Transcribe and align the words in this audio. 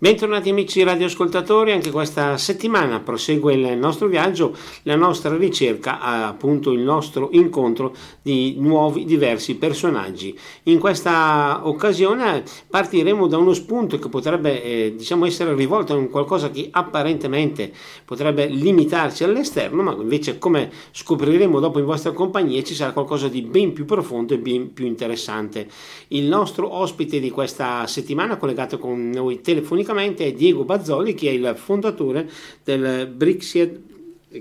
Bentornati 0.00 0.50
amici 0.50 0.84
radioascoltatori, 0.84 1.72
anche 1.72 1.90
questa 1.90 2.36
settimana 2.36 3.00
prosegue 3.00 3.54
il 3.54 3.76
nostro 3.76 4.06
viaggio, 4.06 4.56
la 4.84 4.94
nostra 4.94 5.36
ricerca, 5.36 5.98
appunto 5.98 6.70
il 6.70 6.78
nostro 6.78 7.30
incontro 7.32 7.92
di 8.22 8.54
nuovi 8.60 9.04
diversi 9.04 9.56
personaggi. 9.56 10.38
In 10.64 10.78
questa 10.78 11.62
occasione 11.64 12.44
partiremo 12.70 13.26
da 13.26 13.38
uno 13.38 13.52
spunto 13.54 13.98
che 13.98 14.08
potrebbe 14.08 14.62
eh, 14.62 14.94
diciamo 14.96 15.26
essere 15.26 15.52
rivolto 15.56 15.94
a 15.94 16.06
qualcosa 16.06 16.52
che 16.52 16.68
apparentemente 16.70 17.72
potrebbe 18.04 18.46
limitarci 18.46 19.24
all'esterno, 19.24 19.82
ma 19.82 19.96
invece 20.00 20.38
come 20.38 20.70
scopriremo 20.92 21.58
dopo 21.58 21.80
in 21.80 21.86
vostra 21.86 22.12
compagnia 22.12 22.62
ci 22.62 22.76
sarà 22.76 22.92
qualcosa 22.92 23.26
di 23.26 23.42
ben 23.42 23.72
più 23.72 23.84
profondo 23.84 24.32
e 24.32 24.38
ben 24.38 24.72
più 24.72 24.86
interessante. 24.86 25.66
Il 26.08 26.26
nostro 26.26 26.72
ospite 26.72 27.18
di 27.18 27.32
questa 27.32 27.84
settimana 27.88 28.36
collegato 28.36 28.78
con 28.78 29.10
noi 29.10 29.40
telefonicamente 29.40 29.86
tecnicamente 29.88 30.26
è 30.26 30.32
Diego 30.32 30.64
Bazzoli 30.64 31.14
che 31.14 31.30
è 31.30 31.32
il 31.32 31.54
fondatore 31.56 32.28
del 32.62 33.06
Brixia 33.08 33.70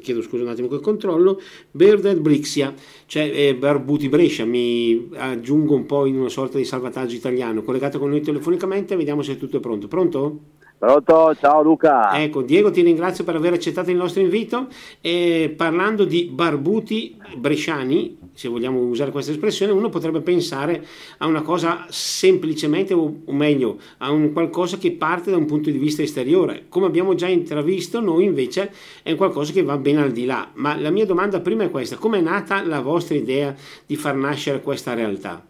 chiedo 0.02 0.22
scusa 0.22 0.44
un 0.44 0.50
attimo 0.50 0.68
che 0.68 0.82
controllo 0.82 1.40
Birded 1.72 2.20
Brixia 2.20 2.74
cioè 3.06 3.32
eh, 3.34 3.56
Barbuti 3.56 4.10
Brescia 4.10 4.44
mi 4.44 5.10
aggiungo 5.14 5.76
un 5.76 5.86
po' 5.86 6.06
in 6.06 6.18
una 6.18 6.28
sorta 6.28 6.58
di 6.58 6.66
salvataggio 6.66 7.16
italiano 7.16 7.64
collegato 7.64 7.98
con 7.98 8.10
noi 8.10 8.22
telefonicamente 8.22 8.98
vediamo 8.98 9.22
se 9.22 9.38
tutto 9.38 9.58
è 9.58 9.60
pronto 9.62 9.88
pronto? 9.88 10.40
Pronto, 10.80 11.34
ciao 11.34 11.64
Luca. 11.64 12.22
Ecco, 12.22 12.44
Diego 12.44 12.70
ti 12.70 12.84
ringrazio 12.84 13.24
per 13.24 13.36
aver 13.36 13.54
accettato 13.54 13.90
il 13.90 13.98
nostro 13.98 14.22
invito 14.22 14.68
e 15.02 15.52
parlando 15.58 16.06
di 16.06 16.30
barbuti 16.32 17.20
bresciani, 17.36 18.20
se 18.34 18.48
vogliamo 18.48 18.82
usare 18.82 19.10
questa 19.10 19.32
espressione, 19.32 19.72
uno 19.72 19.90
potrebbe 19.90 20.22
pensare 20.22 20.86
a 21.18 21.26
una 21.26 21.42
cosa 21.42 21.86
semplicemente, 21.90 22.94
o 22.94 23.24
meglio, 23.30 23.78
a 23.98 24.12
un 24.12 24.32
qualcosa 24.34 24.78
che 24.78 24.92
parte 24.92 25.32
da 25.32 25.38
un 25.38 25.48
punto 25.48 25.72
di 25.72 25.80
vista 25.80 26.04
esteriore. 26.04 26.66
Come 26.70 26.86
abbiamo 26.86 27.16
già 27.16 27.28
intravisto, 27.28 28.00
noi 28.00 28.26
invece 28.26 28.72
è 29.02 29.16
qualcosa 29.16 29.52
che 29.54 29.64
va 29.64 29.78
ben 29.80 29.98
al 29.98 30.12
di 30.12 30.26
là. 30.26 30.48
Ma 30.54 30.80
la 30.80 30.92
mia 30.92 31.08
domanda 31.08 31.40
prima 31.40 31.64
è 31.64 31.72
questa, 31.72 31.96
come 31.96 32.20
è 32.20 32.22
nata 32.22 32.64
la 32.64 32.82
vostra 32.82 33.16
idea 33.16 33.56
di 33.84 33.96
far 33.96 34.14
nascere 34.14 34.62
questa 34.62 34.94
realtà? 34.94 35.44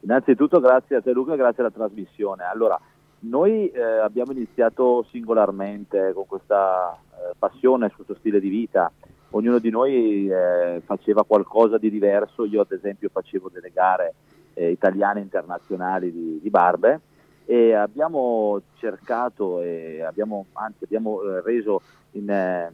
Innanzitutto 0.00 0.60
grazie 0.60 0.96
a 0.96 1.02
te 1.02 1.12
Luca, 1.12 1.36
grazie 1.36 1.62
alla 1.62 1.70
trasmissione. 1.70 2.44
Allora, 2.44 2.80
noi 3.22 3.70
eh, 3.70 3.80
abbiamo 3.80 4.32
iniziato 4.32 5.06
singolarmente 5.10 6.12
con 6.12 6.26
questa 6.26 6.92
eh, 6.92 7.34
passione, 7.38 7.90
questo 7.90 8.16
stile 8.18 8.40
di 8.40 8.48
vita. 8.48 8.90
Ognuno 9.30 9.58
di 9.58 9.70
noi 9.70 10.28
eh, 10.28 10.82
faceva 10.84 11.24
qualcosa 11.24 11.78
di 11.78 11.90
diverso. 11.90 12.44
Io, 12.44 12.62
ad 12.62 12.72
esempio, 12.72 13.08
facevo 13.12 13.48
delle 13.48 13.70
gare 13.72 14.14
eh, 14.54 14.70
italiane 14.70 15.20
internazionali 15.20 16.10
di, 16.10 16.40
di, 16.42 16.50
barbe 16.50 17.00
e 17.44 17.74
abbiamo 17.74 18.60
cercato 18.78 19.62
e 19.62 20.02
abbiamo, 20.02 20.46
anzi, 20.54 20.84
abbiamo 20.84 21.22
eh, 21.22 21.42
reso 21.42 21.80
in 22.12 22.28
eh, 22.28 22.72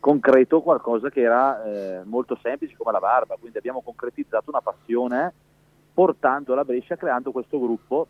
concreto 0.00 0.60
qualcosa 0.60 1.08
che 1.08 1.20
era 1.20 2.02
molto 2.04 2.38
semplice 2.42 2.74
come 2.76 2.92
la 2.92 2.98
barba. 2.98 3.36
Quindi 3.38 3.58
abbiamo 3.58 3.80
concretizzato 3.80 4.50
una 4.50 4.60
passione 4.60 5.32
portando 5.94 6.54
la 6.54 6.64
Brescia, 6.64 6.96
creando 6.96 7.30
questo 7.30 7.58
gruppo 7.60 8.06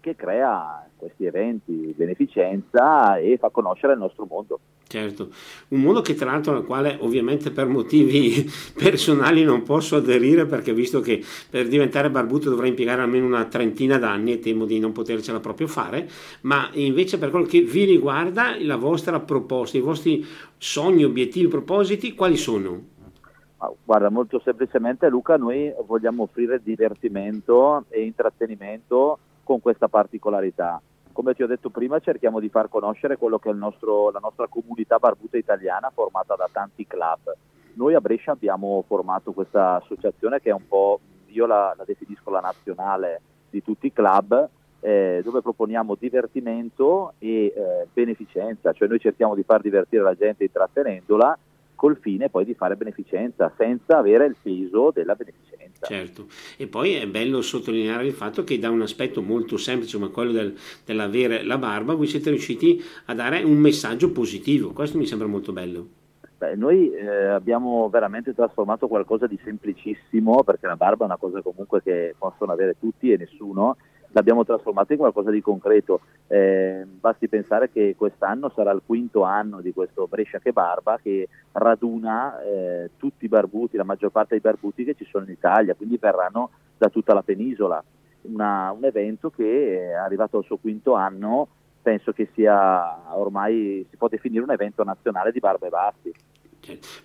che 0.00 0.16
crea 0.16 0.86
questi 0.96 1.24
eventi 1.24 1.72
di 1.72 1.94
beneficenza 1.96 3.16
e 3.16 3.36
fa 3.38 3.50
conoscere 3.50 3.94
il 3.94 3.98
nostro 3.98 4.26
mondo. 4.28 4.60
Certo, 4.90 5.28
un 5.68 5.82
mondo 5.82 6.00
che 6.00 6.14
tra 6.14 6.32
l'altro 6.32 6.56
al 6.56 6.64
quale 6.64 6.96
ovviamente 7.00 7.52
per 7.52 7.68
motivi 7.68 8.44
personali 8.74 9.44
non 9.44 9.62
posso 9.62 9.94
aderire 9.94 10.46
perché 10.46 10.74
visto 10.74 11.00
che 11.00 11.22
per 11.48 11.68
diventare 11.68 12.10
barbuto 12.10 12.50
dovrei 12.50 12.70
impiegare 12.70 13.00
almeno 13.00 13.24
una 13.24 13.44
trentina 13.44 13.98
d'anni 13.98 14.32
e 14.32 14.38
temo 14.40 14.64
di 14.64 14.80
non 14.80 14.90
potercela 14.90 15.38
proprio 15.38 15.68
fare, 15.68 16.08
ma 16.40 16.68
invece 16.72 17.18
per 17.18 17.30
quello 17.30 17.46
che 17.46 17.60
vi 17.60 17.84
riguarda 17.84 18.56
la 18.58 18.76
vostra 18.76 19.20
proposta, 19.20 19.78
i 19.78 19.80
vostri 19.80 20.26
sogni, 20.58 21.04
obiettivi, 21.04 21.46
propositi, 21.46 22.14
quali 22.16 22.36
sono? 22.36 22.82
Guarda, 23.84 24.10
molto 24.10 24.40
semplicemente 24.42 25.08
Luca, 25.08 25.36
noi 25.36 25.72
vogliamo 25.86 26.24
offrire 26.24 26.60
divertimento 26.64 27.84
e 27.90 28.02
intrattenimento 28.02 29.18
con 29.50 29.60
questa 29.60 29.88
particolarità. 29.88 30.80
Come 31.10 31.34
ti 31.34 31.42
ho 31.42 31.48
detto 31.48 31.70
prima, 31.70 31.98
cerchiamo 31.98 32.38
di 32.38 32.48
far 32.48 32.68
conoscere 32.68 33.16
quello 33.16 33.40
che 33.40 33.50
è 33.50 33.52
nostro, 33.52 34.12
la 34.12 34.20
nostra 34.22 34.46
comunità 34.46 34.98
barbuta 34.98 35.36
italiana 35.36 35.90
formata 35.92 36.36
da 36.36 36.48
tanti 36.52 36.86
club. 36.86 37.34
Noi 37.72 37.94
a 37.94 38.00
Brescia 38.00 38.30
abbiamo 38.30 38.84
formato 38.86 39.32
questa 39.32 39.74
associazione 39.74 40.40
che 40.40 40.50
è 40.50 40.52
un 40.52 40.68
po', 40.68 41.00
io 41.26 41.46
la, 41.46 41.74
la 41.76 41.82
definisco 41.84 42.30
la 42.30 42.38
nazionale 42.38 43.22
di 43.50 43.60
tutti 43.60 43.86
i 43.86 43.92
club, 43.92 44.48
eh, 44.78 45.20
dove 45.24 45.42
proponiamo 45.42 45.96
divertimento 45.98 47.14
e 47.18 47.46
eh, 47.46 47.88
beneficenza, 47.92 48.72
cioè 48.72 48.86
noi 48.86 49.00
cerchiamo 49.00 49.34
di 49.34 49.42
far 49.42 49.62
divertire 49.62 50.04
la 50.04 50.14
gente 50.14 50.44
intrattenendola 50.44 51.36
col 51.80 51.96
fine 51.98 52.28
poi 52.28 52.44
di 52.44 52.52
fare 52.52 52.76
beneficenza 52.76 53.50
senza 53.56 53.96
avere 53.96 54.26
il 54.26 54.36
peso 54.40 54.90
della 54.92 55.14
beneficenza. 55.14 55.86
Certo, 55.86 56.26
e 56.58 56.66
poi 56.66 56.92
è 56.92 57.06
bello 57.06 57.40
sottolineare 57.40 58.04
il 58.04 58.12
fatto 58.12 58.44
che 58.44 58.58
da 58.58 58.68
un 58.68 58.82
aspetto 58.82 59.22
molto 59.22 59.56
semplice 59.56 59.96
come 59.96 60.10
quello 60.10 60.32
del, 60.32 60.54
dell'avere 60.84 61.42
la 61.42 61.56
barba 61.56 61.94
voi 61.94 62.06
siete 62.06 62.28
riusciti 62.28 62.78
a 63.06 63.14
dare 63.14 63.42
un 63.44 63.56
messaggio 63.56 64.12
positivo, 64.12 64.72
questo 64.72 64.98
mi 64.98 65.06
sembra 65.06 65.26
molto 65.26 65.54
bello. 65.54 65.86
Beh, 66.36 66.54
noi 66.54 66.92
eh, 66.92 67.28
abbiamo 67.28 67.88
veramente 67.88 68.34
trasformato 68.34 68.86
qualcosa 68.86 69.26
di 69.26 69.40
semplicissimo 69.42 70.44
perché 70.44 70.66
la 70.66 70.76
barba 70.76 71.04
è 71.04 71.06
una 71.06 71.16
cosa 71.16 71.40
comunque 71.40 71.82
che 71.82 72.14
possono 72.18 72.52
avere 72.52 72.76
tutti 72.78 73.10
e 73.10 73.16
nessuno 73.16 73.78
l'abbiamo 74.12 74.44
trasformato 74.44 74.92
in 74.92 74.98
qualcosa 74.98 75.30
di 75.30 75.40
concreto. 75.40 76.00
Eh, 76.26 76.84
basti 76.86 77.28
pensare 77.28 77.70
che 77.70 77.94
quest'anno 77.96 78.50
sarà 78.54 78.70
il 78.72 78.82
quinto 78.84 79.22
anno 79.22 79.60
di 79.60 79.72
questo 79.72 80.06
Brescia 80.06 80.38
che 80.38 80.52
Barba 80.52 80.98
che 81.02 81.28
raduna 81.52 82.40
eh, 82.42 82.90
tutti 82.96 83.24
i 83.24 83.28
barbuti, 83.28 83.76
la 83.76 83.84
maggior 83.84 84.10
parte 84.10 84.30
dei 84.30 84.40
barbuti 84.40 84.84
che 84.84 84.94
ci 84.94 85.06
sono 85.10 85.24
in 85.24 85.30
Italia, 85.30 85.74
quindi 85.74 85.98
verranno 85.98 86.50
da 86.76 86.88
tutta 86.88 87.14
la 87.14 87.22
penisola. 87.22 87.82
Una, 88.22 88.70
un 88.70 88.84
evento 88.84 89.30
che 89.30 89.90
è 89.90 89.92
arrivato 89.92 90.38
al 90.38 90.44
suo 90.44 90.58
quinto 90.58 90.94
anno, 90.94 91.48
penso 91.80 92.12
che 92.12 92.28
sia 92.34 93.16
ormai 93.16 93.86
si 93.88 93.96
può 93.96 94.08
definire 94.08 94.42
un 94.42 94.50
evento 94.50 94.84
nazionale 94.84 95.32
di 95.32 95.38
barbe 95.40 95.66
e 95.66 95.70
basti. 95.70 96.14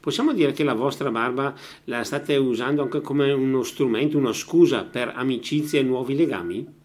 Possiamo 0.01 0.33
dire 0.33 0.51
che 0.51 0.65
la 0.65 0.73
vostra 0.73 1.09
barba 1.09 1.53
la 1.85 2.03
state 2.03 2.35
usando 2.35 2.81
anche 2.81 2.99
come 2.99 3.31
uno 3.31 3.63
strumento, 3.63 4.17
una 4.17 4.33
scusa 4.33 4.83
per 4.83 5.13
amicizie 5.15 5.79
e 5.79 5.83
nuovi 5.83 6.15
legami? 6.15 6.83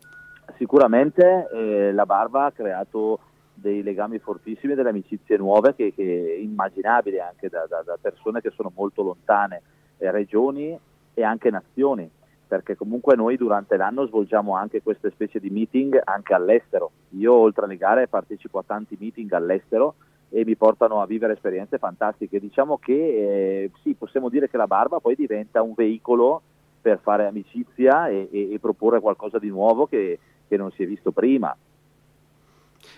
Sicuramente 0.61 1.49
eh, 1.55 1.91
la 1.91 2.05
barba 2.05 2.45
ha 2.45 2.53
creato 2.53 3.19
dei 3.55 3.83
legami 3.83 4.19
fortissimi, 4.19 4.75
delle 4.75 4.91
amicizie 4.91 5.39
nuove 5.39 5.75
che, 5.75 5.95
che 5.95 6.39
immaginabili 6.43 7.19
anche 7.19 7.49
da, 7.49 7.65
da, 7.67 7.83
da, 7.83 7.97
persone 7.99 8.43
che 8.43 8.51
sono 8.51 8.71
molto 8.77 9.03
lontane, 9.03 9.63
eh, 9.97 10.11
regioni 10.11 10.79
e 11.15 11.23
anche 11.23 11.49
nazioni, 11.49 12.11
perché 12.47 12.77
comunque 12.77 13.17
noi 13.17 13.39
durante 13.39 13.79
l'anno 13.79 14.05
svolgiamo 14.05 14.55
anche 14.55 14.83
queste 14.83 15.09
specie 15.13 15.41
di 15.41 15.49
meeting 15.49 15.99
anche 16.05 16.35
all'estero. 16.35 16.91
Io 17.17 17.33
oltre 17.33 17.65
alle 17.65 17.79
gare 17.79 18.07
partecipo 18.07 18.59
a 18.59 18.65
tanti 18.67 18.99
meeting 19.01 19.33
all'estero 19.33 19.95
e 20.29 20.45
mi 20.45 20.57
portano 20.57 21.01
a 21.01 21.07
vivere 21.07 21.33
esperienze 21.33 21.79
fantastiche. 21.79 22.39
Diciamo 22.39 22.77
che 22.77 22.93
eh, 22.93 23.71
sì, 23.83 23.95
possiamo 23.95 24.29
dire 24.29 24.51
che 24.51 24.59
la 24.59 24.67
barba 24.67 25.01
poi 25.01 25.15
diventa 25.15 25.63
un 25.63 25.73
veicolo 25.75 26.43
per 26.83 26.99
fare 27.03 27.27
amicizia 27.27 28.09
e, 28.09 28.29
e, 28.31 28.53
e 28.53 28.59
proporre 28.59 29.01
qualcosa 29.01 29.39
di 29.39 29.49
nuovo 29.49 29.87
che, 29.87 30.19
che 30.51 30.57
non 30.57 30.73
si 30.73 30.83
è 30.83 30.87
visto 30.87 31.13
prima. 31.13 31.57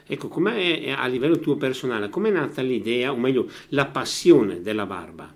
Ecco, 0.06 0.28
com'è 0.28 0.90
a 0.96 1.06
livello 1.06 1.38
tuo 1.38 1.56
personale, 1.56 2.08
com'è 2.08 2.30
nata 2.30 2.62
l'idea, 2.62 3.12
o 3.12 3.16
meglio, 3.16 3.46
la 3.68 3.86
passione 3.86 4.62
della 4.62 4.86
barba? 4.86 5.28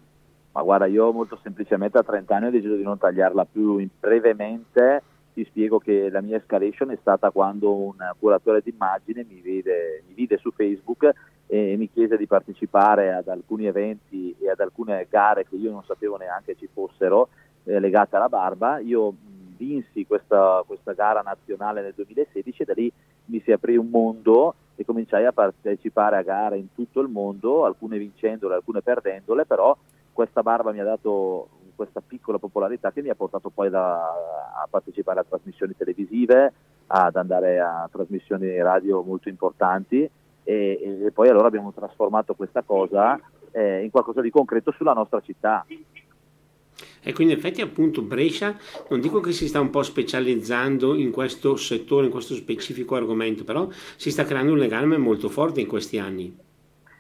Ma 0.53 0.63
guarda, 0.63 0.87
io 0.87 1.13
molto 1.13 1.39
semplicemente 1.43 1.99
a 1.99 2.03
30 2.03 2.35
anni 2.35 2.47
ho 2.47 2.51
deciso 2.51 2.77
di 2.77 2.83
non 2.83 2.97
tagliarla 2.97 3.45
più. 3.45 3.77
In 3.77 3.89
brevemente 4.01 5.03
ti 5.35 5.45
spiego 5.45 5.79
che 5.79 6.09
la 6.09 6.23
mia 6.23 6.39
escalation 6.39 6.91
è 6.91 6.99
stata 6.99 7.31
quando 7.31 7.75
un 7.75 7.97
curatore 8.19 8.63
d'immagine 8.65 9.27
mi 9.29 9.41
vide, 9.43 10.03
mi 10.09 10.15
vide 10.15 10.39
su 10.39 10.51
Facebook 10.53 11.11
e 11.47 11.77
mi 11.77 11.91
chiese 11.91 12.17
di 12.17 12.27
partecipare 12.27 13.13
ad 13.13 13.29
alcuni 13.29 13.67
eventi 13.67 14.35
e 14.41 14.49
ad 14.49 14.61
alcune 14.61 15.07
gare 15.11 15.47
che 15.47 15.57
io 15.57 15.71
non 15.71 15.85
sapevo 15.85 16.17
neanche 16.17 16.57
ci 16.57 16.69
fossero 16.73 17.29
eh, 17.65 17.79
legate 17.79 18.17
alla 18.17 18.31
barba. 18.31 18.79
Io 18.79 19.15
vinsi 19.57 20.07
questa, 20.07 20.63
questa 20.67 20.93
gara 20.93 21.21
nazionale 21.21 21.83
nel 21.83 21.95
2016 21.95 22.63
e 22.63 22.65
da 22.65 22.73
lì 22.75 22.93
mi 23.27 23.41
si 23.41 23.53
aprì 23.53 23.77
un 23.77 23.89
mondo 23.89 24.55
e 24.77 24.85
cominciai 24.85 25.25
a 25.25 25.33
partecipare 25.33 26.17
a 26.17 26.23
gare 26.23 26.59
in 26.59 26.73
tutto 26.75 27.01
il 27.01 27.09
mondo, 27.09 27.65
alcune 27.65 27.99
vincendole, 27.99 28.55
alcune 28.55 28.83
perdendole, 28.83 29.47
però 29.47 29.77
questa 30.13 30.43
barba 30.43 30.73
mi 30.73 30.81
ha 30.81 30.85
dato 30.85 31.49
questa 31.75 32.03
piccola 32.07 32.39
popolarità 32.39 32.91
che 32.91 33.03
mi 33.03 33.11
ha 33.11 33.15
portato 33.15 33.51
poi 33.51 33.69
da, 33.71 33.97
a 34.03 34.67
partecipare 34.69 35.21
a 35.21 35.25
trasmissioni 35.29 35.77
televisive, 35.77 36.53
ad 36.87 37.17
andare 37.17 37.61
a 37.61 37.89
trasmissioni 37.91 38.61
radio 38.63 39.03
molto 39.03 39.29
importanti 39.29 40.09
e, 40.43 41.03
e 41.05 41.11
poi 41.13 41.29
allora 41.29 41.49
abbiamo 41.49 41.73
trasformato 41.73 42.35
questa 42.35 42.63
cosa 42.63 43.21
eh, 43.51 43.83
in 43.83 43.91
qualcosa 43.91 44.21
di 44.21 44.31
concreto 44.31 44.71
sulla 44.73 44.93
nostra 44.93 45.21
città. 45.21 45.65
Ecco, 47.09 47.23
in 47.23 47.31
effetti 47.31 47.61
appunto 47.61 48.03
Brescia, 48.03 48.57
non 48.89 49.01
dico 49.01 49.21
che 49.21 49.31
si 49.31 49.47
sta 49.47 49.61
un 49.61 49.71
po' 49.71 49.85
specializzando 49.85 50.97
in 50.97 51.13
questo 51.13 51.55
settore, 51.55 52.07
in 52.07 52.11
questo 52.11 52.35
specifico 52.35 52.97
argomento, 52.97 53.45
però 53.45 53.69
si 53.95 54.11
sta 54.11 54.25
creando 54.25 54.51
un 54.51 54.59
legame 54.59 54.97
molto 54.97 55.29
forte 55.29 55.61
in 55.61 55.69
questi 55.69 56.01
anni. 56.01 56.37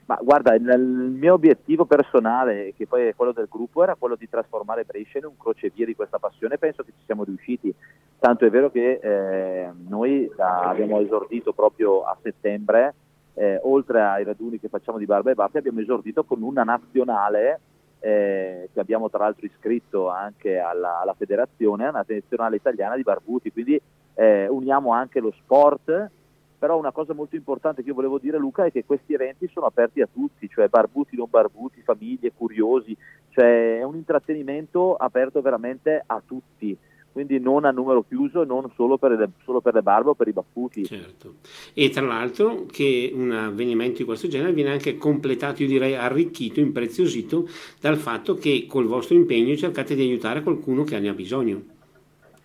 Ma 0.04 0.16
guarda, 0.22 0.54
il, 0.54 0.62
mio 0.62 1.34
obiettivo 1.34 1.86
personale, 1.86 2.72
che 2.76 2.86
poi 2.86 3.08
è 3.08 3.16
quello 3.16 3.32
del 3.32 3.48
gruppo, 3.50 3.82
era 3.82 3.96
quello 3.96 4.14
di 4.14 4.28
trasformare 4.28 4.84
Brescia 4.84 5.18
in 5.18 5.24
un 5.24 5.36
crocevia 5.36 5.84
di 5.84 5.96
questa 5.96 6.20
passione 6.20 6.54
e 6.54 6.58
penso 6.58 6.84
che 6.84 6.92
ci 6.96 7.04
siamo 7.04 7.24
riusciti. 7.24 7.74
Tanto 8.20 8.46
è 8.46 8.50
vero 8.50 8.70
che 8.70 9.00
eh, 9.02 9.68
noi 9.88 10.30
abbiamo 10.36 11.00
esordito 11.00 11.52
proprio 11.52 12.04
a 12.04 12.16
settembre, 12.22 12.94
eh, 13.34 13.58
oltre 13.64 14.02
ai 14.02 14.22
raduni 14.22 14.60
che 14.60 14.68
facciamo 14.68 14.98
di 14.98 15.04
Barba 15.04 15.32
e 15.32 15.34
Baffi, 15.34 15.58
abbiamo 15.58 15.80
esordito 15.80 16.22
con 16.22 16.42
una 16.42 16.62
nazionale 16.62 17.58
eh, 18.06 18.68
che 18.72 18.78
abbiamo 18.78 19.10
tra 19.10 19.24
l'altro 19.24 19.46
iscritto 19.46 20.08
anche 20.08 20.58
alla, 20.58 21.00
alla 21.00 21.14
federazione, 21.14 21.88
una 21.88 22.04
nazionale 22.06 22.54
italiana 22.54 22.94
di 22.94 23.02
barbuti, 23.02 23.50
quindi 23.50 23.80
eh, 24.14 24.46
uniamo 24.46 24.92
anche 24.92 25.18
lo 25.18 25.32
sport. 25.32 26.10
Però 26.58 26.78
una 26.78 26.92
cosa 26.92 27.12
molto 27.12 27.34
importante 27.34 27.82
che 27.82 27.88
io 27.88 27.94
volevo 27.94 28.18
dire 28.18 28.38
Luca 28.38 28.64
è 28.64 28.70
che 28.70 28.84
questi 28.84 29.12
eventi 29.12 29.48
sono 29.52 29.66
aperti 29.66 30.00
a 30.00 30.08
tutti, 30.10 30.48
cioè 30.48 30.68
barbuti, 30.68 31.16
non 31.16 31.26
barbuti, 31.28 31.82
famiglie, 31.82 32.32
curiosi, 32.32 32.96
cioè 33.30 33.78
è 33.78 33.82
un 33.82 33.96
intrattenimento 33.96 34.94
aperto 34.94 35.42
veramente 35.42 36.02
a 36.06 36.22
tutti 36.24 36.78
quindi 37.16 37.40
non 37.40 37.64
a 37.64 37.70
numero 37.70 38.04
chiuso, 38.06 38.44
non 38.44 38.70
solo 38.74 38.98
per, 38.98 39.12
le, 39.12 39.30
solo 39.42 39.62
per 39.62 39.72
le 39.72 39.80
barbe 39.80 40.10
o 40.10 40.14
per 40.14 40.28
i 40.28 40.32
baffuti. 40.32 40.84
Certo. 40.84 41.36
E 41.72 41.88
tra 41.88 42.04
l'altro 42.04 42.66
che 42.70 43.10
un 43.14 43.32
avvenimento 43.32 43.96
di 43.96 44.04
questo 44.04 44.28
genere 44.28 44.52
viene 44.52 44.72
anche 44.72 44.98
completato, 44.98 45.62
io 45.62 45.68
direi 45.68 45.94
arricchito, 45.94 46.60
impreziosito 46.60 47.48
dal 47.80 47.96
fatto 47.96 48.34
che 48.34 48.66
col 48.68 48.84
vostro 48.84 49.14
impegno 49.14 49.56
cercate 49.56 49.94
di 49.94 50.02
aiutare 50.02 50.42
qualcuno 50.42 50.84
che 50.84 51.00
ne 51.00 51.08
ha 51.08 51.14
bisogno. 51.14 51.62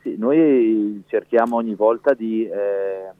Sì, 0.03 0.15
noi 0.17 1.03
cerchiamo 1.07 1.57
ogni 1.57 1.75
volta 1.75 2.13
di 2.13 2.45
eh, 2.45 3.11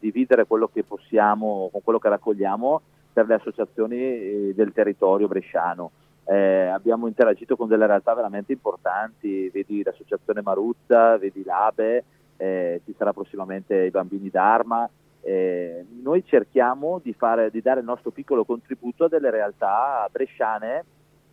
dividere 0.00 0.44
quello 0.44 0.68
che 0.72 0.82
possiamo 0.82 1.68
con 1.70 1.82
quello 1.84 2.00
che 2.00 2.08
raccogliamo 2.08 2.82
per 3.12 3.28
le 3.28 3.34
associazioni 3.34 3.96
eh, 3.96 4.52
del 4.56 4.72
territorio 4.72 5.28
bresciano. 5.28 5.92
Eh, 6.26 6.66
abbiamo 6.66 7.06
interagito 7.06 7.54
con 7.56 7.68
delle 7.68 7.86
realtà 7.86 8.14
veramente 8.14 8.52
importanti, 8.52 9.50
vedi 9.50 9.82
l'associazione 9.82 10.40
Maruzza, 10.42 11.18
vedi 11.18 11.44
l'Abe, 11.44 12.04
eh, 12.36 12.80
ci 12.84 12.94
sarà 12.96 13.12
prossimamente 13.12 13.84
i 13.84 13.90
bambini 13.90 14.30
d'Arma. 14.30 14.88
Eh, 15.20 15.84
noi 16.02 16.24
cerchiamo 16.24 17.00
di, 17.02 17.12
fare, 17.14 17.50
di, 17.50 17.62
dare 17.62 17.80
il 17.80 17.86
nostro 17.86 18.10
piccolo 18.10 18.44
contributo 18.44 19.04
a 19.04 19.08
delle 19.08 19.30
realtà 19.30 20.06
bresciane 20.10 20.84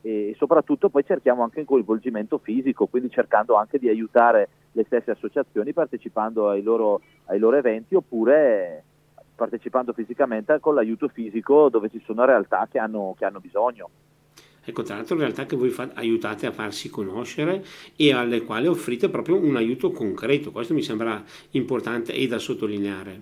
e 0.01 0.33
soprattutto 0.37 0.89
poi 0.89 1.03
cerchiamo 1.05 1.43
anche 1.43 1.59
il 1.59 1.65
coinvolgimento 1.65 2.37
fisico, 2.37 2.87
quindi 2.87 3.09
cercando 3.09 3.55
anche 3.55 3.77
di 3.77 3.87
aiutare 3.87 4.49
le 4.71 4.83
stesse 4.85 5.11
associazioni 5.11 5.73
partecipando 5.73 6.49
ai 6.49 6.63
loro, 6.63 7.01
ai 7.25 7.39
loro 7.39 7.57
eventi 7.57 7.95
oppure 7.95 8.83
partecipando 9.35 9.91
fisicamente 9.93 10.59
con 10.59 10.75
l'aiuto 10.75 11.07
fisico 11.07 11.69
dove 11.69 11.89
ci 11.89 12.01
sono 12.05 12.25
realtà 12.25 12.67
che 12.69 12.79
hanno, 12.79 13.13
che 13.17 13.25
hanno 13.25 13.39
bisogno. 13.39 13.89
Ecco, 14.63 14.83
tra 14.83 14.95
l'altro 14.95 15.17
realtà 15.17 15.45
che 15.45 15.55
voi 15.55 15.69
fa- 15.69 15.89
aiutate 15.95 16.45
a 16.45 16.51
farsi 16.51 16.89
conoscere 16.89 17.63
e 17.95 18.13
alle 18.13 18.43
quali 18.43 18.67
offrite 18.67 19.09
proprio 19.09 19.37
un 19.37 19.55
aiuto 19.55 19.91
concreto, 19.91 20.51
questo 20.51 20.73
mi 20.73 20.83
sembra 20.83 21.23
importante 21.51 22.13
e 22.13 22.27
da 22.27 22.37
sottolineare. 22.37 23.21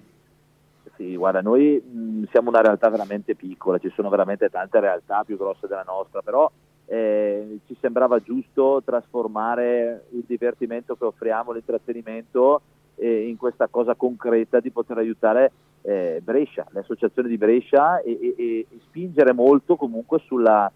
Sì, 0.98 1.16
guarda, 1.16 1.42
noi 1.42 1.82
mh, 1.82 2.26
siamo 2.30 2.50
una 2.50 2.62
realtà 2.62 2.90
veramente 2.90 3.36
piccola, 3.36 3.78
ci 3.78 3.90
sono 3.96 4.10
veramente 4.10 4.50
tante 4.50 4.82
realtà 4.82 5.24
più 5.24 5.38
grosse 5.38 5.66
della 5.66 5.86
nostra, 5.88 6.22
però 6.22 6.52
eh, 6.88 7.60
ci 7.68 7.78
sembrava 7.80 8.20
giusto 8.20 8.82
trasformare 8.84 10.08
il 10.12 10.26
divertimento 10.28 10.98
che 10.98 11.06
offriamo, 11.06 11.54
l'intrattenimento, 11.54 12.62
eh, 12.96 13.30
in 13.30 13.38
questa 13.38 13.68
cosa 13.68 13.96
concreta 13.96 14.60
di 14.60 14.72
poter 14.72 14.98
aiutare 14.98 15.52
eh, 15.84 16.20
Brescia, 16.22 16.66
le 16.72 16.80
associazioni 16.80 17.30
di 17.30 17.38
Brescia 17.38 18.02
e, 18.02 18.20
e, 18.22 18.36
e 18.70 18.80
spingere 18.88 19.32
molto 19.32 19.78
comunque 19.78 20.20
sulla, 20.26 20.70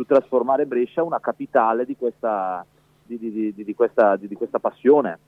su 0.00 0.04
trasformare 0.06 0.64
Brescia 0.64 1.02
una 1.02 1.20
capitale 1.20 1.84
di 1.84 1.94
questa, 1.94 2.64
di, 3.04 3.18
di, 3.18 3.52
di, 3.54 3.74
questa, 3.74 4.16
di 4.16 4.34
questa 4.34 4.58
passione. 4.58 5.18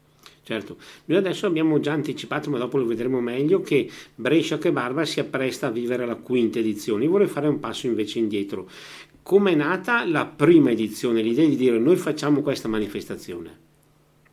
Certo, 0.43 0.77
noi 1.07 1.19
adesso 1.19 1.47
abbiamo 1.47 1.79
già 1.79 1.93
anticipato, 1.93 2.49
ma 2.49 2.59
dopo 2.59 2.79
lo 2.79 2.87
vedremo 2.87 3.21
meglio, 3.21 3.61
che 3.61 3.89
Brescia 4.15 4.57
che 4.57 4.73
Barba 4.73 5.05
si 5.05 5.21
appresta 5.21 5.67
a 5.67 5.71
vivere 5.71 6.07
la 6.07 6.17
quinta 6.17 6.59
edizione. 6.59 7.05
Io 7.05 7.11
vorrei 7.11 7.27
fare 7.27 7.49
un 7.49 7.61
passo 7.61 7.87
invece 7.87 8.19
indietro 8.19 8.69
come 9.23 9.53
è 9.53 9.55
nata 9.55 10.05
la 10.05 10.27
prima 10.27 10.71
edizione, 10.71 11.23
l'idea 11.23 11.47
di 11.47 11.55
dire 11.55 11.79
noi 11.79 11.95
facciamo 11.95 12.41
questa 12.41 12.67
manifestazione? 12.67 13.51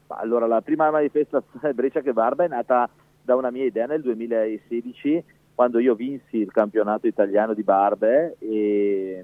Allora, 0.08 0.48
la 0.48 0.62
prima 0.62 0.90
manifestazione 0.90 1.74
Brescia 1.76 2.02
che 2.02 2.12
Barba 2.12 2.46
è 2.46 2.48
nata 2.48 2.90
da 3.22 3.36
una 3.36 3.52
mia 3.52 3.66
idea 3.66 3.86
nel 3.86 4.02
2016, 4.02 5.24
quando 5.54 5.78
io 5.78 5.94
vinsi 5.94 6.38
il 6.38 6.52
campionato 6.52 7.06
italiano 7.06 7.54
di 7.54 7.62
barbe 7.62 8.38
e 8.40 9.24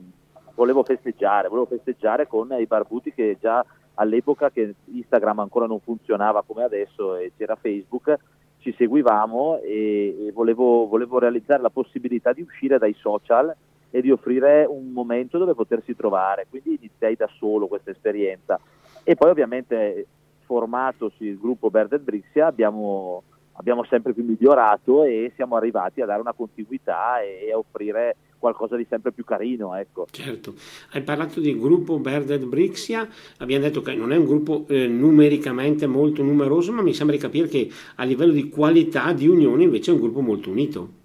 volevo 0.56 0.84
festeggiare, 0.84 1.50
volevo 1.50 1.68
festeggiare 1.68 2.28
con 2.28 2.56
i 2.58 2.66
barbuti 2.66 3.14
che 3.14 3.38
già 3.40 3.64
all'epoca 3.96 4.50
che 4.50 4.76
Instagram 4.86 5.40
ancora 5.40 5.68
non 5.68 5.80
funzionava 5.80 6.44
come 6.46 6.64
adesso 6.64 7.16
e 7.16 7.32
c'era 7.38 7.56
Facebook, 7.56 8.18
ci 8.60 8.74
seguivamo 8.76 9.60
e, 9.62 10.28
e 10.28 10.32
volevo, 10.32 10.88
volevo 10.88 11.20
realizzare 11.20 11.62
la 11.62 11.70
possibilità 11.70 12.34
di 12.34 12.42
uscire 12.42 12.78
dai 12.78 12.96
social 12.98 13.56
e 13.92 14.02
di 14.02 14.12
offrire 14.12 14.66
un 14.66 14.92
momento 14.92 15.38
dove 15.38 15.54
potersi 15.54 15.96
trovare. 15.96 16.48
Quindi 16.50 16.78
iniziai 16.82 17.16
da 17.16 17.30
solo 17.38 17.68
questa 17.68 17.92
esperienza 17.92 18.60
e 19.04 19.16
poi 19.16 19.30
ovviamente 19.30 20.08
formatosi 20.46 21.26
il 21.26 21.38
gruppo 21.38 21.70
Berdel 21.70 22.00
Brixia 22.00 22.48
abbiamo, 22.48 23.24
abbiamo, 23.56 23.84
sempre 23.86 24.14
più 24.14 24.24
migliorato 24.24 25.04
e 25.04 25.32
siamo 25.36 25.56
arrivati 25.56 26.02
a 26.02 26.06
dare 26.06 26.22
una 26.22 26.34
contiguità 26.34 27.22
e, 27.22 27.52
a 27.52 27.58
offrire 27.58 28.16
qualcosa 28.38 28.76
di 28.76 28.86
sempre 28.90 29.12
più 29.12 29.24
carino. 29.24 29.76
Ecco. 29.76 30.08
Certo, 30.12 30.54
hai 30.92 31.02
parlato 31.02 31.40
di 31.40 31.58
gruppo 31.58 31.98
Berded 32.00 32.46
Brixia, 32.46 33.08
abbiamo 33.40 33.64
detto 33.64 33.82
che 33.82 33.96
non 33.96 34.12
è 34.12 34.18
un 34.18 34.26
gruppo 34.26 34.66
eh, 34.68 34.88
numericamente 34.88 35.88
molto 35.88 36.22
numeroso, 36.22 36.72
ma 36.72 36.82
mi 36.82 36.94
sembra 36.94 37.16
di 37.16 37.22
capire 37.22 37.48
che 37.48 37.70
a 37.96 38.04
livello 38.04 38.34
di 38.34 38.50
qualità 38.50 39.14
di 39.14 39.28
unione 39.28 39.64
invece 39.64 39.92
è 39.92 39.94
un 39.94 40.02
gruppo 40.02 40.22
molto 40.22 40.50
unito. 40.50 41.04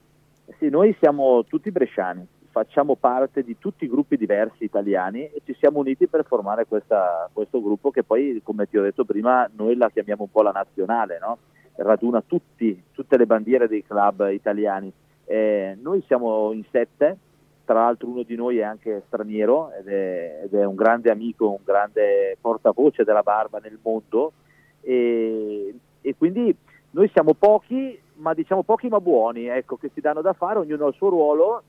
Sì, 0.58 0.68
noi 0.68 0.94
siamo 1.00 1.44
tutti 1.46 1.70
bresciani, 1.70 2.26
facciamo 2.50 2.96
parte 2.96 3.42
di 3.42 3.56
tutti 3.58 3.84
i 3.84 3.88
gruppi 3.88 4.18
diversi 4.18 4.64
italiani 4.64 5.22
e 5.22 5.40
ci 5.44 5.56
siamo 5.58 5.78
uniti 5.78 6.06
per 6.06 6.26
formare 6.26 6.66
questa, 6.66 7.30
questo 7.32 7.62
gruppo 7.62 7.90
che 7.90 8.02
poi, 8.02 8.40
come 8.44 8.68
ti 8.68 8.76
ho 8.76 8.82
detto 8.82 9.04
prima, 9.06 9.48
noi 9.56 9.76
la 9.76 9.88
chiamiamo 9.88 10.24
un 10.24 10.30
po' 10.30 10.42
la 10.42 10.50
nazionale, 10.50 11.18
no? 11.18 11.38
Raduna 11.82 12.22
tutti, 12.26 12.82
tutte 12.92 13.16
le 13.16 13.26
bandiere 13.26 13.68
dei 13.68 13.84
club 13.84 14.28
italiani. 14.30 14.92
Eh, 15.24 15.76
noi 15.80 16.02
siamo 16.06 16.52
in 16.52 16.64
sette, 16.70 17.16
tra 17.64 17.82
l'altro 17.82 18.08
uno 18.08 18.22
di 18.22 18.34
noi 18.34 18.58
è 18.58 18.62
anche 18.62 19.02
straniero 19.06 19.72
ed 19.72 19.88
è, 19.88 20.40
ed 20.44 20.54
è 20.54 20.64
un 20.64 20.74
grande 20.74 21.10
amico, 21.10 21.50
un 21.50 21.62
grande 21.64 22.36
portavoce 22.40 23.04
della 23.04 23.22
barba 23.22 23.58
nel 23.58 23.78
mondo 23.80 24.32
e, 24.80 25.74
e 26.00 26.14
quindi 26.16 26.54
noi 26.92 27.08
siamo 27.12 27.34
pochi, 27.34 27.98
ma 28.14 28.34
diciamo 28.34 28.62
pochi 28.62 28.88
ma 28.88 29.00
buoni, 29.00 29.46
ecco, 29.46 29.76
che 29.76 29.90
si 29.94 30.00
danno 30.00 30.20
da 30.20 30.32
fare, 30.32 30.58
ognuno 30.58 30.86
ha 30.86 30.88
il 30.88 30.94
suo 30.94 31.10
ruolo 31.10 31.62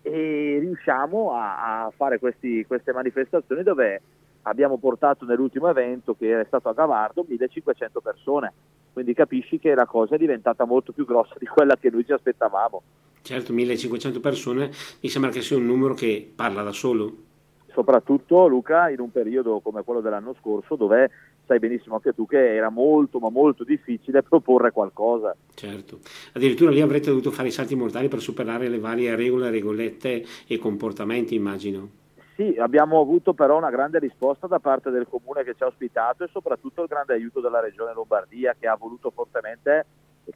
e 0.00 0.56
riusciamo 0.60 1.32
a, 1.32 1.84
a 1.84 1.92
fare 1.94 2.18
questi, 2.18 2.64
queste 2.66 2.92
manifestazioni 2.92 3.62
dove 3.62 4.00
abbiamo 4.42 4.78
portato 4.78 5.24
nell'ultimo 5.24 5.68
evento 5.68 6.14
che 6.14 6.40
è 6.40 6.44
stato 6.46 6.68
a 6.68 6.72
Gavardo 6.72 7.24
1500 7.28 8.00
persone 8.00 8.52
quindi 8.92 9.14
capisci 9.14 9.58
che 9.58 9.74
la 9.74 9.86
cosa 9.86 10.14
è 10.14 10.18
diventata 10.18 10.64
molto 10.64 10.92
più 10.92 11.04
grossa 11.04 11.34
di 11.38 11.46
quella 11.46 11.76
che 11.76 11.90
noi 11.90 12.04
ci 12.04 12.12
aspettavamo 12.12 12.82
certo 13.22 13.52
1500 13.52 14.20
persone 14.20 14.70
mi 15.00 15.08
sembra 15.08 15.30
che 15.30 15.42
sia 15.42 15.56
un 15.56 15.66
numero 15.66 15.94
che 15.94 16.30
parla 16.34 16.62
da 16.62 16.72
solo 16.72 17.30
soprattutto 17.72 18.46
Luca 18.46 18.90
in 18.90 19.00
un 19.00 19.10
periodo 19.10 19.60
come 19.60 19.82
quello 19.82 20.00
dell'anno 20.00 20.34
scorso 20.38 20.76
dove 20.76 21.10
sai 21.46 21.58
benissimo 21.58 21.96
anche 21.96 22.14
tu 22.14 22.26
che 22.26 22.54
era 22.54 22.70
molto 22.70 23.18
ma 23.18 23.28
molto 23.28 23.64
difficile 23.64 24.22
proporre 24.22 24.70
qualcosa. 24.70 25.34
Certo, 25.54 25.98
addirittura 26.32 26.70
lì 26.70 26.80
avrete 26.80 27.08
dovuto 27.08 27.30
fare 27.30 27.48
i 27.48 27.52
salti 27.52 27.74
mortali 27.74 28.08
per 28.08 28.20
superare 28.20 28.68
le 28.68 28.78
varie 28.78 29.14
regole, 29.16 29.50
regolette 29.50 30.24
e 30.46 30.58
comportamenti 30.58 31.34
immagino. 31.34 32.00
Sì, 32.42 32.56
abbiamo 32.58 33.00
avuto 33.00 33.34
però 33.34 33.56
una 33.56 33.70
grande 33.70 34.00
risposta 34.00 34.48
da 34.48 34.58
parte 34.58 34.90
del 34.90 35.06
comune 35.08 35.44
che 35.44 35.54
ci 35.54 35.62
ha 35.62 35.66
ospitato 35.66 36.24
e 36.24 36.28
soprattutto 36.32 36.82
il 36.82 36.88
grande 36.88 37.12
aiuto 37.12 37.40
della 37.40 37.60
regione 37.60 37.92
Lombardia 37.92 38.56
che 38.58 38.66
ha 38.66 38.74
voluto 38.74 39.12
fortemente 39.14 39.86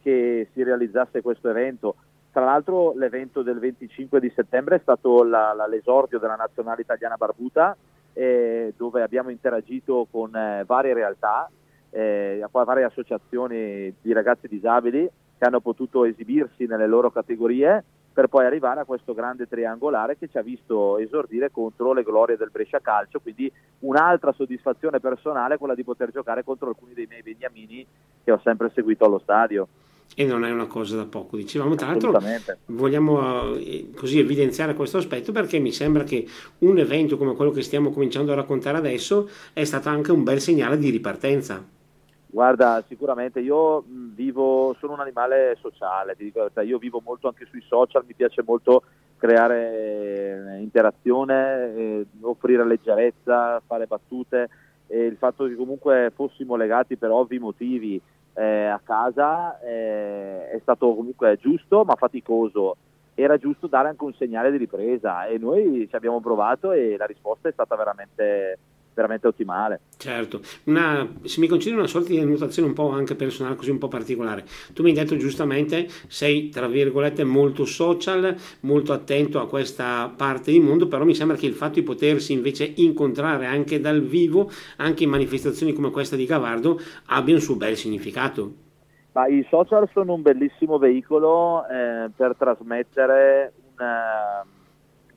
che 0.00 0.46
si 0.52 0.62
realizzasse 0.62 1.20
questo 1.20 1.50
evento. 1.50 1.96
Tra 2.30 2.44
l'altro 2.44 2.92
l'evento 2.96 3.42
del 3.42 3.58
25 3.58 4.20
di 4.20 4.30
settembre 4.36 4.76
è 4.76 4.80
stato 4.82 5.24
la, 5.24 5.52
la, 5.52 5.66
l'esordio 5.66 6.20
della 6.20 6.36
nazionale 6.36 6.82
italiana 6.82 7.16
barbuta 7.16 7.76
eh, 8.12 8.72
dove 8.76 9.02
abbiamo 9.02 9.30
interagito 9.30 10.06
con 10.08 10.32
eh, 10.36 10.62
varie 10.64 10.94
realtà, 10.94 11.50
eh, 11.90 12.46
varie 12.52 12.84
associazioni 12.84 13.92
di 14.00 14.12
ragazzi 14.12 14.46
disabili 14.46 15.10
che 15.38 15.44
hanno 15.44 15.58
potuto 15.58 16.04
esibirsi 16.04 16.66
nelle 16.66 16.86
loro 16.86 17.10
categorie 17.10 17.82
per 18.16 18.28
poi 18.28 18.46
arrivare 18.46 18.80
a 18.80 18.86
questo 18.86 19.12
grande 19.12 19.46
triangolare 19.46 20.16
che 20.16 20.26
ci 20.28 20.38
ha 20.38 20.42
visto 20.42 20.96
esordire 20.96 21.50
contro 21.50 21.92
le 21.92 22.02
glorie 22.02 22.38
del 22.38 22.48
Brescia 22.50 22.80
Calcio, 22.80 23.20
quindi 23.20 23.52
un'altra 23.80 24.32
soddisfazione 24.32 25.00
personale 25.00 25.58
quella 25.58 25.74
di 25.74 25.84
poter 25.84 26.12
giocare 26.12 26.42
contro 26.42 26.68
alcuni 26.68 26.94
dei 26.94 27.06
miei 27.06 27.20
beniamini 27.20 27.86
che 28.24 28.32
ho 28.32 28.40
sempre 28.42 28.70
seguito 28.74 29.04
allo 29.04 29.18
stadio 29.18 29.68
e 30.14 30.24
non 30.24 30.46
è 30.46 30.50
una 30.50 30.64
cosa 30.64 30.96
da 30.96 31.04
poco. 31.04 31.36
Dicevamo, 31.36 31.74
tra 31.74 31.88
l'altro, 31.88 32.18
vogliamo 32.66 33.54
eh, 33.56 33.90
così 33.94 34.18
evidenziare 34.18 34.72
questo 34.72 34.96
aspetto 34.96 35.30
perché 35.30 35.58
mi 35.58 35.72
sembra 35.72 36.02
che 36.04 36.26
un 36.60 36.78
evento 36.78 37.18
come 37.18 37.34
quello 37.34 37.50
che 37.50 37.60
stiamo 37.60 37.90
cominciando 37.90 38.32
a 38.32 38.36
raccontare 38.36 38.78
adesso 38.78 39.28
è 39.52 39.64
stato 39.64 39.90
anche 39.90 40.12
un 40.12 40.22
bel 40.22 40.40
segnale 40.40 40.78
di 40.78 40.88
ripartenza. 40.88 41.62
Guarda, 42.36 42.84
sicuramente 42.86 43.40
io 43.40 43.82
vivo, 43.86 44.76
sono 44.78 44.92
un 44.92 45.00
animale 45.00 45.56
sociale, 45.58 46.14
ti 46.16 46.24
dico 46.24 46.40
la 46.40 46.50
verità, 46.52 46.60
io 46.60 46.76
vivo 46.76 47.00
molto 47.02 47.28
anche 47.28 47.46
sui 47.46 47.62
social, 47.62 48.04
mi 48.06 48.12
piace 48.12 48.42
molto 48.46 48.82
creare 49.16 50.58
interazione, 50.60 51.74
eh, 51.74 52.06
offrire 52.20 52.66
leggerezza, 52.66 53.62
fare 53.66 53.86
battute 53.86 54.50
e 54.86 55.06
il 55.06 55.16
fatto 55.16 55.46
che 55.46 55.54
comunque 55.54 56.12
fossimo 56.14 56.56
legati 56.56 56.98
per 56.98 57.10
ovvi 57.10 57.38
motivi 57.38 57.98
eh, 58.34 58.66
a 58.66 58.82
casa 58.84 59.58
eh, 59.60 60.50
è 60.50 60.58
stato 60.60 60.94
comunque 60.94 61.38
giusto 61.40 61.84
ma 61.84 61.94
faticoso. 61.94 62.76
Era 63.14 63.38
giusto 63.38 63.66
dare 63.66 63.88
anche 63.88 64.04
un 64.04 64.12
segnale 64.12 64.50
di 64.50 64.58
ripresa 64.58 65.24
e 65.24 65.38
noi 65.38 65.86
ci 65.88 65.96
abbiamo 65.96 66.20
provato 66.20 66.72
e 66.72 66.98
la 66.98 67.06
risposta 67.06 67.48
è 67.48 67.52
stata 67.52 67.76
veramente, 67.76 68.58
veramente 68.96 69.26
ottimale. 69.26 69.80
Certo, 69.98 70.40
una, 70.64 71.06
se 71.22 71.38
mi 71.38 71.46
concedi 71.46 71.76
una 71.76 71.86
sorta 71.86 72.08
di 72.08 72.18
annotazione 72.18 72.68
un 72.68 72.74
po' 72.74 72.90
anche 72.90 73.14
personale, 73.14 73.54
così 73.54 73.70
un 73.70 73.78
po' 73.78 73.88
particolare, 73.88 74.44
tu 74.72 74.82
mi 74.82 74.88
hai 74.88 74.96
detto 74.96 75.16
giustamente, 75.16 75.86
sei 76.08 76.48
tra 76.48 76.66
virgolette 76.66 77.22
molto 77.22 77.66
social, 77.66 78.34
molto 78.60 78.94
attento 78.94 79.38
a 79.38 79.46
questa 79.46 80.12
parte 80.16 80.50
di 80.50 80.60
mondo, 80.60 80.88
però 80.88 81.04
mi 81.04 81.14
sembra 81.14 81.36
che 81.36 81.46
il 81.46 81.52
fatto 81.52 81.74
di 81.74 81.82
potersi 81.82 82.32
invece 82.32 82.72
incontrare 82.76 83.44
anche 83.44 83.78
dal 83.80 84.00
vivo, 84.00 84.50
anche 84.78 85.04
in 85.04 85.10
manifestazioni 85.10 85.74
come 85.74 85.90
questa 85.90 86.16
di 86.16 86.24
Cavardo, 86.24 86.80
abbia 87.06 87.34
un 87.34 87.40
suo 87.40 87.56
bel 87.56 87.76
significato. 87.76 88.64
Ma 89.12 89.26
i 89.26 89.46
social 89.48 89.88
sono 89.92 90.14
un 90.14 90.22
bellissimo 90.22 90.78
veicolo 90.78 91.66
eh, 91.66 92.10
per 92.14 92.34
trasmettere 92.36 93.52
una, 93.74 94.44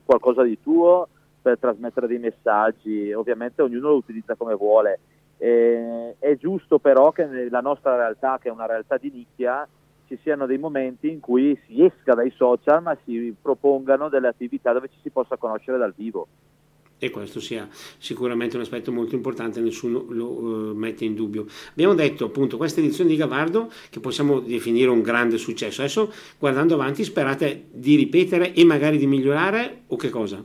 qualcosa 0.04 0.42
di 0.42 0.58
tuo, 0.62 1.08
per 1.40 1.58
trasmettere 1.58 2.06
dei 2.06 2.18
messaggi, 2.18 3.12
ovviamente 3.12 3.62
ognuno 3.62 3.88
lo 3.90 3.96
utilizza 3.96 4.34
come 4.34 4.54
vuole. 4.54 5.00
Eh, 5.38 6.16
è 6.18 6.36
giusto 6.36 6.78
però 6.78 7.12
che 7.12 7.24
nella 7.24 7.60
nostra 7.60 7.96
realtà, 7.96 8.38
che 8.40 8.48
è 8.48 8.52
una 8.52 8.66
realtà 8.66 8.98
di 8.98 9.10
nicchia, 9.10 9.66
ci 10.06 10.18
siano 10.22 10.46
dei 10.46 10.58
momenti 10.58 11.08
in 11.08 11.20
cui 11.20 11.58
si 11.66 11.84
esca 11.84 12.14
dai 12.14 12.32
social 12.32 12.82
ma 12.82 12.96
si 13.04 13.34
propongano 13.40 14.08
delle 14.08 14.26
attività 14.26 14.72
dove 14.72 14.88
ci 14.88 14.98
si 15.02 15.10
possa 15.10 15.36
conoscere 15.36 15.78
dal 15.78 15.94
vivo. 15.96 16.26
E 17.02 17.08
questo 17.08 17.40
sia 17.40 17.66
sicuramente 17.70 18.56
un 18.56 18.62
aspetto 18.62 18.92
molto 18.92 19.14
importante, 19.14 19.60
nessuno 19.60 20.04
lo 20.08 20.28
uh, 20.28 20.74
mette 20.74 21.06
in 21.06 21.14
dubbio. 21.14 21.46
Abbiamo 21.70 21.94
detto 21.94 22.26
appunto 22.26 22.58
questa 22.58 22.80
edizione 22.80 23.08
di 23.08 23.16
Gavardo 23.16 23.70
che 23.88 24.00
possiamo 24.00 24.40
definire 24.40 24.90
un 24.90 25.00
grande 25.00 25.38
successo. 25.38 25.80
Adesso 25.80 26.12
guardando 26.38 26.74
avanti 26.74 27.02
sperate 27.02 27.68
di 27.70 27.94
ripetere 27.94 28.52
e 28.52 28.64
magari 28.64 28.98
di 28.98 29.06
migliorare 29.06 29.84
o 29.86 29.96
che 29.96 30.10
cosa? 30.10 30.44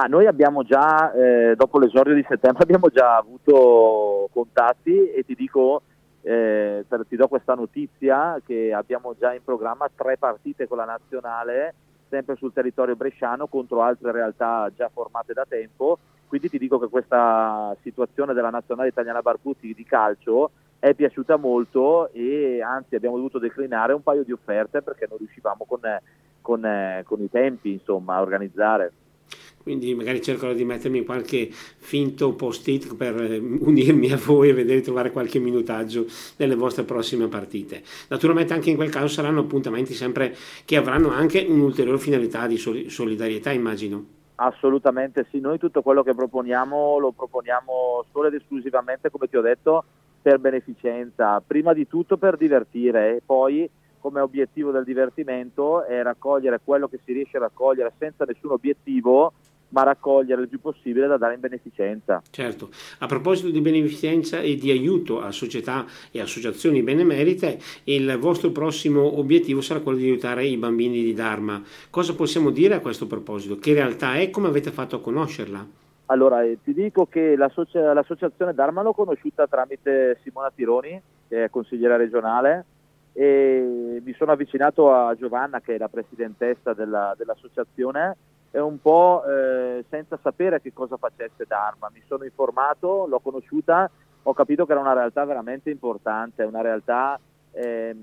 Ma 0.00 0.06
noi 0.06 0.24
abbiamo 0.24 0.62
già, 0.62 1.12
eh, 1.12 1.54
dopo 1.56 1.78
l'esordio 1.78 2.14
di 2.14 2.24
settembre, 2.26 2.62
abbiamo 2.64 2.88
già 2.88 3.16
avuto 3.16 4.30
contatti 4.32 5.10
e 5.10 5.24
ti 5.26 5.34
dico, 5.34 5.82
eh, 6.22 6.86
ti 7.06 7.16
do 7.16 7.28
questa 7.28 7.52
notizia 7.52 8.40
che 8.42 8.72
abbiamo 8.72 9.14
già 9.18 9.34
in 9.34 9.44
programma 9.44 9.90
tre 9.94 10.16
partite 10.16 10.66
con 10.66 10.78
la 10.78 10.86
nazionale, 10.86 11.74
sempre 12.08 12.36
sul 12.36 12.54
territorio 12.54 12.96
bresciano, 12.96 13.46
contro 13.46 13.82
altre 13.82 14.10
realtà 14.10 14.72
già 14.74 14.88
formate 14.90 15.34
da 15.34 15.44
tempo. 15.46 15.98
Quindi 16.28 16.48
ti 16.48 16.56
dico 16.56 16.78
che 16.78 16.88
questa 16.88 17.76
situazione 17.82 18.32
della 18.32 18.48
nazionale 18.48 18.88
italiana 18.88 19.20
Barbuti 19.20 19.74
di 19.74 19.84
calcio 19.84 20.50
è 20.78 20.94
piaciuta 20.94 21.36
molto 21.36 22.10
e 22.12 22.62
anzi 22.62 22.94
abbiamo 22.94 23.16
dovuto 23.16 23.38
declinare 23.38 23.92
un 23.92 24.02
paio 24.02 24.24
di 24.24 24.32
offerte 24.32 24.80
perché 24.80 25.06
non 25.06 25.18
riuscivamo 25.18 25.66
con, 25.68 25.80
con, 26.40 27.02
con 27.04 27.20
i 27.20 27.28
tempi 27.28 27.72
insomma, 27.72 28.14
a 28.14 28.22
organizzare 28.22 28.92
quindi 29.62 29.94
magari 29.94 30.22
cercherò 30.22 30.52
di 30.52 30.64
mettermi 30.64 31.04
qualche 31.04 31.48
finto 31.50 32.32
post-it 32.34 32.96
per 32.96 33.20
eh, 33.20 33.38
unirmi 33.38 34.10
a 34.12 34.16
voi 34.16 34.48
e 34.48 34.54
vedere 34.54 34.80
trovare 34.80 35.10
qualche 35.10 35.38
minutaggio 35.38 36.06
nelle 36.36 36.54
vostre 36.54 36.84
prossime 36.84 37.28
partite. 37.28 37.82
Naturalmente 38.08 38.54
anche 38.54 38.70
in 38.70 38.76
quel 38.76 38.90
caso 38.90 39.08
saranno 39.08 39.40
appuntamenti 39.40 39.92
sempre 39.92 40.34
che 40.64 40.76
avranno 40.76 41.10
anche 41.10 41.44
un'ulteriore 41.46 41.98
finalità 41.98 42.46
di 42.46 42.56
solidarietà, 42.56 43.50
immagino. 43.50 44.18
Assolutamente 44.36 45.26
sì, 45.30 45.38
noi 45.38 45.58
tutto 45.58 45.82
quello 45.82 46.02
che 46.02 46.14
proponiamo 46.14 46.98
lo 46.98 47.12
proponiamo 47.12 48.06
solo 48.10 48.28
ed 48.28 48.34
esclusivamente, 48.34 49.10
come 49.10 49.28
ti 49.28 49.36
ho 49.36 49.42
detto, 49.42 49.84
per 50.22 50.38
beneficenza, 50.38 51.42
prima 51.46 51.74
di 51.74 51.86
tutto 51.86 52.16
per 52.16 52.38
divertire 52.38 53.16
e 53.16 53.22
poi 53.24 53.68
come 54.00 54.20
obiettivo 54.20 54.70
del 54.70 54.84
divertimento 54.84 55.84
è 55.84 56.02
raccogliere 56.02 56.60
quello 56.64 56.88
che 56.88 57.00
si 57.04 57.12
riesce 57.12 57.36
a 57.36 57.40
raccogliere 57.40 57.92
senza 57.98 58.24
nessun 58.24 58.52
obiettivo 58.52 59.34
ma 59.70 59.82
raccogliere 59.82 60.42
il 60.42 60.48
più 60.48 60.60
possibile 60.60 61.06
da 61.06 61.16
dare 61.16 61.34
in 61.34 61.40
beneficenza. 61.40 62.22
Certo, 62.30 62.70
a 62.98 63.06
proposito 63.06 63.50
di 63.50 63.60
beneficenza 63.60 64.40
e 64.40 64.56
di 64.56 64.70
aiuto 64.70 65.20
a 65.20 65.30
società 65.32 65.86
e 66.10 66.20
associazioni 66.20 66.82
benemerite, 66.82 67.58
il 67.84 68.16
vostro 68.18 68.50
prossimo 68.50 69.18
obiettivo 69.18 69.60
sarà 69.60 69.80
quello 69.80 69.98
di 69.98 70.04
aiutare 70.04 70.44
i 70.44 70.56
bambini 70.56 71.02
di 71.02 71.14
Dharma. 71.14 71.62
Cosa 71.90 72.14
possiamo 72.14 72.50
dire 72.50 72.74
a 72.74 72.80
questo 72.80 73.06
proposito? 73.06 73.56
Che 73.56 73.72
realtà 73.72 74.16
è? 74.16 74.30
Come 74.30 74.48
avete 74.48 74.70
fatto 74.70 74.96
a 74.96 75.00
conoscerla? 75.00 75.66
Allora, 76.06 76.42
eh, 76.42 76.58
ti 76.62 76.74
dico 76.74 77.06
che 77.06 77.36
l'associa- 77.36 77.92
l'associazione 77.92 78.52
Dharma 78.52 78.82
l'ho 78.82 78.92
conosciuta 78.92 79.46
tramite 79.46 80.18
Simona 80.22 80.50
Tironi, 80.52 81.00
che 81.28 81.44
è 81.44 81.50
consigliera 81.50 81.96
regionale, 81.96 82.64
e 83.12 84.00
mi 84.04 84.12
sono 84.14 84.32
avvicinato 84.32 84.92
a 84.92 85.14
Giovanna, 85.14 85.60
che 85.60 85.76
è 85.76 85.78
la 85.78 85.88
presidentessa 85.88 86.72
della, 86.72 87.14
dell'associazione, 87.16 88.16
un 88.58 88.80
po' 88.80 89.22
eh, 89.24 89.84
senza 89.88 90.18
sapere 90.20 90.60
che 90.60 90.72
cosa 90.72 90.96
facesse 90.96 91.44
Dharma. 91.46 91.90
Mi 91.92 92.02
sono 92.06 92.24
informato, 92.24 93.06
l'ho 93.06 93.20
conosciuta, 93.20 93.88
ho 94.22 94.34
capito 94.34 94.66
che 94.66 94.72
era 94.72 94.80
una 94.80 94.92
realtà 94.92 95.24
veramente 95.24 95.70
importante, 95.70 96.42
una 96.42 96.60
realtà 96.60 97.18
eh, 97.52 97.94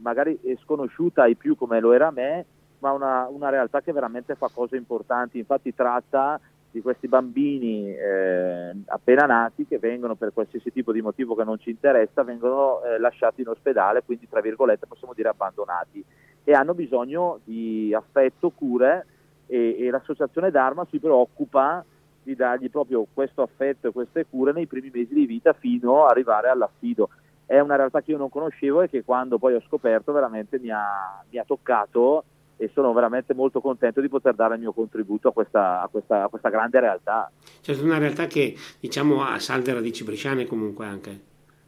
magari 0.00 0.38
sconosciuta 0.62 1.22
ai 1.22 1.34
più 1.34 1.56
come 1.56 1.80
lo 1.80 1.92
era 1.92 2.08
a 2.08 2.12
me, 2.12 2.44
ma 2.78 2.92
una, 2.92 3.26
una, 3.28 3.48
realtà 3.48 3.80
che 3.80 3.92
veramente 3.92 4.34
fa 4.36 4.48
cose 4.52 4.76
importanti. 4.76 5.38
Infatti 5.38 5.74
tratta 5.74 6.38
di 6.70 6.82
questi 6.82 7.08
bambini 7.08 7.90
eh, 7.90 8.74
appena 8.86 9.24
nati 9.24 9.66
che 9.66 9.78
vengono 9.78 10.14
per 10.14 10.32
qualsiasi 10.32 10.72
tipo 10.72 10.92
di 10.92 11.00
motivo 11.00 11.34
che 11.34 11.44
non 11.44 11.58
ci 11.58 11.70
interessa, 11.70 12.22
vengono 12.22 12.82
eh, 12.84 12.98
lasciati 12.98 13.40
in 13.40 13.48
ospedale, 13.48 14.02
quindi 14.04 14.28
tra 14.28 14.40
virgolette 14.40 14.86
possiamo 14.86 15.14
dire 15.14 15.28
abbandonati 15.28 16.04
e 16.44 16.52
hanno 16.52 16.74
bisogno 16.74 17.40
di 17.44 17.92
affetto, 17.94 18.50
cure 18.50 19.06
e, 19.46 19.76
e 19.78 19.90
l'associazione 19.90 20.50
Dharma 20.50 20.86
si 20.90 20.98
preoccupa 20.98 21.84
di 22.22 22.34
dargli 22.34 22.68
proprio 22.70 23.06
questo 23.12 23.42
affetto 23.42 23.88
e 23.88 23.92
queste 23.92 24.26
cure 24.28 24.52
nei 24.52 24.66
primi 24.66 24.90
mesi 24.92 25.14
di 25.14 25.26
vita 25.26 25.52
fino 25.52 26.04
ad 26.04 26.10
arrivare 26.10 26.48
all'affido. 26.48 27.10
È 27.46 27.60
una 27.60 27.76
realtà 27.76 28.02
che 28.02 28.10
io 28.10 28.18
non 28.18 28.28
conoscevo 28.28 28.82
e 28.82 28.88
che 28.88 29.04
quando 29.04 29.38
poi 29.38 29.54
ho 29.54 29.62
scoperto 29.66 30.12
veramente 30.12 30.58
mi 30.58 30.70
ha, 30.70 31.22
mi 31.30 31.38
ha 31.38 31.44
toccato 31.44 32.24
e 32.56 32.70
sono 32.72 32.92
veramente 32.92 33.34
molto 33.34 33.60
contento 33.60 34.00
di 34.00 34.08
poter 34.08 34.34
dare 34.34 34.54
il 34.54 34.60
mio 34.60 34.72
contributo 34.72 35.28
a 35.28 35.32
questa, 35.32 35.82
a 35.82 35.88
questa, 35.88 36.24
a 36.24 36.28
questa 36.28 36.48
grande 36.48 36.80
realtà. 36.80 37.30
Certo, 37.60 37.84
una 37.84 37.98
realtà 37.98 38.26
che 38.26 38.56
diciamo 38.80 39.22
ha 39.22 39.38
salde 39.38 39.72
radici 39.72 40.02
bresciane 40.02 40.46
comunque 40.46 40.86
anche. 40.86 41.20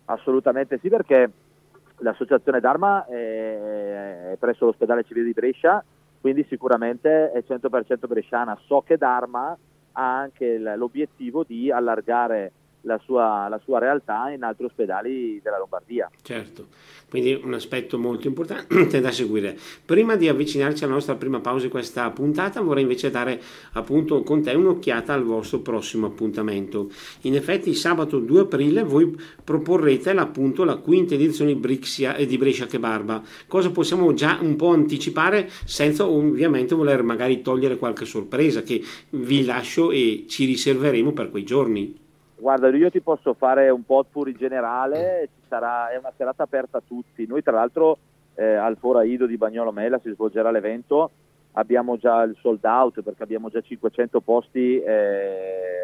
Assolutamente 0.06 0.78
sì, 0.80 0.88
perché 0.88 1.30
l'associazione 1.98 2.58
Dharma 2.58 3.06
è 3.06 4.34
presso 4.40 4.64
l'ospedale 4.64 5.04
civile 5.04 5.26
di 5.26 5.32
Brescia 5.32 5.84
quindi 6.30 6.46
sicuramente 6.50 7.32
è 7.32 7.42
100% 7.46 8.06
bresciana. 8.06 8.58
So 8.66 8.82
che 8.82 8.98
Dharma 8.98 9.56
ha 9.92 10.18
anche 10.18 10.58
l'obiettivo 10.58 11.42
di 11.42 11.70
allargare 11.70 12.52
la 12.82 12.98
sua, 13.04 13.48
la 13.48 13.60
sua, 13.64 13.78
realtà 13.78 14.30
in 14.30 14.42
altri 14.42 14.64
ospedali 14.64 15.40
della 15.42 15.58
Lombardia. 15.58 16.10
Certo, 16.22 16.66
quindi 17.08 17.38
un 17.42 17.54
aspetto 17.54 17.98
molto 17.98 18.26
importante 18.26 19.00
da 19.00 19.10
seguire. 19.10 19.56
Prima 19.84 20.16
di 20.16 20.28
avvicinarci 20.28 20.84
alla 20.84 20.94
nostra 20.94 21.16
prima 21.16 21.40
pausa 21.40 21.64
di 21.64 21.70
questa 21.70 22.10
puntata 22.10 22.60
vorrei 22.60 22.82
invece 22.82 23.10
dare 23.10 23.40
appunto 23.72 24.22
con 24.22 24.42
te 24.42 24.52
un'occhiata 24.52 25.12
al 25.12 25.24
vostro 25.24 25.60
prossimo 25.60 26.06
appuntamento. 26.06 26.90
In 27.22 27.34
effetti 27.34 27.74
sabato 27.74 28.18
2 28.18 28.40
aprile 28.40 28.82
voi 28.82 29.16
proporrete 29.42 30.10
appunto 30.10 30.64
la 30.64 30.76
quinta 30.76 31.14
edizione 31.14 31.52
di 31.52 31.60
Brixia 31.60 32.14
e 32.16 32.26
di 32.26 32.38
Brescia 32.38 32.66
che 32.66 32.78
Barba. 32.78 33.22
Cosa 33.46 33.70
possiamo 33.70 34.12
già 34.14 34.38
un 34.40 34.56
po' 34.56 34.68
anticipare 34.68 35.48
senza 35.64 36.06
ovviamente 36.06 36.74
voler 36.74 37.02
magari 37.02 37.42
togliere 37.42 37.76
qualche 37.76 38.04
sorpresa 38.04 38.62
che 38.62 38.82
vi 39.10 39.44
lascio 39.44 39.90
e 39.90 40.24
ci 40.28 40.44
riserveremo 40.44 41.12
per 41.12 41.30
quei 41.30 41.44
giorni? 41.44 42.06
Guarda, 42.40 42.68
io 42.68 42.88
ti 42.88 43.00
posso 43.00 43.34
fare 43.34 43.68
un 43.68 43.84
potpourri 43.84 44.32
generale, 44.32 45.28
sarà, 45.48 45.90
è 45.90 45.96
una 45.96 46.12
serata 46.16 46.44
aperta 46.44 46.78
a 46.78 46.82
tutti. 46.86 47.26
Noi 47.26 47.42
tra 47.42 47.52
l'altro 47.52 47.98
eh, 48.34 48.54
al 48.54 48.76
Fora 48.76 49.02
Ido 49.02 49.26
di 49.26 49.36
Bagnolo 49.36 49.72
Mela 49.72 49.98
si 49.98 50.12
svolgerà 50.12 50.52
l'evento, 50.52 51.10
abbiamo 51.52 51.96
già 51.96 52.22
il 52.22 52.36
sold 52.40 52.64
out 52.64 53.02
perché 53.02 53.24
abbiamo 53.24 53.48
già 53.48 53.60
500 53.60 54.20
posti 54.20 54.80
eh, 54.80 55.82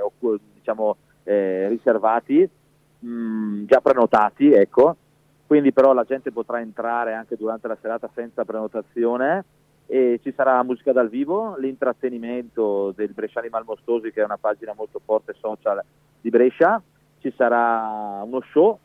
diciamo, 0.55 0.97
eh, 1.25 1.67
riservati, 1.69 2.49
mh, 3.01 3.09
mm, 3.09 3.65
già 3.67 3.81
prenotati, 3.81 4.53
ecco. 4.53 4.97
quindi 5.49 5.73
però 5.73 5.93
la 5.93 6.05
gente 6.05 6.31
potrà 6.31 6.61
entrare 6.61 7.15
anche 7.15 7.35
durante 7.37 7.67
la 7.67 7.77
serata 7.81 8.09
senza 8.15 8.45
prenotazione 8.45 9.45
e 9.87 10.21
ci 10.23 10.33
sarà 10.33 10.63
musica 10.63 10.93
dal 10.93 11.09
vivo, 11.09 11.57
l'intrattenimento 11.59 12.93
del 12.93 13.13
Bresciani 13.13 13.49
Malmostosi 13.49 14.13
che 14.13 14.21
è 14.21 14.25
una 14.25 14.39
pagina 14.39 14.73
molto 14.73 15.01
forte 15.05 15.35
social 15.37 15.83
di 16.25 16.31
Brescia, 16.31 16.83
ci 17.21 17.31
sarà 17.37 18.23
uno 18.25 18.41
show, 18.51 18.79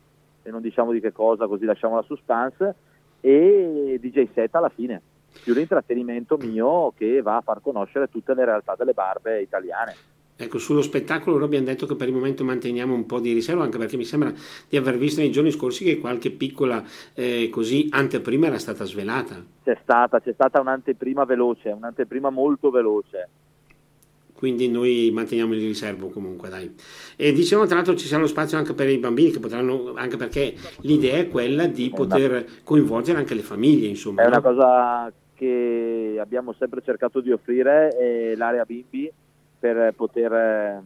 e 0.43 0.51
non 0.51 0.59
diciamo 0.59 0.91
di 0.91 0.99
che 0.99 1.13
cosa 1.13 1.47
così 1.47 1.63
lasciamo 1.63 1.95
la 1.95 2.01
suspense, 2.01 2.75
e 3.21 3.97
DJ 4.01 4.27
set 4.33 4.53
alla 4.55 4.67
fine, 4.67 5.01
più 5.41 5.53
l'intrattenimento 5.53 6.35
mio 6.35 6.91
che 6.97 7.21
va 7.21 7.37
a 7.37 7.41
far 7.41 7.61
conoscere 7.61 8.09
tutte 8.09 8.33
le 8.33 8.43
realtà 8.43 8.75
delle 8.77 8.91
barbe 8.91 9.41
italiane. 9.41 9.95
Ecco, 10.35 10.57
sullo 10.57 10.81
spettacolo 10.81 11.37
noi 11.37 11.45
abbiamo 11.45 11.65
detto 11.65 11.85
che 11.85 11.95
per 11.95 12.09
il 12.09 12.13
momento 12.13 12.43
manteniamo 12.43 12.93
un 12.93 13.05
po' 13.05 13.21
di 13.21 13.31
riserva, 13.31 13.63
anche 13.63 13.77
perché 13.77 13.95
mi 13.95 14.03
sembra 14.03 14.33
di 14.67 14.75
aver 14.75 14.97
visto 14.97 15.21
nei 15.21 15.31
giorni 15.31 15.51
scorsi 15.51 15.85
che 15.85 15.97
qualche 15.97 16.31
piccola 16.31 16.83
eh, 17.13 17.47
così 17.49 17.87
anteprima 17.89 18.47
era 18.47 18.57
stata 18.57 18.83
svelata. 18.83 19.41
C'è 19.63 19.77
stata, 19.81 20.19
c'è 20.19 20.33
stata 20.33 20.59
un'anteprima 20.59 21.23
veloce, 21.23 21.69
un'anteprima 21.69 22.29
molto 22.29 22.69
veloce. 22.69 23.29
Quindi 24.39 24.69
noi 24.69 25.11
manteniamo 25.13 25.53
il 25.53 25.59
riservo 25.59 26.07
comunque, 26.07 26.47
dai. 26.47 26.73
E 27.17 27.33
diciamo 27.33 27.65
tra 27.65 27.75
l'altro 27.75 27.93
ci 27.97 28.07
sarà 28.07 28.21
lo 28.21 28.27
spazio 28.27 28.57
anche 28.57 28.73
per 28.73 28.87
i 28.87 28.97
bambini 28.97 29.31
che 29.31 29.39
potranno, 29.41 29.95
anche 29.95 30.15
perché 30.15 30.53
l'idea 30.83 31.17
è 31.17 31.27
quella 31.27 31.67
di 31.67 31.91
poter 31.93 32.45
coinvolgere 32.63 33.17
anche 33.17 33.33
le 33.33 33.41
famiglie, 33.41 33.87
insomma. 33.87 34.21
È 34.21 34.27
una 34.27 34.39
cosa 34.39 35.11
che 35.35 36.15
abbiamo 36.21 36.53
sempre 36.53 36.81
cercato 36.81 37.19
di 37.19 37.33
offrire, 37.33 37.89
è 37.89 38.35
l'area 38.35 38.63
bimbi 38.63 39.11
per 39.59 39.93
poter 39.93 40.31
eh, 40.31 40.83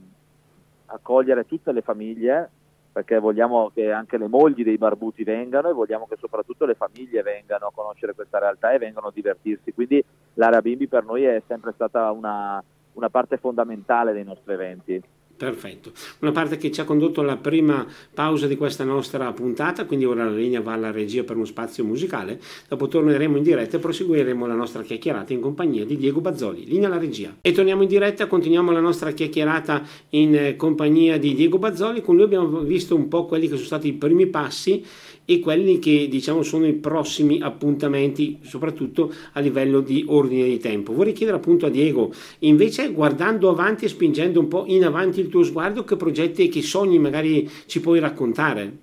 accogliere 0.87 1.45
tutte 1.45 1.71
le 1.71 1.83
famiglie 1.83 2.49
perché 2.91 3.19
vogliamo 3.19 3.69
che 3.71 3.91
anche 3.91 4.17
le 4.17 4.27
mogli 4.27 4.63
dei 4.63 4.79
barbuti 4.79 5.23
vengano 5.23 5.69
e 5.69 5.73
vogliamo 5.73 6.07
che 6.07 6.15
soprattutto 6.19 6.65
le 6.65 6.73
famiglie 6.73 7.21
vengano 7.21 7.67
a 7.67 7.71
conoscere 7.71 8.15
questa 8.15 8.39
realtà 8.39 8.71
e 8.71 8.79
vengano 8.79 9.07
a 9.09 9.11
divertirsi. 9.13 9.73
Quindi 9.73 10.03
l'area 10.33 10.61
bimbi 10.61 10.87
per 10.87 11.03
noi 11.03 11.23
è 11.23 11.39
sempre 11.47 11.71
stata 11.73 12.09
una, 12.09 12.63
una 12.93 13.09
parte 13.09 13.37
fondamentale 13.37 14.13
dei 14.13 14.23
nostri 14.23 14.53
eventi. 14.53 15.01
Perfetto, 15.35 15.91
una 16.19 16.31
parte 16.31 16.57
che 16.57 16.71
ci 16.71 16.79
ha 16.79 16.85
condotto 16.85 17.19
alla 17.19 17.37
prima 17.37 17.85
pausa 18.13 18.45
di 18.45 18.55
questa 18.55 18.83
nostra 18.83 19.29
puntata, 19.33 19.85
quindi 19.85 20.05
ora 20.05 20.23
la 20.23 20.31
linea 20.31 20.61
va 20.61 20.73
alla 20.73 20.91
regia 20.91 21.23
per 21.23 21.35
uno 21.35 21.43
spazio 21.43 21.83
musicale, 21.83 22.39
dopo 22.69 22.87
torneremo 22.87 23.35
in 23.35 23.43
diretta 23.43 23.75
e 23.75 23.79
proseguiremo 23.79 24.45
la 24.45 24.53
nostra 24.53 24.83
chiacchierata 24.83 25.33
in 25.33 25.41
compagnia 25.41 25.85
di 25.85 25.97
Diego 25.97 26.21
Bazzoli, 26.21 26.65
linea 26.65 26.87
alla 26.87 26.99
regia. 26.99 27.35
E 27.41 27.51
torniamo 27.51 27.81
in 27.81 27.89
diretta, 27.89 28.27
continuiamo 28.27 28.71
la 28.71 28.79
nostra 28.79 29.11
chiacchierata 29.11 29.81
in 30.09 30.35
eh, 30.35 30.55
compagnia 30.55 31.17
di 31.17 31.33
Diego 31.33 31.57
Bazzoli, 31.57 32.01
con 32.01 32.15
lui 32.15 32.25
abbiamo 32.25 32.59
visto 32.59 32.95
un 32.95 33.07
po' 33.07 33.25
quelli 33.25 33.47
che 33.47 33.55
sono 33.55 33.65
stati 33.65 33.87
i 33.87 33.93
primi 33.93 34.27
passi 34.27 34.85
e 35.25 35.39
quelli 35.39 35.79
che 35.79 36.07
diciamo 36.09 36.41
sono 36.41 36.65
i 36.65 36.73
prossimi 36.73 37.41
appuntamenti, 37.41 38.39
soprattutto 38.43 39.11
a 39.33 39.39
livello 39.39 39.79
di 39.79 40.05
ordine 40.07 40.45
di 40.45 40.59
tempo. 40.59 40.93
Vorrei 40.93 41.13
chiedere 41.13 41.37
appunto 41.37 41.65
a 41.65 41.69
Diego, 41.69 42.11
invece 42.39 42.91
guardando 42.91 43.49
avanti 43.49 43.85
e 43.85 43.89
spingendo 43.89 44.39
un 44.39 44.47
po' 44.47 44.65
in 44.67 44.83
avanti 44.83 45.19
il 45.19 45.29
tuo 45.29 45.43
sguardo, 45.43 45.83
che 45.83 45.95
progetti 45.95 46.45
e 46.45 46.49
che 46.49 46.61
sogni 46.61 46.99
magari 46.99 47.49
ci 47.65 47.79
puoi 47.79 47.99
raccontare? 47.99 48.77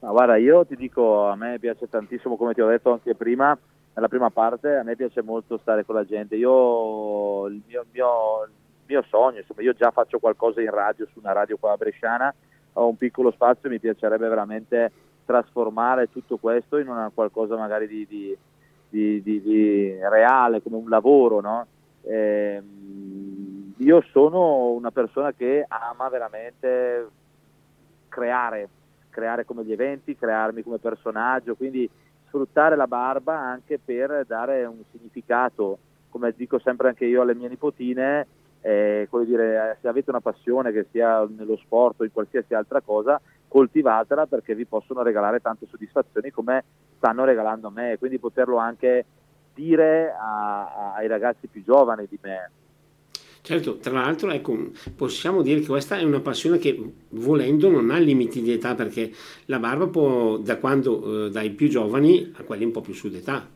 Ma 0.00 0.10
guarda, 0.10 0.36
io 0.36 0.66
ti 0.66 0.74
dico, 0.74 1.26
a 1.26 1.36
me 1.36 1.58
piace 1.60 1.88
tantissimo, 1.88 2.36
come 2.36 2.54
ti 2.54 2.60
ho 2.60 2.66
detto 2.66 2.90
anche 2.90 3.14
prima, 3.14 3.56
nella 3.94 4.08
prima 4.08 4.30
parte, 4.30 4.74
a 4.74 4.82
me 4.82 4.96
piace 4.96 5.22
molto 5.22 5.58
stare 5.58 5.84
con 5.84 5.94
la 5.94 6.04
gente. 6.04 6.34
Io, 6.34 7.46
il 7.46 7.60
mio, 7.68 7.84
mio, 7.92 8.48
mio 8.86 9.04
sogno, 9.08 9.38
insomma, 9.38 9.62
io 9.62 9.74
già 9.74 9.92
faccio 9.92 10.18
qualcosa 10.18 10.60
in 10.60 10.70
radio, 10.70 11.06
su 11.12 11.20
una 11.20 11.32
radio 11.32 11.56
qua 11.56 11.72
a 11.72 11.76
Bresciana, 11.76 12.34
ho 12.72 12.88
un 12.88 12.96
piccolo 12.96 13.30
spazio 13.30 13.68
e 13.68 13.72
mi 13.72 13.78
piacerebbe 13.78 14.26
veramente 14.26 14.90
trasformare 15.24 16.10
tutto 16.10 16.36
questo 16.36 16.78
in 16.78 16.88
una 16.88 17.10
qualcosa 17.14 17.56
magari 17.56 17.86
di, 17.86 18.06
di, 18.88 19.22
di, 19.22 19.22
di 19.22 19.98
reale, 20.00 20.62
come 20.62 20.76
un 20.76 20.88
lavoro, 20.88 21.40
no? 21.40 21.66
eh, 22.02 22.62
io 23.76 24.04
sono 24.12 24.70
una 24.70 24.90
persona 24.90 25.32
che 25.32 25.64
ama 25.68 26.08
veramente 26.08 27.08
creare, 28.08 28.68
creare 29.10 29.44
come 29.44 29.64
gli 29.64 29.72
eventi, 29.72 30.16
crearmi 30.16 30.62
come 30.62 30.78
personaggio, 30.78 31.54
quindi 31.54 31.88
sfruttare 32.26 32.76
la 32.76 32.86
barba 32.86 33.38
anche 33.38 33.78
per 33.82 34.24
dare 34.26 34.64
un 34.64 34.82
significato, 34.90 35.78
come 36.10 36.32
dico 36.36 36.58
sempre 36.58 36.88
anche 36.88 37.04
io 37.06 37.22
alle 37.22 37.34
mie 37.34 37.48
nipotine, 37.48 38.26
eh, 38.60 39.08
dire, 39.24 39.78
se 39.80 39.88
avete 39.88 40.10
una 40.10 40.20
passione 40.20 40.70
che 40.72 40.86
sia 40.90 41.26
nello 41.36 41.56
sport 41.56 42.00
o 42.00 42.04
in 42.04 42.12
qualsiasi 42.12 42.54
altra 42.54 42.80
cosa, 42.80 43.20
coltivatela 43.52 44.24
perché 44.24 44.54
vi 44.54 44.64
possono 44.64 45.02
regalare 45.02 45.40
tante 45.40 45.66
soddisfazioni 45.70 46.30
come 46.30 46.64
stanno 46.96 47.24
regalando 47.24 47.68
a 47.68 47.70
me, 47.70 47.98
quindi 47.98 48.18
poterlo 48.18 48.56
anche 48.56 49.04
dire 49.52 50.10
a, 50.18 50.74
a, 50.74 50.94
ai 50.94 51.06
ragazzi 51.06 51.48
più 51.48 51.62
giovani 51.62 52.06
di 52.08 52.18
me. 52.22 52.50
Certo, 53.42 53.76
tra 53.76 53.92
l'altro 53.92 54.30
ecco, 54.30 54.70
possiamo 54.96 55.42
dire 55.42 55.60
che 55.60 55.66
questa 55.66 55.98
è 55.98 56.02
una 56.02 56.20
passione 56.20 56.56
che 56.56 56.94
volendo 57.10 57.68
non 57.68 57.90
ha 57.90 57.98
limiti 57.98 58.40
di 58.40 58.52
età 58.52 58.74
perché 58.74 59.12
la 59.46 59.58
barba 59.58 59.86
può 59.88 60.38
da 60.38 60.56
quando 60.56 61.26
eh, 61.26 61.30
dai 61.30 61.50
più 61.50 61.68
giovani 61.68 62.32
a 62.36 62.44
quelli 62.44 62.64
un 62.64 62.70
po' 62.70 62.80
più 62.80 62.94
su 62.94 63.10
d'età 63.10 63.46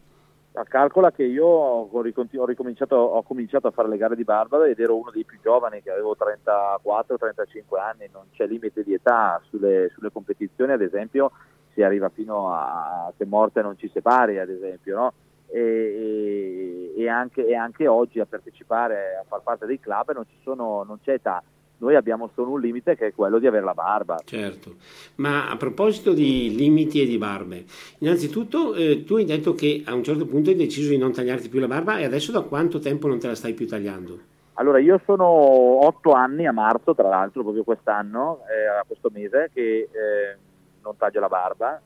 calcola 0.65 1.13
che 1.13 1.25
io 1.25 1.47
ho, 1.47 1.91
ho, 1.91 3.23
cominciato 3.23 3.67
a 3.67 3.71
fare 3.71 3.89
le 3.89 3.97
gare 3.97 4.17
di 4.17 4.25
barba 4.25 4.67
ed 4.67 4.81
ero 4.81 4.97
uno 4.97 5.11
dei 5.11 5.25
più 5.25 5.39
giovani, 5.43 5.83
che 5.83 5.91
avevo 5.91 6.17
34-35 6.19 7.79
anni, 7.79 8.09
non 8.13 8.25
c'è 8.33 8.47
limite 8.47 8.83
di 8.83 8.95
età 8.95 9.41
sulle, 9.49 9.91
sulle, 9.95 10.11
competizioni, 10.11 10.73
ad 10.73 10.83
esempio 10.83 11.33
si 11.73 11.83
arriva 11.83 12.09
fino 12.09 12.53
a 12.53 13.13
che 13.17 13.27
morte 13.27 13.61
non 13.61 13.77
ci 13.77 13.91
separi, 13.93 14.39
ad 14.39 14.49
esempio, 14.49 14.97
no? 14.97 15.13
e, 15.49 16.93
e, 16.97 17.03
e, 17.03 17.09
anche, 17.09 17.47
e, 17.47 17.55
anche, 17.55 17.87
oggi 17.87 18.21
a 18.21 18.27
partecipare, 18.27 19.17
a 19.21 19.25
far 19.27 19.43
parte 19.43 19.67
dei 19.67 19.79
club 19.79 20.13
non, 20.13 20.25
sono, 20.43 20.83
non 20.85 21.01
c'è 21.03 21.15
età 21.15 21.43
noi 21.79 21.95
abbiamo 21.95 22.31
solo 22.35 22.53
un 22.53 22.61
limite 22.61 22.97
che 22.97 23.09
è 23.09 23.15
quello 23.15 23.39
di 23.39 23.47
avere 23.47 23.65
la 23.65 23.75
barba. 23.75 24.19
Certo, 24.25 24.77
ma 25.17 25.51
a 25.51 25.57
proposito 25.57 26.13
di 26.13 26.55
limiti 26.55 27.03
e 27.03 27.07
di 27.07 27.19
barbe, 27.19 27.65
innanzitutto 27.99 28.75
eh, 28.75 29.05
tu 29.05 29.17
hai 29.17 29.25
detto 29.25 29.55
che 29.55 29.83
a 29.85 29.95
un 29.95 30.03
certo 30.03 30.27
punto 30.27 30.51
hai 30.51 30.57
deciso 30.57 30.91
di 30.91 30.99
non 30.99 31.13
tagliarti 31.13 31.49
più 31.49 31.61
la 31.61 31.69
barba 31.69 31.99
e 31.99 32.05
adesso 32.05 32.33
da 32.33 32.43
quanto 32.43 32.79
tempo 32.79 33.09
non 33.09 33.19
te 33.19 33.27
la 33.29 33.35
stai 33.35 33.53
più 33.55 33.67
tagliando? 33.67 34.35
Allora, 34.59 34.79
io 34.79 35.01
sono 35.05 35.27
otto 35.27 36.13
anni 36.13 36.47
a 36.47 36.53
marzo, 36.53 36.95
tra 36.95 37.09
l'altro, 37.09 37.43
proprio 37.43 37.63
quest'anno, 37.63 38.41
eh, 38.49 38.67
a 38.67 38.85
questo 38.87 39.11
mese, 39.13 39.51
che 39.53 39.89
eh, 39.91 40.37
non 40.83 40.97
taglio 40.97 41.21
la 41.21 41.29
barba 41.29 41.81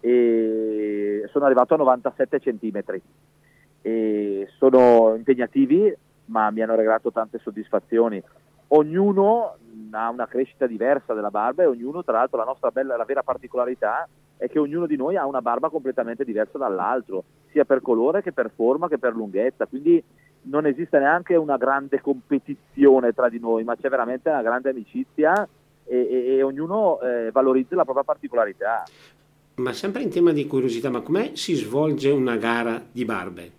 e 0.00 1.26
sono 1.30 1.44
arrivato 1.46 1.74
a 1.74 1.78
97 1.78 2.40
centimetri. 2.40 3.00
E 3.80 4.48
sono 4.58 5.14
impegnativi, 5.16 5.94
ma 6.26 6.50
mi 6.50 6.60
hanno 6.60 6.74
regalato 6.74 7.10
tante 7.10 7.38
soddisfazioni 7.38 8.22
ognuno 8.72 9.56
ha 9.92 10.08
una 10.08 10.26
crescita 10.26 10.66
diversa 10.66 11.14
della 11.14 11.30
barba 11.30 11.62
e 11.62 11.66
ognuno, 11.66 12.04
tra 12.04 12.14
l'altro, 12.14 12.38
la 12.38 12.44
nostra 12.44 12.70
bella, 12.70 12.96
la 12.96 13.04
vera 13.04 13.22
particolarità 13.22 14.08
è 14.36 14.48
che 14.48 14.58
ognuno 14.58 14.86
di 14.86 14.96
noi 14.96 15.16
ha 15.16 15.26
una 15.26 15.42
barba 15.42 15.68
completamente 15.68 16.24
diversa 16.24 16.58
dall'altro, 16.58 17.24
sia 17.50 17.64
per 17.64 17.82
colore 17.82 18.22
che 18.22 18.32
per 18.32 18.50
forma 18.54 18.88
che 18.88 18.98
per 18.98 19.14
lunghezza, 19.14 19.66
quindi 19.66 20.02
non 20.42 20.66
esiste 20.66 20.98
neanche 20.98 21.36
una 21.36 21.56
grande 21.56 22.00
competizione 22.00 23.12
tra 23.12 23.28
di 23.28 23.38
noi, 23.38 23.64
ma 23.64 23.76
c'è 23.76 23.88
veramente 23.88 24.30
una 24.30 24.42
grande 24.42 24.70
amicizia 24.70 25.46
e, 25.84 25.96
e, 25.96 26.36
e 26.36 26.42
ognuno 26.42 27.00
eh, 27.00 27.30
valorizza 27.32 27.74
la 27.74 27.84
propria 27.84 28.04
particolarità. 28.04 28.84
Ma 29.56 29.72
sempre 29.74 30.02
in 30.02 30.10
tema 30.10 30.32
di 30.32 30.46
curiosità, 30.46 30.88
ma 30.88 31.02
com'è 31.02 31.32
si 31.34 31.54
svolge 31.54 32.10
una 32.10 32.36
gara 32.36 32.80
di 32.90 33.04
barbe? 33.04 33.50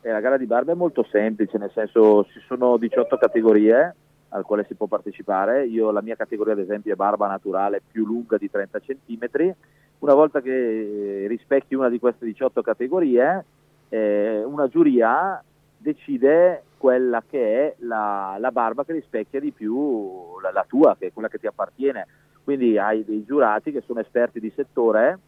Eh, 0.00 0.10
la 0.10 0.20
gara 0.20 0.38
di 0.38 0.46
barbe 0.46 0.72
è 0.72 0.76
molto 0.76 1.06
semplice, 1.10 1.58
nel 1.58 1.72
senso 1.74 2.24
ci 2.32 2.40
sono 2.46 2.78
18 2.78 3.18
categorie, 3.18 3.94
al 4.30 4.44
quale 4.44 4.64
si 4.64 4.74
può 4.74 4.86
partecipare. 4.86 5.66
Io 5.66 5.90
la 5.90 6.02
mia 6.02 6.16
categoria 6.16 6.52
ad 6.52 6.58
esempio 6.58 6.92
è 6.92 6.96
barba 6.96 7.26
naturale 7.26 7.82
più 7.90 8.04
lunga 8.04 8.36
di 8.36 8.50
30 8.50 8.80
cm. 8.80 9.54
Una 10.00 10.14
volta 10.14 10.40
che 10.40 11.24
rispecchi 11.28 11.74
una 11.74 11.88
di 11.88 11.98
queste 11.98 12.24
18 12.24 12.62
categorie, 12.62 13.44
eh, 13.88 14.42
una 14.44 14.68
giuria 14.68 15.42
decide 15.76 16.62
quella 16.76 17.22
che 17.28 17.40
è 17.40 17.74
la, 17.80 18.36
la, 18.38 18.52
barba 18.52 18.84
che 18.84 18.92
rispecchia 18.92 19.40
di 19.40 19.50
più 19.50 20.38
la, 20.40 20.52
la 20.52 20.64
tua, 20.68 20.96
che 20.98 21.06
è 21.06 21.12
quella 21.12 21.28
che 21.28 21.38
ti 21.38 21.46
appartiene. 21.46 22.06
Quindi 22.44 22.78
hai 22.78 23.04
dei 23.04 23.24
giurati 23.24 23.72
che 23.72 23.82
sono 23.84 24.00
esperti 24.00 24.40
di 24.40 24.52
settore 24.54 25.18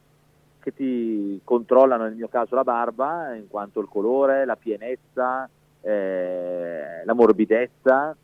che 0.60 0.74
ti 0.74 1.40
controllano 1.42 2.04
nel 2.04 2.14
mio 2.14 2.28
caso 2.28 2.54
la 2.54 2.64
barba 2.64 3.34
in 3.34 3.48
quanto 3.48 3.80
il 3.80 3.88
colore, 3.88 4.44
la 4.44 4.56
pienezza, 4.56 5.48
eh, 5.80 7.02
la 7.04 7.14
morbidezza 7.14 8.14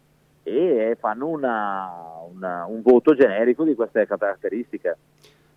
e 0.47 0.97
fanno 1.01 1.27
una, 1.27 1.91
una, 2.33 2.67
un 2.67 2.81
voto 2.81 3.15
generico 3.15 3.65
di 3.65 3.75
queste 3.75 4.07
caratteristiche. 4.07 4.97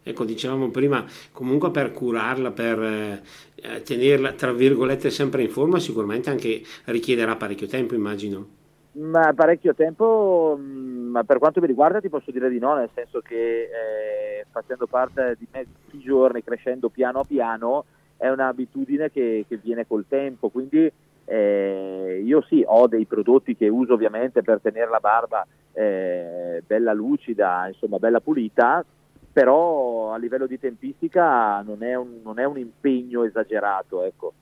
ecco 0.02 0.26
dicevamo 0.26 0.70
prima, 0.72 1.06
comunque 1.32 1.70
per 1.70 1.92
curarla, 1.92 2.50
per 2.50 2.82
eh, 2.82 3.82
tenerla 3.84 4.34
tra 4.34 4.52
virgolette 4.52 5.12
sempre 5.12 5.44
in 5.44 5.50
forma, 5.50 5.78
sicuramente 5.78 6.32
anche 6.32 6.64
richiederà 6.86 7.36
parecchio 7.36 7.68
tempo, 7.68 7.94
immagino. 7.94 8.58
Ma 8.94 9.32
parecchio 9.36 9.76
tempo, 9.76 10.58
mm, 10.60 11.12
ma 11.12 11.24
per 11.24 11.38
quanto 11.38 11.62
mi 11.62 11.68
riguarda 11.68 12.02
ti 12.02 12.10
posso 12.10 12.32
dire 12.32 12.50
di 12.50 12.58
no, 12.58 12.76
nel 12.76 12.90
senso 12.96 13.20
che 13.20 13.36
eh, 13.36 14.46
facendo 14.50 14.88
parte 14.88 15.36
di 15.38 15.48
me 15.52 15.66
tutti 15.66 15.98
i 15.98 16.04
giorni, 16.04 16.44
crescendo 16.44 16.90
piano 16.90 17.24
piano, 17.24 17.86
è 18.18 18.28
un'abitudine 18.28 19.12
che, 19.12 19.46
che 19.48 19.58
viene 19.58 19.86
col 19.86 20.06
tempo, 20.08 20.50
quindi 20.50 20.92
eh, 21.32 22.24
io 22.26 22.42
sì, 22.48 22.64
ho 22.66 22.88
dei 22.88 23.06
prodotti 23.06 23.56
che 23.56 23.68
uso 23.68 23.94
ovviamente 23.94 24.42
per 24.42 24.60
tenere 24.62 24.90
la 24.90 25.00
barba 25.00 25.46
eh, 25.74 26.64
bella 26.66 26.92
lucida, 26.92 27.68
insomma 27.68 28.00
bella 28.00 28.20
pulita, 28.20 28.84
però 29.32 30.12
a 30.12 30.18
livello 30.18 30.48
di 30.48 30.60
tempistica 30.60 31.62
non 31.62 31.84
è 31.84 31.94
un, 31.94 32.22
non 32.24 32.40
è 32.40 32.46
un 32.46 32.58
impegno 32.58 33.24
esagerato. 33.24 34.04
Ecco. 34.04 34.34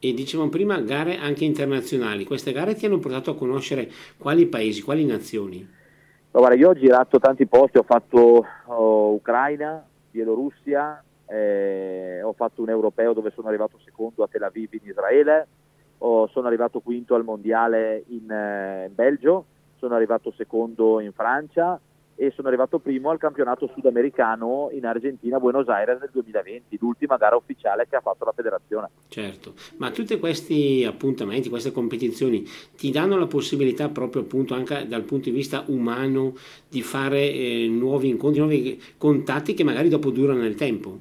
E 0.00 0.12
dicevamo 0.12 0.48
prima 0.48 0.80
gare 0.80 1.18
anche 1.18 1.44
internazionali, 1.44 2.24
queste 2.24 2.50
gare 2.50 2.74
ti 2.74 2.86
hanno 2.86 2.98
portato 2.98 3.30
a 3.30 3.36
conoscere 3.36 3.88
quali 4.18 4.46
paesi, 4.46 4.82
quali 4.82 5.04
nazioni? 5.04 5.76
Guarda, 6.32 6.56
io 6.56 6.70
ho 6.70 6.74
girato 6.74 7.20
tanti 7.20 7.46
posti, 7.46 7.78
ho 7.78 7.84
fatto 7.84 8.44
oh, 8.66 9.12
Ucraina, 9.12 9.84
Bielorussia, 10.10 11.02
eh, 11.26 12.22
ho 12.22 12.32
fatto 12.32 12.62
un 12.62 12.70
europeo 12.70 13.12
dove 13.12 13.30
sono 13.34 13.48
arrivato 13.48 13.78
secondo 13.84 14.24
a 14.24 14.28
Tel 14.28 14.42
Aviv 14.42 14.74
in 14.74 14.80
Israele, 14.82 15.46
oh, 15.98 16.26
sono 16.28 16.46
arrivato 16.46 16.80
quinto 16.80 17.14
al 17.14 17.24
mondiale 17.24 18.04
in 18.08 18.30
eh, 18.30 18.90
Belgio, 18.92 19.44
sono 19.78 19.94
arrivato 19.94 20.32
secondo 20.36 21.00
in 21.00 21.12
Francia 21.12 21.80
e 22.20 22.32
sono 22.32 22.48
arrivato 22.48 22.80
primo 22.80 23.10
al 23.10 23.18
campionato 23.18 23.70
sudamericano 23.72 24.70
in 24.72 24.84
Argentina, 24.84 25.38
Buenos 25.38 25.68
Aires 25.68 26.00
nel 26.00 26.10
2020, 26.12 26.76
l'ultima 26.80 27.16
gara 27.16 27.36
ufficiale 27.36 27.86
che 27.88 27.94
ha 27.94 28.00
fatto 28.00 28.24
la 28.24 28.32
federazione. 28.32 28.88
Certo, 29.06 29.54
ma 29.76 29.92
tutti 29.92 30.18
questi 30.18 30.84
appuntamenti, 30.84 31.48
queste 31.48 31.70
competizioni 31.70 32.44
ti 32.76 32.90
danno 32.90 33.16
la 33.16 33.28
possibilità 33.28 33.88
proprio 33.88 34.22
appunto 34.22 34.54
anche 34.54 34.88
dal 34.88 35.02
punto 35.02 35.30
di 35.30 35.36
vista 35.36 35.62
umano 35.68 36.34
di 36.68 36.82
fare 36.82 37.20
eh, 37.20 37.68
nuovi 37.68 38.08
incontri, 38.08 38.40
nuovi 38.40 38.82
contatti 38.98 39.54
che 39.54 39.62
magari 39.62 39.88
dopo 39.88 40.10
durano 40.10 40.40
nel 40.40 40.56
tempo? 40.56 40.98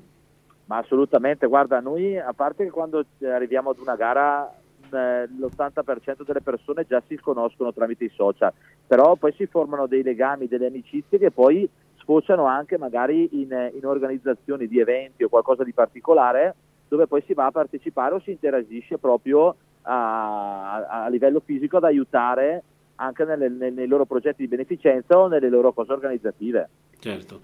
Ma 0.65 0.77
assolutamente, 0.77 1.47
guarda, 1.47 1.79
noi 1.79 2.15
a 2.19 2.33
parte 2.33 2.65
che 2.65 2.69
quando 2.69 3.03
arriviamo 3.21 3.71
ad 3.71 3.79
una 3.79 3.95
gara 3.95 4.53
eh, 4.91 5.27
l'80% 5.27 6.23
delle 6.25 6.41
persone 6.41 6.85
già 6.87 7.01
si 7.07 7.17
conoscono 7.17 7.73
tramite 7.73 8.05
i 8.05 8.11
social, 8.13 8.51
però 8.85 9.15
poi 9.15 9.33
si 9.33 9.45
formano 9.45 9.87
dei 9.87 10.03
legami, 10.03 10.47
delle 10.47 10.67
amicizie 10.67 11.17
che 11.17 11.31
poi 11.31 11.69
sfociano 11.97 12.45
anche 12.45 12.77
magari 12.77 13.41
in, 13.41 13.71
in 13.73 13.85
organizzazioni 13.85 14.67
di 14.67 14.79
eventi 14.79 15.23
o 15.23 15.29
qualcosa 15.29 15.63
di 15.63 15.73
particolare 15.73 16.55
dove 16.87 17.07
poi 17.07 17.21
si 17.25 17.33
va 17.33 17.47
a 17.47 17.51
partecipare 17.51 18.15
o 18.15 18.21
si 18.21 18.31
interagisce 18.31 18.97
proprio 18.97 19.55
a, 19.81 21.03
a, 21.03 21.07
livello 21.09 21.41
fisico 21.43 21.77
ad 21.77 21.83
aiutare 21.83 22.63
anche 22.95 23.25
nelle, 23.25 23.49
nei 23.69 23.87
loro 23.87 24.05
progetti 24.05 24.41
di 24.43 24.47
beneficenza 24.47 25.17
o 25.17 25.27
nelle 25.27 25.49
loro 25.49 25.73
cose 25.73 25.91
organizzative. 25.91 26.69
Certo. 26.99 27.41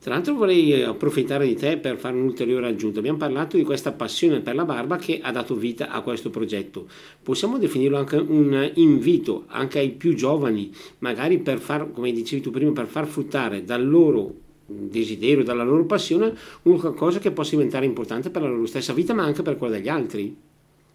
Tra 0.00 0.14
l'altro 0.14 0.34
vorrei 0.34 0.82
approfittare 0.82 1.46
di 1.46 1.54
te 1.54 1.78
per 1.78 1.96
fare 1.96 2.16
un'ulteriore 2.16 2.68
aggiunta. 2.68 2.98
Abbiamo 2.98 3.18
parlato 3.18 3.56
di 3.56 3.64
questa 3.64 3.92
passione 3.92 4.40
per 4.40 4.54
la 4.54 4.64
barba 4.64 4.96
che 4.96 5.20
ha 5.22 5.30
dato 5.30 5.54
vita 5.54 5.90
a 5.90 6.00
questo 6.00 6.30
progetto. 6.30 6.86
Possiamo 7.22 7.58
definirlo 7.58 7.98
anche 7.98 8.16
un 8.16 8.70
invito 8.74 9.44
anche 9.48 9.78
ai 9.78 9.90
più 9.90 10.14
giovani, 10.14 10.72
magari 10.98 11.38
per 11.38 11.58
far, 11.58 11.90
come 11.92 12.12
dicevi 12.12 12.42
tu 12.42 12.50
prima, 12.50 12.72
per 12.72 12.86
far 12.86 13.06
fruttare 13.06 13.64
dal 13.64 13.86
loro 13.86 14.34
desiderio, 14.66 15.44
dalla 15.44 15.64
loro 15.64 15.84
passione, 15.84 16.34
un 16.62 16.78
qualcosa 16.78 17.18
che 17.18 17.30
possa 17.30 17.54
diventare 17.56 17.84
importante 17.84 18.30
per 18.30 18.42
la 18.42 18.48
loro 18.48 18.66
stessa 18.66 18.92
vita, 18.92 19.14
ma 19.14 19.24
anche 19.24 19.42
per 19.42 19.56
quella 19.56 19.76
degli 19.76 19.88
altri. 19.88 20.36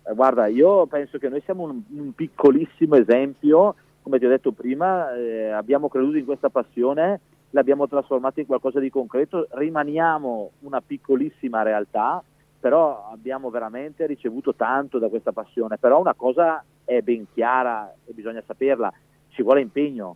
Eh, 0.04 0.14
guarda, 0.14 0.48
io 0.48 0.86
penso 0.88 1.18
che 1.18 1.30
noi 1.30 1.42
siamo 1.46 1.64
un, 1.64 1.82
un 1.90 2.14
piccolissimo 2.14 2.96
esempio, 2.96 3.76
come 4.02 4.20
ti 4.20 4.26
ho 4.26 4.30
detto 4.30 4.52
prima, 4.52 5.16
eh, 5.16 5.50
abbiamo 5.50 5.90
creduto 5.90 6.18
in 6.18 6.26
questa 6.26 6.50
passione, 6.50 7.20
l'abbiamo 7.52 7.88
trasformata 7.88 8.40
in 8.40 8.46
qualcosa 8.46 8.80
di 8.80 8.90
concreto, 8.90 9.48
rimaniamo 9.52 10.52
una 10.62 10.82
piccolissima 10.82 11.64
realtà, 11.64 12.24
però 12.60 13.10
abbiamo 13.12 13.50
veramente 13.50 14.06
ricevuto 14.06 14.54
tanto 14.56 15.00
da 15.00 15.10
questa 15.10 15.32
passione, 15.32 15.78
però 15.78 16.00
una 16.00 16.14
cosa 16.14 16.64
è 16.84 17.02
ben 17.02 17.28
chiara 17.34 17.94
e 18.06 18.14
bisogna 18.14 18.44
saperla, 18.46 18.92
ci 19.30 19.44
vuole 19.44 19.62
impegno, 19.62 20.16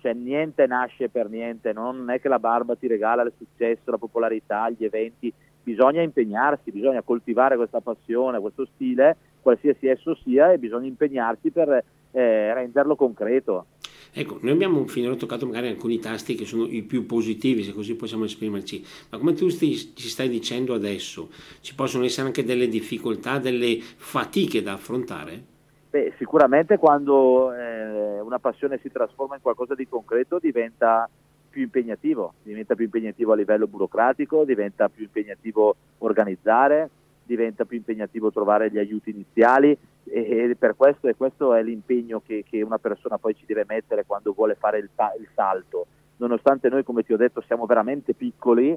cioè 0.00 0.12
niente 0.14 0.66
nasce 0.66 1.08
per 1.08 1.28
niente, 1.28 1.72
non 1.72 2.08
è 2.10 2.20
che 2.20 2.28
la 2.28 2.38
barba 2.38 2.76
ti 2.76 2.86
regala 2.86 3.22
il 3.22 3.32
successo, 3.36 3.90
la 3.90 3.98
popolarità, 3.98 4.70
gli 4.70 4.84
eventi, 4.84 5.32
bisogna 5.62 6.00
impegnarsi, 6.00 6.70
bisogna 6.70 7.02
coltivare 7.02 7.56
questa 7.56 7.80
passione, 7.80 8.40
questo 8.40 8.66
stile 8.74 9.16
qualsiasi 9.42 9.86
esso 9.86 10.14
sia, 10.22 10.52
e 10.52 10.58
bisogna 10.58 10.86
impegnarsi 10.86 11.50
per 11.50 11.84
eh, 12.12 12.54
renderlo 12.54 12.96
concreto. 12.96 13.66
Ecco, 14.12 14.38
noi 14.40 14.52
abbiamo 14.52 14.84
finora 14.86 15.14
toccato 15.14 15.46
magari 15.46 15.68
alcuni 15.68 15.98
tasti 16.00 16.34
che 16.34 16.44
sono 16.44 16.66
i 16.66 16.82
più 16.82 17.06
positivi, 17.06 17.62
se 17.62 17.72
così 17.72 17.94
possiamo 17.94 18.24
esprimerci, 18.24 18.84
ma 19.10 19.18
come 19.18 19.34
tu 19.34 19.48
sti, 19.48 19.94
ci 19.94 20.08
stai 20.08 20.28
dicendo 20.28 20.74
adesso, 20.74 21.28
ci 21.60 21.74
possono 21.74 22.04
essere 22.04 22.26
anche 22.26 22.44
delle 22.44 22.68
difficoltà, 22.68 23.38
delle 23.38 23.78
fatiche 23.80 24.62
da 24.62 24.72
affrontare? 24.72 25.42
Beh, 25.90 26.14
sicuramente 26.18 26.76
quando 26.76 27.52
eh, 27.52 28.20
una 28.20 28.38
passione 28.38 28.78
si 28.82 28.90
trasforma 28.90 29.36
in 29.36 29.42
qualcosa 29.42 29.74
di 29.74 29.88
concreto 29.88 30.38
diventa 30.38 31.08
più 31.48 31.62
impegnativo, 31.62 32.34
diventa 32.42 32.74
più 32.74 32.84
impegnativo 32.84 33.32
a 33.32 33.36
livello 33.36 33.66
burocratico, 33.66 34.44
diventa 34.44 34.88
più 34.88 35.04
impegnativo 35.04 35.74
organizzare, 35.98 36.90
diventa 37.24 37.64
più 37.64 37.76
impegnativo 37.76 38.32
trovare 38.32 38.70
gli 38.70 38.78
aiuti 38.78 39.10
iniziali 39.10 39.76
e 40.04 40.56
per 40.58 40.76
questo, 40.76 41.08
e 41.08 41.16
questo 41.16 41.54
è 41.54 41.62
l'impegno 41.62 42.20
che, 42.24 42.44
che, 42.48 42.62
una 42.62 42.78
persona 42.78 43.18
poi 43.18 43.34
ci 43.34 43.46
deve 43.46 43.64
mettere 43.66 44.04
quando 44.04 44.32
vuole 44.32 44.54
fare 44.54 44.78
il, 44.78 44.88
il 45.18 45.28
salto. 45.34 45.86
Nonostante 46.16 46.68
noi, 46.68 46.84
come 46.84 47.02
ti 47.02 47.12
ho 47.12 47.16
detto, 47.16 47.40
siamo 47.42 47.66
veramente 47.66 48.14
piccoli, 48.14 48.76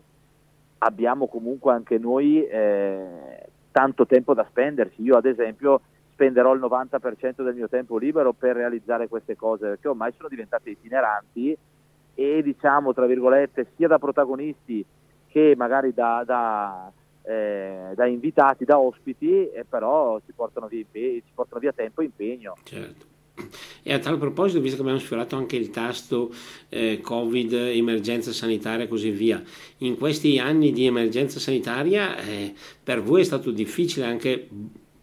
abbiamo 0.79 1.27
comunque 1.27 1.73
anche 1.73 1.97
noi 1.97 2.45
eh, 2.45 3.47
tanto 3.71 4.05
tempo 4.05 4.33
da 4.33 4.45
spenderci. 4.49 5.01
Io 5.01 5.17
ad 5.17 5.25
esempio 5.25 5.81
spenderò 6.11 6.53
il 6.53 6.61
90% 6.61 7.43
del 7.43 7.55
mio 7.55 7.67
tempo 7.67 7.97
libero 7.97 8.33
per 8.33 8.55
realizzare 8.55 9.07
queste 9.07 9.35
cose, 9.35 9.67
perché 9.69 9.87
ormai 9.87 10.13
sono 10.15 10.29
diventate 10.29 10.69
itineranti 10.69 11.57
e 12.15 12.41
diciamo, 12.43 12.93
tra 12.93 13.05
virgolette, 13.05 13.71
sia 13.75 13.87
da 13.87 13.97
protagonisti 13.97 14.85
che 15.27 15.55
magari 15.57 15.93
da, 15.93 16.23
da 16.25 16.91
eh, 17.23 17.93
da 17.95 18.05
invitati, 18.05 18.65
da 18.65 18.77
ospiti, 18.77 19.49
e 19.49 19.65
però 19.67 20.19
ci 20.25 20.33
portano 20.33 20.67
via, 20.67 20.85
ci 20.91 21.31
portano 21.33 21.59
via 21.59 21.71
tempo 21.71 22.01
e 22.01 22.05
impegno. 22.05 22.55
Certo. 22.63 23.11
E 23.81 23.91
a 23.91 23.99
tal 23.99 24.17
proposito, 24.17 24.61
visto 24.61 24.75
che 24.75 24.81
abbiamo 24.83 24.99
sfiorato 24.99 25.35
anche 25.35 25.55
il 25.55 25.71
tasto 25.71 26.31
eh, 26.69 26.99
Covid, 27.01 27.51
emergenza 27.53 28.31
sanitaria 28.31 28.85
e 28.85 28.87
così 28.87 29.09
via, 29.09 29.41
in 29.79 29.97
questi 29.97 30.37
anni 30.37 30.71
di 30.71 30.85
emergenza 30.85 31.39
sanitaria 31.39 32.15
eh, 32.17 32.53
per 32.83 33.01
voi 33.01 33.21
è 33.21 33.23
stato 33.23 33.49
difficile 33.49 34.05
anche, 34.05 34.47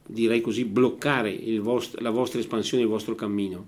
direi 0.06 0.40
così, 0.40 0.64
bloccare 0.64 1.37
vostro, 1.61 2.00
la 2.00 2.11
vostra 2.11 2.38
espansione, 2.38 2.85
il 2.85 2.88
vostro 2.88 3.14
cammino? 3.16 3.66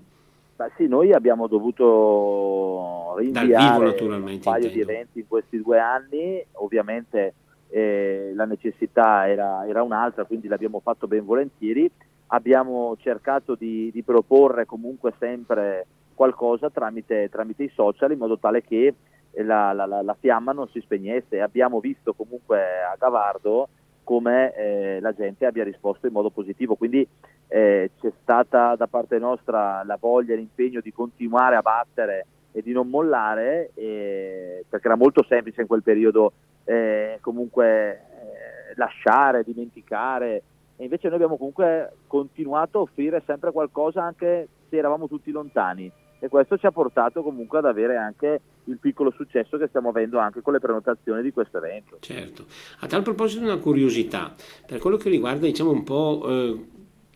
Beh, 0.55 0.71
sì, 0.77 0.87
noi 0.87 1.11
abbiamo 1.11 1.47
dovuto 1.47 3.15
rinviare 3.17 3.95
vivo, 3.97 4.15
un 4.15 4.39
paio 4.39 4.65
intendo. 4.65 4.67
di 4.67 4.79
eventi 4.79 5.19
in 5.19 5.27
questi 5.27 5.61
due 5.61 5.79
anni, 5.79 6.43
ovviamente 6.53 7.33
eh, 7.73 8.33
la 8.35 8.45
necessità 8.45 9.27
era, 9.27 9.65
era, 9.67 9.81
un'altra, 9.81 10.25
quindi 10.25 10.47
l'abbiamo 10.47 10.79
fatto 10.79 11.07
ben 11.07 11.25
volentieri. 11.25 11.89
Abbiamo 12.27 12.95
cercato 12.99 13.55
di, 13.55 13.89
di 13.91 14.03
proporre 14.03 14.67
comunque 14.67 15.13
sempre 15.17 15.87
qualcosa 16.13 16.69
tramite, 16.69 17.29
tramite, 17.29 17.63
i 17.63 17.71
social 17.73 18.11
in 18.11 18.19
modo 18.19 18.37
tale 18.37 18.61
che 18.61 18.93
la, 19.37 19.73
la, 19.73 19.85
la, 19.87 20.17
fiamma 20.19 20.51
non 20.51 20.67
si 20.69 20.81
spegnesse. 20.81 21.41
Abbiamo 21.41 21.79
visto 21.79 22.13
comunque 22.13 22.59
a 22.59 22.95
Gavardo 22.97 23.69
come 24.03 24.53
eh, 24.53 24.99
la 25.01 25.13
gente 25.13 25.45
abbia 25.47 25.63
risposto 25.63 26.05
in 26.05 26.13
modo 26.13 26.29
positivo, 26.29 26.75
quindi 26.75 27.07
eh, 27.47 27.91
c'è 27.99 28.11
stata 28.21 28.75
da 28.75 28.85
parte 28.85 29.17
nostra 29.17 29.81
la 29.83 29.97
voglia 29.99 30.33
e 30.33 30.37
l'impegno 30.37 30.79
di 30.79 30.91
continuare 30.91 31.55
a 31.55 31.61
battere 31.61 32.25
e 32.53 32.61
di 32.61 32.71
non 32.71 32.87
mollare, 32.87 33.71
eh, 33.73 34.63
perché 34.69 34.87
era 34.87 34.95
molto 34.95 35.25
semplice 35.27 35.61
in 35.61 35.67
quel 35.67 35.83
periodo 35.83 36.31
eh, 36.63 37.17
comunque 37.19 37.65
eh, 37.91 38.73
lasciare, 38.75 39.43
dimenticare. 39.43 40.43
E 40.77 40.83
invece 40.85 41.07
noi 41.07 41.15
abbiamo 41.15 41.35
comunque 41.37 41.91
continuato 42.07 42.77
a 42.77 42.81
offrire 42.81 43.21
sempre 43.25 43.51
qualcosa 43.51 44.03
anche 44.03 44.47
se 44.69 44.77
eravamo 44.77 45.07
tutti 45.07 45.31
lontani 45.31 45.91
e 46.23 46.29
questo 46.29 46.57
ci 46.57 46.65
ha 46.65 46.71
portato 46.71 47.21
comunque 47.21 47.57
ad 47.57 47.65
avere 47.65 47.97
anche 47.97 48.39
il 48.63 48.77
piccolo 48.77 49.11
successo 49.11 49.57
che 49.57 49.67
stiamo 49.67 49.89
avendo 49.89 50.19
anche 50.19 50.41
con 50.41 50.53
le 50.53 50.59
prenotazioni 50.59 51.21
di 51.21 51.33
questo 51.33 51.57
evento. 51.57 51.97
Certo. 51.99 52.45
A 52.79 52.87
tal 52.87 53.03
proposito 53.03 53.43
una 53.43 53.57
curiosità, 53.57 54.33
per 54.65 54.79
quello 54.79 54.95
che 54.95 55.09
riguarda 55.09 55.45
diciamo 55.45 55.71
un 55.71 55.83
po' 55.83 56.23
eh, 56.29 56.65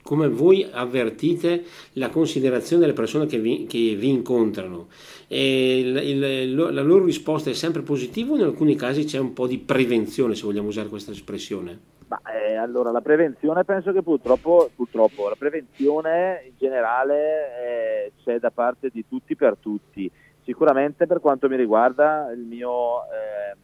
come 0.08 0.30
voi 0.30 0.65
avvertite 0.72 1.65
la 1.96 2.10
considerazione 2.10 2.80
delle 2.80 2.93
persone 2.93 3.26
che 3.26 3.39
vi, 3.39 3.65
che 3.65 3.93
vi 3.96 4.08
incontrano. 4.08 4.88
Il, 5.28 5.98
il, 5.98 6.56
la 6.56 6.82
loro 6.82 7.04
risposta 7.04 7.50
è 7.50 7.54
sempre 7.54 7.82
positiva 7.82 8.32
o 8.32 8.38
in 8.38 8.43
alcuni 8.43 8.76
casi 8.76 9.04
c'è 9.04 9.20
un 9.20 9.34
po' 9.34 9.48
di 9.48 9.58
prevenzione, 9.58 10.34
se 10.34 10.46
vogliamo 10.46 10.70
usare 10.70 10.88
questa 10.88 11.12
espressione? 11.12 11.78
Ma, 12.08 12.22
eh, 12.22 12.56
allora, 12.56 12.91
la 12.91 13.02
prevenzione 13.02 13.65
penso 13.65 13.91
che 13.91 14.02
purtroppo, 14.02 14.70
purtroppo 14.74 15.28
la 15.28 15.36
prevenzione 15.38 16.43
in 16.46 16.54
generale 16.58 17.17
eh, 17.65 18.12
c'è 18.24 18.39
da 18.39 18.50
parte 18.50 18.89
di 18.89 19.04
tutti 19.10 19.36
per 19.36 19.58
tutti. 19.60 20.10
Sicuramente 20.43 21.06
per 21.06 21.20
quanto 21.20 21.50
mi 21.50 21.58
riguarda 21.58 22.32
il 22.32 22.46
mio, 22.46 23.02
eh, 23.02 23.58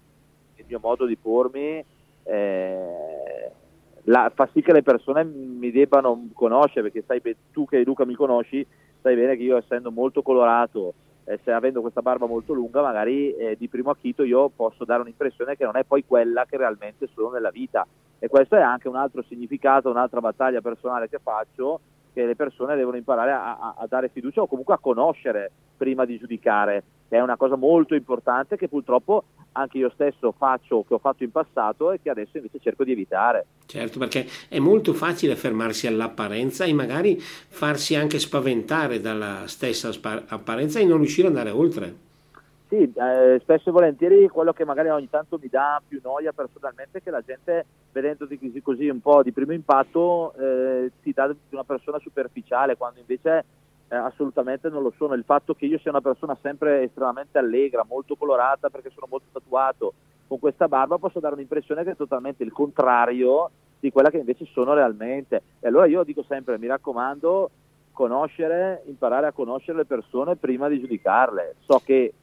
il 0.58 0.66
mio 0.68 0.80
modo 0.82 1.06
di 1.06 1.16
pormi 1.16 1.82
eh, 2.24 3.43
la, 4.06 4.32
fa 4.34 4.50
sì 4.52 4.62
che 4.62 4.74
le 4.74 4.84
persone 4.84 5.24
mi 5.24 5.72
debbano 5.72 6.30
conoscere, 6.34 6.90
perché 6.90 7.04
sai, 7.06 7.36
tu 7.52 7.66
che 7.66 7.84
Luca 7.84 8.06
mi 8.06 8.16
conosci, 8.16 8.66
sai 9.02 9.16
bene 9.16 9.36
che 9.36 9.44
io 9.44 9.58
essendo 9.58 9.92
molto 9.92 10.22
colorato, 10.22 10.94
eh, 11.26 11.40
se 11.44 11.52
avendo 11.52 11.82
questa 11.82 12.02
barba 12.02 12.26
molto 12.26 12.54
lunga, 12.54 12.82
magari 12.82 13.34
eh, 13.36 13.56
di 13.58 13.70
primo 13.70 13.92
acchito 13.92 14.24
io 14.24 14.50
posso 14.50 14.84
dare 14.84 15.02
un'impressione 15.02 15.56
che 15.56 15.64
non 15.64 15.78
è 15.78 15.84
poi 15.84 16.04
quella 16.06 16.46
che 16.46 16.58
realmente 16.58 17.08
sono 17.14 17.30
nella 17.30 17.52
vita. 17.52 17.88
E 18.20 18.28
questo 18.28 18.56
è 18.56 18.62
anche 18.62 18.88
un 18.88 18.96
altro 18.96 19.24
significato, 19.24 19.90
un'altra 19.90 20.20
battaglia 20.20 20.62
personale 20.62 21.10
che 21.10 21.20
faccio, 21.22 21.80
che 22.14 22.26
le 22.26 22.36
persone 22.36 22.76
devono 22.76 22.98
imparare 22.98 23.32
a, 23.32 23.58
a, 23.58 23.76
a 23.78 23.88
dare 23.88 24.10
fiducia 24.10 24.42
o 24.42 24.48
comunque 24.48 24.74
a 24.74 24.80
conoscere 24.80 25.52
prima 25.76 26.06
di 26.06 26.18
giudicare, 26.18 26.84
che 27.14 27.20
è 27.20 27.22
una 27.22 27.38
cosa 27.38 27.56
molto 27.56 27.94
importante 27.94 28.58
che 28.58 28.68
purtroppo 28.68 29.26
anche 29.52 29.78
io 29.78 29.92
stesso 29.94 30.34
faccio, 30.36 30.84
che 30.88 30.96
ho 30.96 30.98
fatto 30.98 31.24
in 31.24 31.30
passato 31.30 31.92
e 31.92 32.00
che 32.02 32.10
adesso 32.10 32.38
invece 32.38 32.58
cerco 32.60 32.84
di 32.84 32.94
evitare. 32.94 33.46
Certo, 33.68 34.00
perché 34.00 34.26
è 34.50 34.58
molto 34.58 34.94
facile 34.94 35.36
fermarsi 35.36 35.86
all'apparenza 35.86 36.66
e 36.66 36.74
magari 36.74 37.20
farsi 37.20 37.94
anche 37.94 38.18
spaventare 38.18 39.00
dalla 39.00 39.44
stessa 39.46 39.92
apparenza 40.02 40.80
e 40.80 40.86
non 40.86 40.98
riuscire 40.98 41.28
ad 41.28 41.36
andare 41.38 41.56
oltre. 41.56 41.96
Sì, 42.68 42.92
eh, 42.92 43.40
spesso 43.44 43.70
e 43.70 43.72
volentieri 43.72 44.28
quello 44.28 44.52
che 44.52 44.66
magari 44.66 44.90
ogni 44.90 45.08
tanto 45.08 45.38
mi 45.40 45.50
dà 45.52 45.80
più 45.88 46.00
noia 46.02 46.32
personalmente 46.32 46.98
è 46.98 47.04
che 47.04 47.12
la 47.12 47.22
gente, 47.22 47.64
vedendoti 47.92 48.40
così, 48.40 48.62
così 48.64 48.90
un 48.90 49.02
po' 49.02 49.22
di 49.22 49.32
primo 49.32 49.54
impatto, 49.54 50.34
eh, 50.34 50.92
ti 51.04 51.12
dà 51.14 51.28
di 51.28 51.36
una 51.52 51.64
persona 51.64 52.00
superficiale, 52.00 52.76
quando 52.76 53.02
invece 53.02 53.46
eh, 53.94 53.96
assolutamente 53.96 54.70
non 54.70 54.82
lo 54.82 54.92
sono. 54.98 55.14
Il 55.14 55.24
fatto 55.24 55.54
che 55.54 55.68
io 55.68 55.78
sia 55.78 55.92
una 55.92 56.02
persona 56.02 56.36
sempre 56.42 56.82
estremamente 56.82 57.38
allegra, 57.38 57.86
molto 57.88 58.16
colorata 58.16 58.70
perché 58.70 58.90
sono 58.90 59.06
molto 59.08 59.28
tatuato, 59.32 59.94
con 60.28 60.40
questa 60.40 60.68
barba 60.68 60.98
posso 60.98 61.20
dare 61.20 61.36
un'impressione 61.36 61.84
che 61.84 61.92
è 61.92 61.96
totalmente 61.96 62.44
il 62.44 62.52
contrario 62.52 63.52
di 63.80 63.92
quella 63.92 64.10
che 64.10 64.18
invece 64.18 64.46
sono 64.52 64.74
realmente. 64.74 65.44
E 65.60 65.68
allora 65.68 65.86
io 65.86 66.04
dico 66.04 66.24
sempre, 66.28 66.58
mi 66.58 66.66
raccomando, 66.66 67.52
conoscere, 67.92 68.82
imparare 68.88 69.28
a 69.28 69.32
conoscere 69.32 69.78
le 69.78 69.86
persone 69.86 70.38
prima 70.38 70.68
di 70.68 70.80
giudicarle. 70.80 71.56
So 71.60 71.80
che 71.86 72.14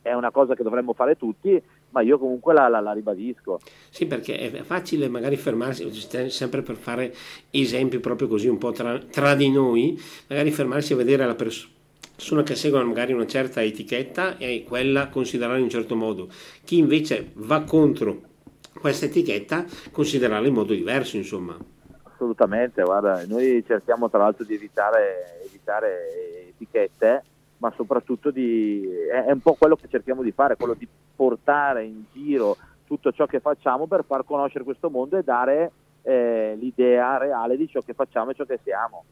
è 0.00 0.14
una 0.14 0.30
cosa 0.30 0.54
che 0.54 0.62
dovremmo 0.62 0.94
fare 0.94 1.18
tutti, 1.18 1.62
ma 1.90 2.02
io 2.02 2.18
comunque 2.18 2.52
la, 2.52 2.68
la, 2.68 2.80
la, 2.80 2.92
ribadisco. 2.92 3.60
Sì, 3.90 4.06
perché 4.06 4.38
è 4.38 4.62
facile 4.62 5.08
magari 5.08 5.36
fermarsi, 5.36 5.90
sempre 6.30 6.62
per 6.62 6.76
fare 6.76 7.14
esempi 7.50 7.98
proprio 7.98 8.28
così 8.28 8.48
un 8.48 8.58
po' 8.58 8.72
tra, 8.72 8.98
tra 8.98 9.34
di 9.34 9.50
noi, 9.50 10.00
magari 10.28 10.50
fermarsi 10.50 10.92
a 10.92 10.96
vedere 10.96 11.26
la 11.26 11.34
persona 11.34 11.76
persone 12.18 12.42
che 12.42 12.56
seguono 12.56 12.84
magari 12.84 13.12
una 13.12 13.28
certa 13.28 13.62
etichetta 13.62 14.38
e 14.38 14.64
quella 14.66 15.06
considerarla 15.06 15.58
in 15.58 15.62
un 15.64 15.70
certo 15.70 15.94
modo. 15.94 16.28
Chi 16.64 16.78
invece 16.78 17.30
va 17.34 17.62
contro 17.62 18.22
questa 18.80 19.04
etichetta 19.06 19.64
considerarla 19.92 20.48
in 20.48 20.54
modo 20.54 20.72
diverso, 20.72 21.16
insomma. 21.16 21.56
Assolutamente, 22.02 22.82
guarda, 22.82 23.24
noi 23.28 23.62
cerchiamo 23.64 24.10
tra 24.10 24.18
l'altro 24.18 24.44
di 24.44 24.54
evitare, 24.54 25.44
evitare 25.44 26.48
etichette 26.48 27.22
ma 27.58 27.72
soprattutto 27.76 28.30
di, 28.30 28.82
è, 29.10 29.24
è 29.26 29.32
un 29.32 29.40
po' 29.40 29.54
quello 29.54 29.76
che 29.76 29.88
cerchiamo 29.88 30.22
di 30.22 30.32
fare, 30.32 30.56
quello 30.56 30.74
di 30.74 30.88
portare 31.14 31.84
in 31.84 32.04
giro 32.12 32.56
tutto 32.84 33.12
ciò 33.12 33.26
che 33.26 33.40
facciamo 33.40 33.86
per 33.86 34.04
far 34.06 34.24
conoscere 34.24 34.64
questo 34.64 34.88
mondo 34.88 35.18
e 35.18 35.22
dare 35.22 35.70
eh, 36.02 36.56
l'idea 36.58 37.18
reale 37.18 37.56
di 37.56 37.68
ciò 37.68 37.80
che 37.80 37.92
facciamo 37.92 38.30
e 38.30 38.34
ciò 38.34 38.44
che 38.44 38.58
siamo. 38.62 39.04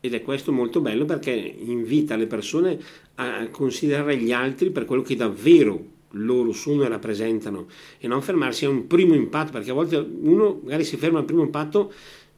Ed 0.00 0.12
è 0.12 0.22
questo 0.22 0.52
molto 0.52 0.80
bello 0.80 1.04
perché 1.04 1.30
invita 1.30 2.16
le 2.16 2.26
persone 2.26 2.78
a 3.14 3.48
considerare 3.50 4.16
gli 4.16 4.32
altri 4.32 4.70
per 4.70 4.84
quello 4.84 5.02
che 5.02 5.16
davvero 5.16 5.92
loro 6.16 6.52
sono 6.52 6.84
e 6.84 6.88
rappresentano 6.88 7.66
e 7.98 8.06
non 8.06 8.20
fermarsi 8.20 8.64
a 8.64 8.68
un 8.68 8.86
primo 8.86 9.14
impatto 9.14 9.52
perché 9.52 9.70
a 9.70 9.74
volte 9.74 9.96
uno 9.96 10.60
magari 10.62 10.84
si 10.84 10.96
ferma 10.96 11.18
al 11.20 11.24
primo 11.24 11.42
impatto 11.42 11.92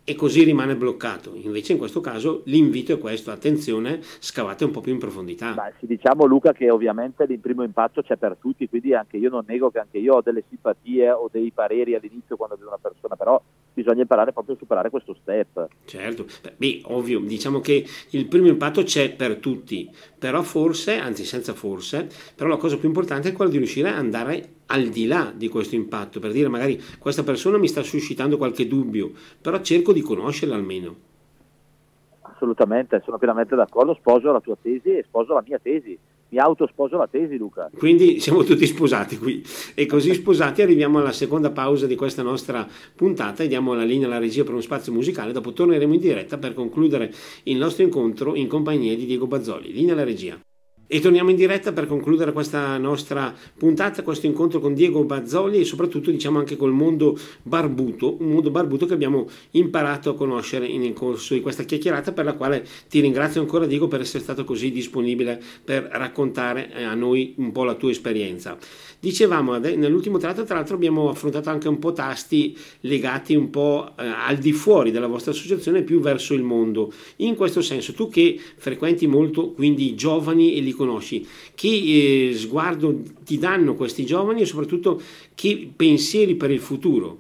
e 0.08 0.14
così 0.14 0.44
rimane 0.44 0.76
bloccato. 0.76 1.34
Invece 1.34 1.72
in 1.72 1.78
questo 1.78 2.00
caso 2.00 2.42
l'invito 2.44 2.92
è 2.92 2.98
questo, 2.98 3.32
attenzione, 3.32 3.98
scavate 4.00 4.64
un 4.64 4.70
po' 4.70 4.80
più 4.80 4.92
in 4.92 5.00
profondità. 5.00 5.52
Beh, 5.52 5.74
diciamo 5.80 6.26
Luca 6.26 6.52
che 6.52 6.70
ovviamente 6.70 7.24
il 7.24 7.40
primo 7.40 7.64
impatto 7.64 8.02
c'è 8.02 8.16
per 8.16 8.36
tutti, 8.40 8.68
quindi 8.68 8.94
anche 8.94 9.16
io 9.16 9.30
non 9.30 9.42
nego 9.48 9.68
che 9.70 9.80
anche 9.80 9.98
io 9.98 10.14
ho 10.14 10.22
delle 10.22 10.44
simpatie 10.48 11.10
o 11.10 11.28
dei 11.28 11.50
pareri 11.50 11.96
all'inizio 11.96 12.36
quando 12.36 12.54
vedo 12.54 12.68
una 12.68 12.78
persona, 12.80 13.16
però 13.16 13.42
bisogna 13.76 14.00
imparare 14.00 14.32
proprio 14.32 14.54
a 14.54 14.58
superare 14.58 14.88
questo 14.88 15.14
step. 15.20 15.68
Certo, 15.84 16.24
beh, 16.56 16.80
ovvio, 16.84 17.20
diciamo 17.20 17.60
che 17.60 17.84
il 18.10 18.26
primo 18.26 18.46
impatto 18.48 18.82
c'è 18.82 19.12
per 19.12 19.36
tutti, 19.36 19.90
però 20.18 20.40
forse, 20.40 20.96
anzi 20.96 21.24
senza 21.24 21.52
forse, 21.52 22.08
però 22.34 22.48
la 22.48 22.56
cosa 22.56 22.78
più 22.78 22.88
importante 22.88 23.28
è 23.28 23.32
quella 23.32 23.50
di 23.50 23.58
riuscire 23.58 23.90
ad 23.90 23.96
andare 23.98 24.54
al 24.66 24.88
di 24.88 25.06
là 25.06 25.30
di 25.34 25.48
questo 25.48 25.74
impatto, 25.74 26.18
per 26.20 26.32
dire 26.32 26.48
magari 26.48 26.80
questa 26.98 27.22
persona 27.22 27.58
mi 27.58 27.68
sta 27.68 27.82
suscitando 27.82 28.38
qualche 28.38 28.66
dubbio, 28.66 29.12
però 29.40 29.60
cerco 29.60 29.92
di 29.92 30.00
conoscerla 30.00 30.54
almeno. 30.54 30.96
Assolutamente, 32.22 33.02
sono 33.04 33.18
pienamente 33.18 33.54
d'accordo, 33.54 33.94
sposo 33.94 34.32
la 34.32 34.40
tua 34.40 34.56
tesi 34.60 34.88
e 34.88 35.04
sposo 35.06 35.34
la 35.34 35.44
mia 35.46 35.58
tesi. 35.58 35.98
Mi 36.36 36.42
autosposo 36.42 36.98
la 36.98 37.08
tesi, 37.08 37.38
Luca. 37.38 37.70
Quindi 37.74 38.20
siamo 38.20 38.44
tutti 38.44 38.66
sposati 38.66 39.16
qui. 39.16 39.42
E 39.74 39.86
così 39.86 40.12
sposati 40.12 40.60
arriviamo 40.60 40.98
alla 40.98 41.12
seconda 41.12 41.50
pausa 41.50 41.86
di 41.86 41.94
questa 41.94 42.20
nostra 42.20 42.68
puntata 42.94 43.42
e 43.42 43.48
diamo 43.48 43.72
la 43.72 43.84
linea 43.84 44.06
alla 44.06 44.18
regia 44.18 44.42
per 44.42 44.52
uno 44.52 44.60
spazio 44.60 44.92
musicale. 44.92 45.32
Dopo 45.32 45.54
torneremo 45.54 45.94
in 45.94 46.00
diretta 46.00 46.36
per 46.36 46.52
concludere 46.52 47.10
il 47.44 47.56
nostro 47.56 47.84
incontro 47.84 48.34
in 48.34 48.48
compagnia 48.48 48.94
di 48.94 49.06
Diego 49.06 49.26
Bazzoli. 49.26 49.72
Linea 49.72 49.94
alla 49.94 50.04
regia. 50.04 50.38
E 50.88 51.00
torniamo 51.00 51.30
in 51.30 51.36
diretta 51.36 51.72
per 51.72 51.88
concludere 51.88 52.32
questa 52.32 52.78
nostra 52.78 53.34
puntata, 53.58 54.04
questo 54.04 54.26
incontro 54.26 54.60
con 54.60 54.72
Diego 54.72 55.02
Bazzoli 55.02 55.58
e 55.58 55.64
soprattutto 55.64 56.12
diciamo 56.12 56.38
anche 56.38 56.56
col 56.56 56.70
mondo 56.72 57.18
barbuto, 57.42 58.16
un 58.20 58.30
mondo 58.30 58.52
barbuto 58.52 58.86
che 58.86 58.94
abbiamo 58.94 59.26
imparato 59.52 60.10
a 60.10 60.14
conoscere 60.14 60.68
nel 60.76 60.92
corso 60.92 61.34
di 61.34 61.40
questa 61.40 61.64
chiacchierata 61.64 62.12
per 62.12 62.24
la 62.24 62.34
quale 62.34 62.64
ti 62.88 63.00
ringrazio 63.00 63.40
ancora 63.40 63.66
Diego 63.66 63.88
per 63.88 64.00
essere 64.00 64.22
stato 64.22 64.44
così 64.44 64.70
disponibile 64.70 65.42
per 65.64 65.88
raccontare 65.90 66.72
eh, 66.72 66.84
a 66.84 66.94
noi 66.94 67.34
un 67.38 67.50
po' 67.50 67.64
la 67.64 67.74
tua 67.74 67.90
esperienza. 67.90 68.56
Dicevamo, 69.06 69.56
nell'ultimo 69.58 70.18
tratto 70.18 70.42
tra 70.42 70.56
l'altro 70.56 70.74
abbiamo 70.74 71.08
affrontato 71.08 71.48
anche 71.48 71.68
un 71.68 71.78
po' 71.78 71.92
tasti 71.92 72.58
legati 72.80 73.36
un 73.36 73.50
po' 73.50 73.92
eh, 73.96 74.04
al 74.04 74.34
di 74.34 74.50
fuori 74.50 74.90
della 74.90 75.06
vostra 75.06 75.30
associazione, 75.30 75.82
più 75.82 76.00
verso 76.00 76.34
il 76.34 76.42
mondo. 76.42 76.92
In 77.18 77.36
questo 77.36 77.60
senso, 77.60 77.92
tu 77.92 78.08
che 78.08 78.36
frequenti 78.56 79.06
molto 79.06 79.52
quindi 79.52 79.90
i 79.90 79.94
giovani 79.94 80.56
e 80.56 80.60
li 80.60 80.72
conosci, 80.72 81.24
che 81.54 82.30
eh, 82.30 82.34
sguardo 82.34 83.00
ti 83.22 83.38
danno 83.38 83.76
questi 83.76 84.04
giovani 84.04 84.40
e 84.40 84.44
soprattutto 84.44 85.00
che 85.36 85.70
pensieri 85.76 86.34
per 86.34 86.50
il 86.50 86.58
futuro? 86.58 87.18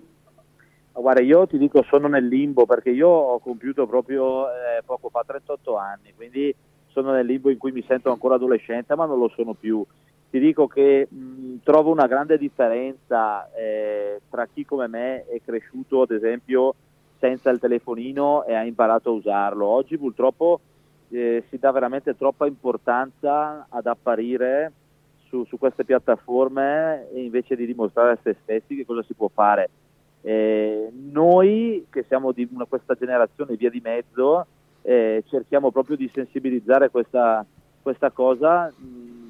Guarda, 0.92 1.20
io 1.20 1.46
ti 1.46 1.56
dico 1.56 1.84
sono 1.88 2.08
nel 2.08 2.26
limbo 2.26 2.66
perché 2.66 2.90
io 2.90 3.06
ho 3.06 3.38
compiuto 3.38 3.86
proprio 3.86 4.48
eh, 4.48 4.82
poco 4.84 5.08
fa 5.08 5.22
38 5.24 5.76
anni, 5.76 6.12
quindi 6.16 6.52
sono 6.88 7.12
nel 7.12 7.26
limbo 7.26 7.48
in 7.48 7.58
cui 7.58 7.70
mi 7.70 7.84
sento 7.86 8.10
ancora 8.10 8.34
adolescente 8.34 8.96
ma 8.96 9.06
non 9.06 9.20
lo 9.20 9.30
sono 9.36 9.54
più 9.54 9.86
ti 10.30 10.38
dico 10.38 10.66
che 10.66 11.06
mh, 11.08 11.56
trovo 11.62 11.90
una 11.90 12.06
grande 12.06 12.38
differenza 12.38 13.50
eh, 13.54 14.20
tra 14.28 14.46
chi 14.46 14.64
come 14.64 14.86
me 14.86 15.24
è 15.26 15.40
cresciuto 15.44 16.02
ad 16.02 16.10
esempio 16.10 16.74
senza 17.18 17.50
il 17.50 17.58
telefonino 17.58 18.44
e 18.44 18.54
ha 18.54 18.64
imparato 18.64 19.10
a 19.10 19.14
usarlo. 19.14 19.66
Oggi 19.66 19.96
purtroppo 19.96 20.60
eh, 21.10 21.44
si 21.48 21.58
dà 21.58 21.70
veramente 21.70 22.16
troppa 22.16 22.46
importanza 22.46 23.66
ad 23.68 23.86
apparire 23.86 24.72
su, 25.28 25.44
su, 25.44 25.58
queste 25.58 25.84
piattaforme 25.84 27.08
invece 27.14 27.56
di 27.56 27.66
dimostrare 27.66 28.12
a 28.12 28.18
se 28.22 28.36
stessi 28.42 28.76
che 28.76 28.84
cosa 28.84 29.02
si 29.02 29.14
può 29.14 29.28
fare. 29.32 29.70
Eh, 30.22 30.90
noi 30.92 31.86
che 31.88 32.04
siamo 32.08 32.32
di 32.32 32.48
una, 32.52 32.64
questa 32.64 32.94
generazione 32.94 33.56
via 33.56 33.70
di 33.70 33.80
mezzo 33.82 34.46
eh, 34.82 35.22
cerchiamo 35.28 35.70
proprio 35.70 35.96
di 35.96 36.10
sensibilizzare 36.12 36.90
questa, 36.90 37.44
questa 37.82 38.10
cosa. 38.10 38.72
Mh, 38.76 39.25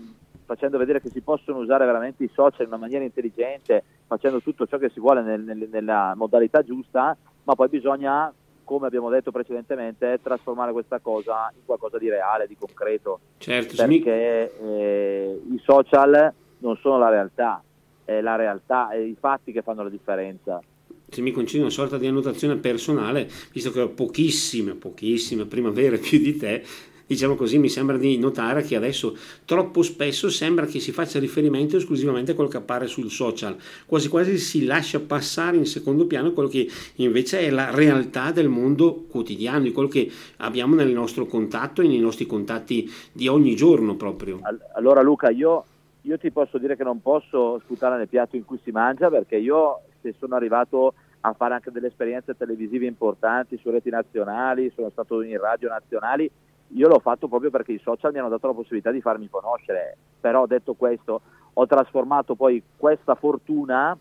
facendo 0.46 0.78
vedere 0.78 1.02
che 1.02 1.11
si 1.11 1.20
possono 1.20 1.59
usare 1.59 1.85
veramente 1.85 2.24
i 2.24 2.30
social 2.32 2.62
in 2.62 2.68
una 2.68 2.78
maniera 2.78 3.04
intelligente, 3.04 3.82
facendo 4.06 4.40
tutto 4.40 4.66
ciò 4.66 4.78
che 4.78 4.88
si 4.90 5.00
vuole 5.00 5.22
nel, 5.22 5.42
nel, 5.42 5.68
nella 5.70 6.14
modalità 6.16 6.62
giusta, 6.62 7.16
ma 7.42 7.54
poi 7.54 7.68
bisogna, 7.68 8.32
come 8.64 8.87
abbiamo 8.87 9.11
detto 9.11 9.32
precedentemente, 9.32 10.20
trasformare 10.22 10.72
questa 10.72 11.00
cosa 11.00 11.52
in 11.54 11.64
qualcosa 11.64 11.98
di 11.98 12.09
reale, 12.09 12.46
di 12.46 12.56
concreto. 12.56 13.20
Certo, 13.38 13.74
perché 13.76 14.56
eh, 14.59 15.42
i 15.50 15.61
social 15.64 16.32
non 16.59 16.76
sono 16.76 16.98
la 16.98 17.11
realtà, 17.11 17.62
è 18.04 18.20
la 18.20 18.37
realtà, 18.37 18.90
è 18.90 18.98
i 18.98 19.16
fatti 19.18 19.52
che 19.52 19.62
fanno 19.62 19.82
la 19.82 19.90
differenza. 19.90 20.62
se 21.09 21.20
mi 21.22 21.32
concedi 21.32 21.61
una 21.61 21.70
sorta 21.70 21.98
di 21.98 22.06
annotazione 22.06 22.56
personale, 22.56 23.28
visto 23.52 23.72
che 23.72 23.80
ho 23.80 23.88
pochissime, 23.88 24.74
pochissime 24.74 25.44
primavere 25.44 25.98
più 25.98 26.18
di 26.18 26.37
te, 26.37 26.62
diciamo 27.07 27.37
così, 27.37 27.59
mi 27.59 27.69
sembra 27.69 27.97
di 27.97 28.19
notare 28.19 28.62
che 28.62 28.77
adesso 28.77 29.16
troppo 29.45 29.83
spesso 29.83 30.29
sembra 30.29 30.66
che 30.66 30.81
si 30.81 30.92
faccia 30.92 31.19
riferimento 31.19 31.77
esclusivamente 31.77 32.33
a 32.33 32.35
quello 32.35 32.51
che 32.51 32.57
appare 32.57 32.87
sul 32.87 33.11
social, 33.11 33.57
quasi 33.87 34.09
quasi 34.09 34.38
si 34.38 34.64
lascia 34.64 35.01
passare 35.01 35.57
in 35.57 35.66
secondo 35.66 36.07
piano 36.07 36.33
quello 36.33 36.49
che 36.49 36.69
invece 36.97 37.40
è 37.40 37.51
la 37.51 37.71
realtà 37.71 38.33
del 38.33 38.49
mondo 38.49 39.05
quotidiano, 39.09 39.61
di 39.61 39.73
quello 39.73 39.88
che 39.88 40.11
abbiamo 40.38 40.75
nel 40.75 40.90
nostro 40.90 41.27
contatto 41.27 41.83
e 41.83 41.87
nei 41.87 42.01
nostri 42.01 42.27
contatti 42.27 42.90
di 43.12 43.29
ogni 43.29 43.55
giorno 43.55 43.95
proprio. 43.95 44.40
Allora 44.75 45.01
Luca, 45.03 45.31
io, 45.31 45.64
io 46.03 46.19
ti 46.19 46.31
posso 46.31 46.59
dire 46.59 46.77
che 46.77 46.85
non 46.85 47.01
posso 47.01 47.61
sputare 47.64 47.97
nel 47.97 48.09
piatto 48.09 48.37
in 48.37 48.45
cui 48.45 48.59
si 48.62 48.71
mangia 48.71 49.09
perché 49.09 49.37
io 49.37 49.81
se 50.03 50.14
sono 50.19 50.35
arrivato 50.35 50.95
a 51.21 51.33
fare 51.33 51.55
anche 51.55 51.73
delle 51.73 51.88
esperienze 51.88 52.37
televisive 52.37 52.87
importanti 52.87 53.59
su 53.61 53.71
reti 53.71 53.90
nazionali, 53.90 54.71
sono 54.75 54.90
stato 54.90 55.23
in 55.23 55.38
radio 55.40 55.69
nazionali, 55.69 56.31
io 56.68 56.88
l'ho 56.88 56.98
fatto 56.98 57.29
proprio 57.29 57.50
perché 57.50 57.72
i 57.72 57.81
social 57.83 58.12
mi 58.12 58.18
hanno 58.18 58.29
dato 58.29 58.46
la 58.46 58.52
possibilità 58.52 58.90
di 58.90 59.00
farmi 59.00 59.29
conoscere, 59.29 59.96
però 60.20 60.46
detto 60.46 60.74
questo 60.74 61.20
ho 61.52 61.66
trasformato 61.66 62.35
poi 62.35 62.62
questa 62.76 63.14
fortuna 63.14 63.96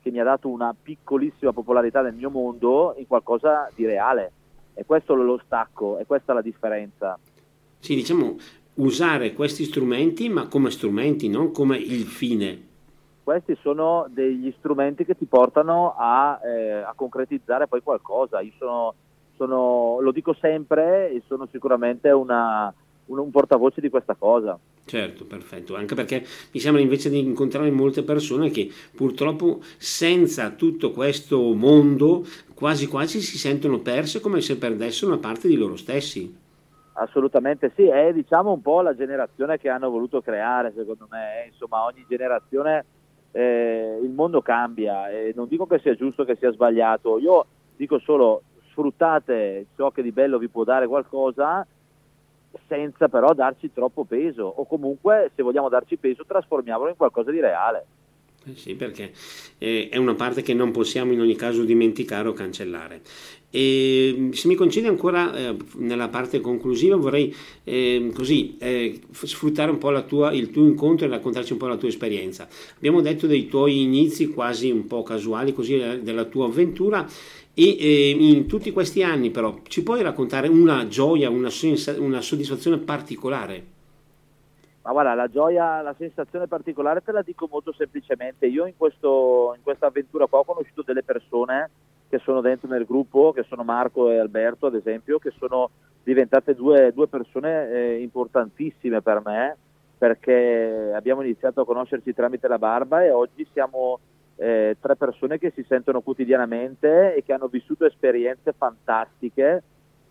che 0.00 0.10
mi 0.10 0.20
ha 0.20 0.24
dato 0.24 0.48
una 0.48 0.74
piccolissima 0.80 1.52
popolarità 1.52 2.02
nel 2.02 2.14
mio 2.14 2.30
mondo 2.30 2.94
in 2.98 3.06
qualcosa 3.06 3.70
di 3.74 3.86
reale 3.86 4.32
e 4.74 4.84
questo 4.84 5.14
lo 5.14 5.40
stacco 5.44 5.98
e 5.98 6.06
questa 6.06 6.32
è 6.32 6.34
la 6.34 6.42
differenza. 6.42 7.18
Sì, 7.78 7.94
diciamo 7.94 8.36
usare 8.74 9.32
questi 9.32 9.64
strumenti 9.64 10.28
ma 10.28 10.46
come 10.46 10.70
strumenti, 10.70 11.28
non 11.28 11.50
come 11.50 11.76
il 11.76 12.04
fine. 12.04 12.66
Questi 13.22 13.56
sono 13.60 14.06
degli 14.08 14.52
strumenti 14.58 15.04
che 15.04 15.16
ti 15.16 15.26
portano 15.26 15.94
a, 15.98 16.40
eh, 16.42 16.72
a 16.82 16.92
concretizzare 16.94 17.66
poi 17.66 17.82
qualcosa. 17.82 18.40
Io 18.40 18.52
sono 18.56 18.94
sono, 19.38 20.00
lo 20.00 20.10
dico 20.10 20.34
sempre 20.34 21.10
e 21.10 21.22
sono 21.26 21.48
sicuramente 21.50 22.10
una, 22.10 22.72
un, 23.06 23.18
un, 23.18 23.30
portavoce 23.30 23.80
di 23.80 23.88
questa 23.88 24.14
cosa. 24.14 24.58
Certo, 24.84 25.24
perfetto, 25.24 25.76
anche 25.76 25.94
perché 25.94 26.24
mi 26.52 26.60
sembra 26.60 26.82
invece 26.82 27.08
di 27.08 27.18
incontrare 27.18 27.70
molte 27.70 28.02
persone 28.02 28.50
che 28.50 28.70
purtroppo 28.94 29.60
senza 29.76 30.50
tutto 30.50 30.90
questo 30.90 31.54
mondo 31.54 32.24
quasi 32.54 32.86
quasi 32.86 33.20
si 33.20 33.38
sentono 33.38 33.78
perse 33.78 34.20
come 34.20 34.40
se 34.40 34.58
perdessero 34.58 35.12
una 35.12 35.20
parte 35.20 35.46
di 35.46 35.56
loro 35.56 35.76
stessi. 35.76 36.46
Assolutamente 36.94 37.70
sì, 37.76 37.86
è 37.86 38.12
diciamo 38.12 38.50
un 38.50 38.60
po' 38.60 38.80
la 38.80 38.96
generazione 38.96 39.58
che 39.58 39.68
hanno 39.68 39.88
voluto 39.88 40.20
creare, 40.20 40.72
secondo 40.74 41.06
me, 41.08 41.44
eh. 41.44 41.48
insomma 41.48 41.84
ogni 41.84 42.04
generazione 42.08 42.84
eh, 43.30 44.00
il 44.02 44.10
mondo 44.10 44.42
cambia 44.42 45.08
e 45.10 45.32
non 45.36 45.46
dico 45.46 45.66
che 45.66 45.78
sia 45.78 45.94
giusto 45.94 46.24
che 46.24 46.34
sia 46.36 46.50
sbagliato, 46.50 47.18
io 47.18 47.46
dico 47.76 48.00
solo 48.00 48.42
sfruttate 48.78 49.66
ciò 49.76 49.90
che 49.90 50.02
di 50.02 50.12
bello 50.12 50.38
vi 50.38 50.48
può 50.48 50.62
dare 50.62 50.86
qualcosa 50.86 51.66
senza 52.68 53.08
però 53.08 53.34
darci 53.34 53.72
troppo 53.72 54.04
peso 54.04 54.44
o 54.44 54.64
comunque 54.66 55.32
se 55.34 55.42
vogliamo 55.42 55.68
darci 55.68 55.96
peso 55.96 56.24
trasformiamolo 56.24 56.90
in 56.90 56.96
qualcosa 56.96 57.32
di 57.32 57.40
reale. 57.40 57.86
Eh 58.46 58.54
sì, 58.54 58.76
perché 58.76 59.12
è 59.58 59.96
una 59.96 60.14
parte 60.14 60.42
che 60.42 60.54
non 60.54 60.70
possiamo 60.70 61.12
in 61.12 61.20
ogni 61.20 61.34
caso 61.34 61.64
dimenticare 61.64 62.28
o 62.28 62.32
cancellare. 62.32 63.02
E 63.50 64.28
se 64.32 64.46
mi 64.46 64.54
concedi 64.54 64.86
ancora 64.86 65.34
eh, 65.34 65.56
nella 65.76 66.08
parte 66.08 66.40
conclusiva 66.40 66.96
vorrei 66.96 67.34
eh, 67.64 68.10
così 68.14 68.56
eh, 68.58 69.00
sfruttare 69.10 69.70
un 69.70 69.78
po' 69.78 70.04
tua, 70.04 70.32
il 70.32 70.50
tuo 70.50 70.66
incontro 70.66 71.06
e 71.06 71.10
raccontarci 71.10 71.52
un 71.52 71.58
po' 71.58 71.66
la 71.66 71.76
tua 71.76 71.88
esperienza. 71.88 72.46
Abbiamo 72.76 73.00
detto 73.00 73.26
dei 73.26 73.48
tuoi 73.48 73.82
inizi 73.82 74.28
quasi 74.28 74.70
un 74.70 74.86
po' 74.86 75.02
casuali, 75.02 75.52
così 75.52 75.78
eh, 75.78 76.00
della 76.00 76.24
tua 76.24 76.46
avventura 76.46 77.06
e 77.58 77.76
eh, 77.76 78.10
in 78.10 78.46
tutti 78.46 78.70
questi 78.70 79.02
anni 79.02 79.30
però 79.30 79.58
ci 79.64 79.82
puoi 79.82 80.00
raccontare 80.00 80.46
una 80.46 80.86
gioia, 80.86 81.28
una, 81.28 81.50
sens- 81.50 81.96
una 81.98 82.20
soddisfazione 82.20 82.78
particolare? 82.78 83.64
Ma 84.82 84.92
guarda, 84.92 85.14
la 85.14 85.26
gioia, 85.26 85.82
la 85.82 85.94
sensazione 85.98 86.46
particolare 86.46 87.02
te 87.02 87.10
la 87.10 87.22
dico 87.22 87.48
molto 87.50 87.72
semplicemente. 87.72 88.46
Io 88.46 88.64
in, 88.64 88.74
questo, 88.76 89.54
in 89.56 89.62
questa 89.64 89.86
avventura 89.86 90.26
qua 90.26 90.38
ho 90.38 90.44
conosciuto 90.44 90.82
delle 90.82 91.02
persone 91.02 91.68
che 92.08 92.20
sono 92.20 92.40
dentro 92.40 92.68
nel 92.68 92.86
gruppo, 92.86 93.32
che 93.32 93.44
sono 93.48 93.64
Marco 93.64 94.08
e 94.08 94.18
Alberto 94.18 94.66
ad 94.66 94.76
esempio, 94.76 95.18
che 95.18 95.32
sono 95.36 95.70
diventate 96.04 96.54
due, 96.54 96.92
due 96.94 97.08
persone 97.08 97.70
eh, 97.70 98.00
importantissime 98.00 99.02
per 99.02 99.20
me 99.24 99.56
perché 99.98 100.92
abbiamo 100.94 101.22
iniziato 101.22 101.62
a 101.62 101.64
conoscerci 101.66 102.14
tramite 102.14 102.46
la 102.46 102.58
barba 102.58 103.04
e 103.04 103.10
oggi 103.10 103.44
siamo 103.52 103.98
eh, 104.38 104.76
tre 104.80 104.96
persone 104.96 105.38
che 105.38 105.50
si 105.54 105.64
sentono 105.66 106.00
quotidianamente 106.00 107.14
e 107.14 107.24
che 107.24 107.32
hanno 107.32 107.48
vissuto 107.48 107.84
esperienze 107.84 108.52
fantastiche 108.56 109.62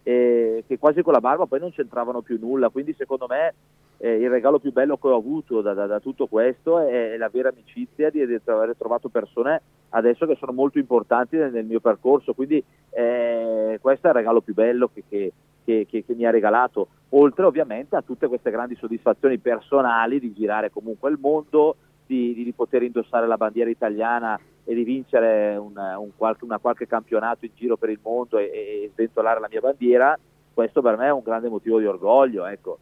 e 0.03 0.63
che 0.67 0.77
quasi 0.77 1.01
con 1.01 1.13
la 1.13 1.21
barba 1.21 1.45
poi 1.45 1.59
non 1.59 1.71
c'entravano 1.71 2.21
più 2.21 2.37
nulla. 2.39 2.69
Quindi 2.69 2.93
secondo 2.93 3.25
me 3.27 3.53
eh, 3.97 4.15
il 4.17 4.29
regalo 4.29 4.59
più 4.59 4.71
bello 4.71 4.97
che 4.97 5.07
ho 5.07 5.15
avuto 5.15 5.61
da, 5.61 5.73
da, 5.73 5.85
da 5.85 5.99
tutto 5.99 6.27
questo 6.27 6.79
è, 6.79 7.13
è, 7.13 7.17
la 7.17 7.29
vera 7.29 7.49
amicizia 7.49 8.09
di, 8.09 8.25
di, 8.25 8.39
aver 8.45 8.75
trovato 8.77 9.09
persone 9.09 9.61
adesso 9.89 10.25
che 10.25 10.35
sono 10.35 10.51
molto 10.51 10.77
importanti 10.77 11.37
nel, 11.37 11.51
nel 11.51 11.65
mio 11.65 11.79
percorso. 11.79 12.33
Quindi 12.33 12.63
eh, 12.91 13.79
questo 13.81 14.07
è 14.07 14.09
il 14.09 14.15
regalo 14.15 14.41
più 14.41 14.53
bello 14.53 14.89
che, 14.93 15.03
che, 15.07 15.31
che, 15.63 15.87
che, 15.89 16.13
mi 16.15 16.25
ha 16.25 16.31
regalato, 16.31 16.87
oltre 17.09 17.45
ovviamente 17.45 17.95
a 17.95 18.01
tutte 18.01 18.27
queste 18.27 18.51
grandi 18.51 18.75
soddisfazioni 18.75 19.37
personali 19.37 20.19
di 20.19 20.33
girare 20.33 20.69
comunque 20.69 21.09
il 21.09 21.17
mondo, 21.19 21.75
di, 22.07 22.33
di, 22.33 22.53
poter 22.53 22.83
indossare 22.83 23.27
la 23.27 23.37
bandiera 23.37 23.69
italiana 23.69 24.39
e 24.63 24.73
di 24.73 24.83
vincere 24.83 25.55
un, 25.57 25.73
un 25.75 26.09
qualche, 26.15 26.45
una 26.45 26.57
qualche 26.57 26.87
campionato 26.87 27.45
in 27.45 27.51
giro 27.53 27.77
per 27.77 27.89
il 27.89 27.99
mondo 28.01 28.37
e, 28.37 28.45
e 28.45 28.91
sventolare 28.93 29.39
la 29.39 29.47
mia 29.49 29.59
bandiera, 29.59 30.17
questo 30.53 30.81
per 30.81 30.97
me 30.97 31.07
è 31.07 31.11
un 31.11 31.21
grande 31.23 31.49
motivo 31.49 31.79
di 31.79 31.85
orgoglio. 31.85 32.45
Ecco. 32.45 32.79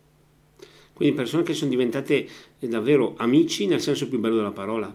Quindi 0.94 1.16
persone 1.16 1.44
che 1.44 1.54
sono 1.54 1.70
diventate 1.70 2.26
davvero 2.60 3.16
amici 3.18 3.68
nel 3.68 3.82
senso 3.82 4.08
più 4.08 4.20
bello 4.20 4.38
della 4.38 4.52
parola. 4.52 4.94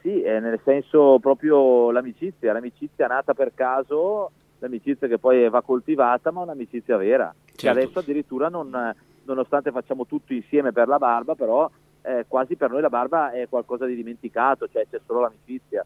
Sì, 0.00 0.22
eh, 0.22 0.38
nel 0.38 0.60
senso 0.64 1.18
proprio 1.18 1.90
l'amicizia, 1.90 2.52
l'amicizia 2.52 3.06
nata 3.06 3.34
per 3.34 3.52
caso, 3.54 4.30
l'amicizia 4.58 5.08
che 5.08 5.18
poi 5.18 5.48
va 5.48 5.62
coltivata, 5.62 6.30
ma 6.30 6.42
un'amicizia 6.42 6.96
vera. 6.96 7.34
Certo. 7.44 7.56
Che 7.56 7.68
adesso 7.68 7.98
addirittura 7.98 8.48
non, 8.48 8.94
nonostante 9.24 9.70
facciamo 9.70 10.06
tutto 10.06 10.32
insieme 10.32 10.72
per 10.72 10.88
la 10.88 10.98
barba, 10.98 11.34
però 11.34 11.70
eh, 12.04 12.24
quasi 12.28 12.54
per 12.54 12.70
noi 12.70 12.82
la 12.82 12.90
barba 12.90 13.32
è 13.32 13.48
qualcosa 13.48 13.86
di 13.86 13.94
dimenticato, 13.94 14.68
cioè 14.70 14.86
c'è 14.90 15.00
solo 15.06 15.20
l'amicizia. 15.20 15.84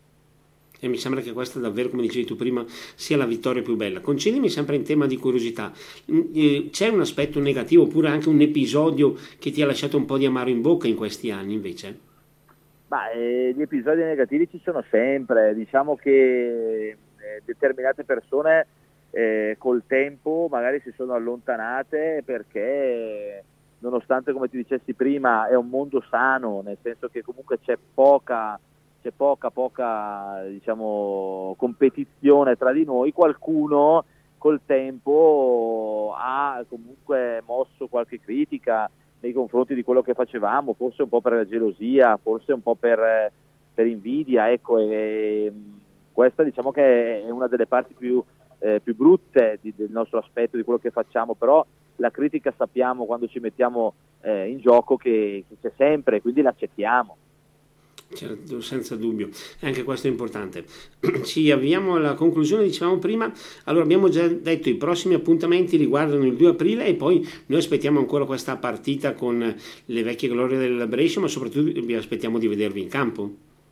E 0.81 0.87
mi 0.87 0.97
sembra 0.97 1.21
che 1.21 1.33
questa 1.33 1.59
davvero, 1.59 1.89
come 1.89 2.03
dicevi 2.03 2.25
tu 2.25 2.37
prima, 2.37 2.65
sia 2.67 3.17
la 3.17 3.27
vittoria 3.27 3.63
più 3.63 3.77
bella. 3.77 4.01
Concedimi 4.01 4.49
sempre 4.49 4.77
in 4.77 4.85
tema 4.85 5.07
di 5.07 5.17
curiosità, 5.17 5.73
mm, 6.11 6.21
eh, 6.35 6.69
c'è 6.71 6.89
un 6.89 7.01
aspetto 7.01 7.41
negativo 7.41 7.85
oppure 7.85 8.09
anche 8.09 8.29
un 8.29 8.41
episodio 8.41 9.15
che 9.39 9.51
ti 9.51 9.63
ha 9.63 9.67
lasciato 9.67 9.97
un 9.97 10.05
po' 10.05 10.19
di 10.19 10.27
amaro 10.27 10.51
in 10.51 10.61
bocca 10.61 10.87
in 10.87 10.97
questi 10.97 11.31
anni 11.31 11.55
invece? 11.55 12.07
Ma, 12.89 13.11
eh, 13.11 13.53
gli 13.57 13.61
episodi 13.61 14.03
negativi 14.03 14.49
ci 14.49 14.61
sono 14.63 14.85
sempre, 14.89 15.55
diciamo 15.55 15.97
che 15.97 16.89
eh, 16.89 17.43
determinate 17.45 18.05
persone 18.05 18.67
eh, 19.11 19.57
col 19.59 19.83
tempo 19.87 20.49
magari 20.51 20.81
si 20.81 20.93
sono 20.97 21.15
allontanate 21.15 22.23
perché 22.25 23.43
nonostante 23.81 24.33
come 24.33 24.49
ti 24.49 24.57
dicessi 24.57 24.95
prima 24.95 25.47
è 25.49 25.55
un 25.55 25.69
mondo 25.69 26.03
sano, 26.09 26.63
nel 26.63 26.79
senso 26.83 27.09
che 27.09 27.23
comunque 27.23 27.61
c'è 27.61 27.79
poca, 27.95 28.59
c'è 29.03 29.11
poca, 29.11 29.51
poca 29.51 30.43
diciamo, 30.49 31.55
competizione 31.57 32.57
tra 32.57 32.73
di 32.73 32.85
noi, 32.85 33.13
qualcuno 33.13 34.05
col 34.39 34.61
tempo 34.65 36.15
ha 36.17 36.65
comunque 36.69 37.43
mosso 37.45 37.89
qualche 37.89 38.21
critica 38.21 38.89
nei 39.21 39.33
confronti 39.33 39.75
di 39.75 39.83
quello 39.83 40.03
che 40.03 40.15
facevamo, 40.15 40.75
forse 40.75 41.03
un 41.03 41.09
po' 41.09 41.21
per 41.21 41.47
gelosia, 41.49 42.17
forse 42.23 42.53
un 42.53 42.63
po' 42.63 42.77
per, 42.77 43.33
per 43.75 43.87
invidia, 43.87 44.51
ecco, 44.51 44.79
e, 44.79 45.53
questa 46.13 46.43
diciamo 46.43 46.71
che 46.71 47.25
è 47.25 47.31
una 47.31 47.49
delle 47.49 47.67
parti 47.67 47.95
più, 47.95 48.23
eh, 48.59 48.81
più 48.81 48.95
brutte 48.95 49.59
di, 49.61 49.73
del 49.77 49.91
nostro 49.91 50.19
aspetto, 50.19 50.57
di 50.57 50.63
quello 50.63 50.79
che 50.79 50.91
facciamo, 50.91 51.35
però 51.35 51.65
la 51.99 52.11
critica 52.11 52.53
sappiamo 52.57 53.05
quando 53.05 53.29
ci 53.29 53.39
mettiamo 53.39 53.95
eh, 54.23 54.49
in 54.49 54.59
gioco 54.59 54.97
che, 54.97 55.45
che 55.49 55.57
c'è 55.61 55.73
sempre, 55.77 56.21
quindi 56.21 56.43
l'accettiamo. 56.43 57.17
Certo, 58.11 58.63
senza 58.63 58.97
dubbio, 58.97 59.29
anche 59.61 59.83
questo 59.83 60.07
è 60.07 60.11
importante. 60.11 60.65
Ci 61.25 61.51
avviamo 61.51 61.97
alla 61.97 62.15
conclusione, 62.15 62.63
dicevamo 62.63 62.97
prima, 62.97 63.31
allora 63.65 63.85
abbiamo 63.85 64.09
già 64.09 64.27
detto 64.27 64.71
i 64.71 64.77
prossimi 64.77 65.13
appuntamenti 65.13 65.77
riguardano 65.77 66.25
il 66.25 66.35
2 66.35 66.49
aprile 66.49 66.87
e 66.87 66.95
poi 66.95 67.23
noi 67.47 67.59
aspettiamo 67.59 67.99
ancora 67.99 68.25
questa 68.25 68.57
partita 68.57 69.13
con 69.13 69.55
le 69.85 70.03
vecchie 70.03 70.31
glorie 70.31 70.57
del 70.57 70.87
Brescia, 70.89 71.21
ma 71.21 71.29
soprattutto 71.29 71.79
vi 71.83 71.95
aspettiamo 71.95 72.39
di 72.39 72.49
vedervi 72.49 72.81
in 72.81 72.89
campo. 72.89 73.31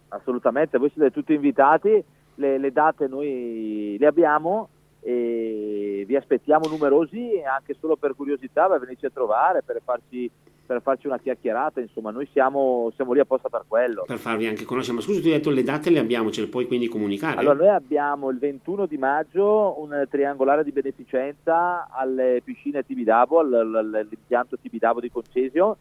Assolutamente, 0.09 0.77
voi 0.77 0.91
siete 0.93 1.11
tutti 1.11 1.33
invitati, 1.33 2.05
le, 2.35 2.59
le 2.59 2.73
date 2.73 3.07
noi 3.09 3.97
le 3.99 4.07
abbiamo, 4.07 4.69
e 5.07 6.03
vi 6.05 6.17
aspettiamo 6.17 6.67
numerosi 6.67 7.41
anche 7.49 7.77
solo 7.79 7.95
per 7.95 8.17
curiosità 8.17 8.67
per 8.67 8.81
venirci 8.81 9.07
a 9.07 9.11
trovare, 9.11 9.63
per 9.63 9.81
farci 9.85 10.29
per 10.67 10.83
farci 10.83 11.07
una 11.07 11.21
chiacchierata, 11.21 11.81
insomma 11.81 12.11
noi 12.11 12.29
siamo, 12.33 12.91
siamo, 12.97 13.13
lì 13.13 13.21
apposta 13.21 13.49
per 13.49 13.67
quello. 13.69 14.03
Per 14.05 14.19
farvi 14.19 14.49
anche 14.49 14.65
conoscere, 14.65 14.97
ma 14.97 15.01
scusa 15.01 15.21
tu 15.21 15.27
hai 15.27 15.35
detto 15.35 15.51
le 15.51 15.63
date 15.63 15.91
le 15.91 16.01
abbiamo, 16.01 16.33
ce 16.33 16.41
le 16.41 16.49
puoi 16.49 16.67
quindi 16.67 16.89
comunicare? 16.89 17.39
Allora 17.39 17.55
noi 17.55 17.69
abbiamo 17.69 18.31
il 18.31 18.39
21 18.39 18.87
di 18.87 18.99
maggio 18.99 19.81
un 19.81 20.09
triangolare 20.11 20.65
di 20.65 20.73
beneficenza 20.73 21.87
alle 21.89 22.41
piscine 22.43 22.85
Tibidabo, 22.85 23.39
all'impianto 23.39 24.59
Tibidabo 24.59 24.99
di 24.99 25.09
Concesio, 25.09 25.77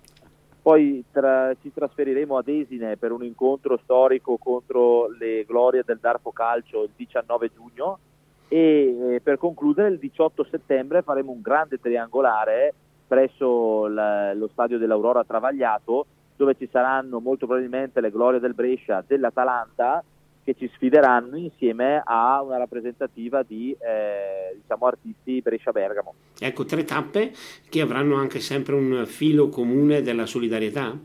poi 0.61 1.03
tra, 1.11 1.51
ci 1.63 1.73
trasferiremo 1.73 2.37
ad 2.37 2.47
Esine 2.47 2.95
per 2.95 3.11
un 3.11 3.23
incontro 3.23 3.79
storico 3.81 4.37
contro 4.37 5.09
le 5.17 5.45
glorie 5.45 5.81
del 5.83 5.97
Darfo 5.99 6.29
Calcio 6.29 6.83
il 6.83 6.91
19 6.95 7.51
giugno 7.55 7.97
e 8.47 9.15
eh, 9.15 9.21
per 9.21 9.37
concludere 9.37 9.89
il 9.89 9.99
18 9.99 10.47
settembre 10.49 11.01
faremo 11.01 11.31
un 11.31 11.41
grande 11.41 11.79
triangolare 11.79 12.73
presso 13.07 13.87
la, 13.87 14.33
lo 14.33 14.49
stadio 14.51 14.77
dell'Aurora 14.77 15.23
Travagliato 15.23 16.05
dove 16.35 16.55
ci 16.57 16.67
saranno 16.71 17.19
molto 17.19 17.45
probabilmente 17.45 18.01
le 18.01 18.11
glorie 18.11 18.39
del 18.39 18.53
Brescia, 18.53 19.03
dell'Atalanta 19.05 20.03
che 20.43 20.53
ci 20.53 20.69
sfideranno 20.75 21.37
insieme 21.37 22.01
a 22.05 22.41
una 22.43 22.57
rappresentativa 22.57 23.41
di 23.41 23.71
eh, 23.71 24.55
diciamo, 24.61 24.85
artisti 24.85 25.41
Brescia-Bergamo. 25.41 26.13
Ecco, 26.39 26.65
tre 26.65 26.83
tappe 26.83 27.31
che 27.67 27.81
avranno 27.81 28.15
anche 28.15 28.39
sempre 28.39 28.75
un 28.75 29.05
filo 29.07 29.49
comune 29.49 30.03
della 30.03 30.27
solidarietà? 30.27 30.95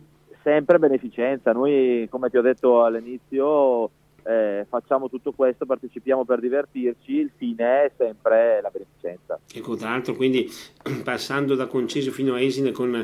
Sempre 0.43 0.79
beneficenza, 0.79 1.53
noi 1.53 2.07
come 2.11 2.29
ti 2.29 2.37
ho 2.37 2.43
detto 2.43 2.85
all'inizio 2.85 3.91
eh, 4.23 4.67
facciamo 4.69 5.09
tutto 5.09 5.33
questo, 5.33 5.67
partecipiamo 5.67 6.25
per 6.25 6.41
divertirci, 6.41 7.13
il 7.13 7.31
fine 7.37 7.85
è 7.85 7.93
sempre 7.97 8.61
la 8.61 8.71
beneficenza. 8.71 9.39
Ecco, 9.53 9.77
tra 9.77 9.91
l'altro 9.91 10.15
quindi 10.15 10.51
passando 11.05 11.55
da 11.55 11.67
Concesio 11.67 12.13
fino 12.13 12.35
a 12.35 12.41
Esine 12.41 12.71
con 12.71 12.95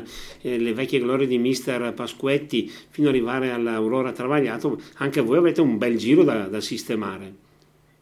eh, 0.41 0.57
le 0.57 0.73
vecchie 0.73 0.99
glorie 0.99 1.27
di 1.27 1.37
mister 1.37 1.93
Pasquetti 1.93 2.67
fino 2.67 3.09
ad 3.09 3.15
arrivare 3.15 3.51
all'Aurora 3.51 4.11
Travagliato, 4.11 4.79
anche 4.97 5.21
voi 5.21 5.37
avete 5.37 5.61
un 5.61 5.77
bel 5.77 5.97
giro 5.97 6.23
da, 6.23 6.47
da 6.47 6.61
sistemare. 6.61 7.45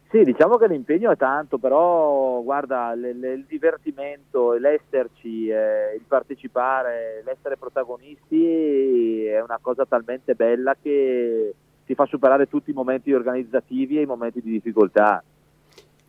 Sì, 0.08 0.22
diciamo 0.22 0.56
che 0.56 0.68
l'impegno 0.68 1.10
è 1.10 1.16
tanto, 1.16 1.58
però 1.58 2.40
guarda, 2.40 2.94
le, 2.94 3.12
le, 3.12 3.32
il 3.32 3.44
divertimento, 3.44 4.52
l'esserci, 4.52 5.48
eh, 5.48 5.94
il 5.96 6.04
partecipare, 6.06 7.22
l'essere 7.24 7.56
protagonisti 7.56 9.26
è 9.26 9.42
una 9.42 9.58
cosa 9.60 9.84
talmente 9.84 10.34
bella 10.34 10.76
che 10.80 11.54
ti 11.86 11.94
fa 11.94 12.04
superare 12.06 12.48
tutti 12.48 12.70
i 12.70 12.74
momenti 12.74 13.12
organizzativi 13.12 13.98
e 13.98 14.02
i 14.02 14.06
momenti 14.06 14.42
di 14.42 14.50
difficoltà. 14.50 15.22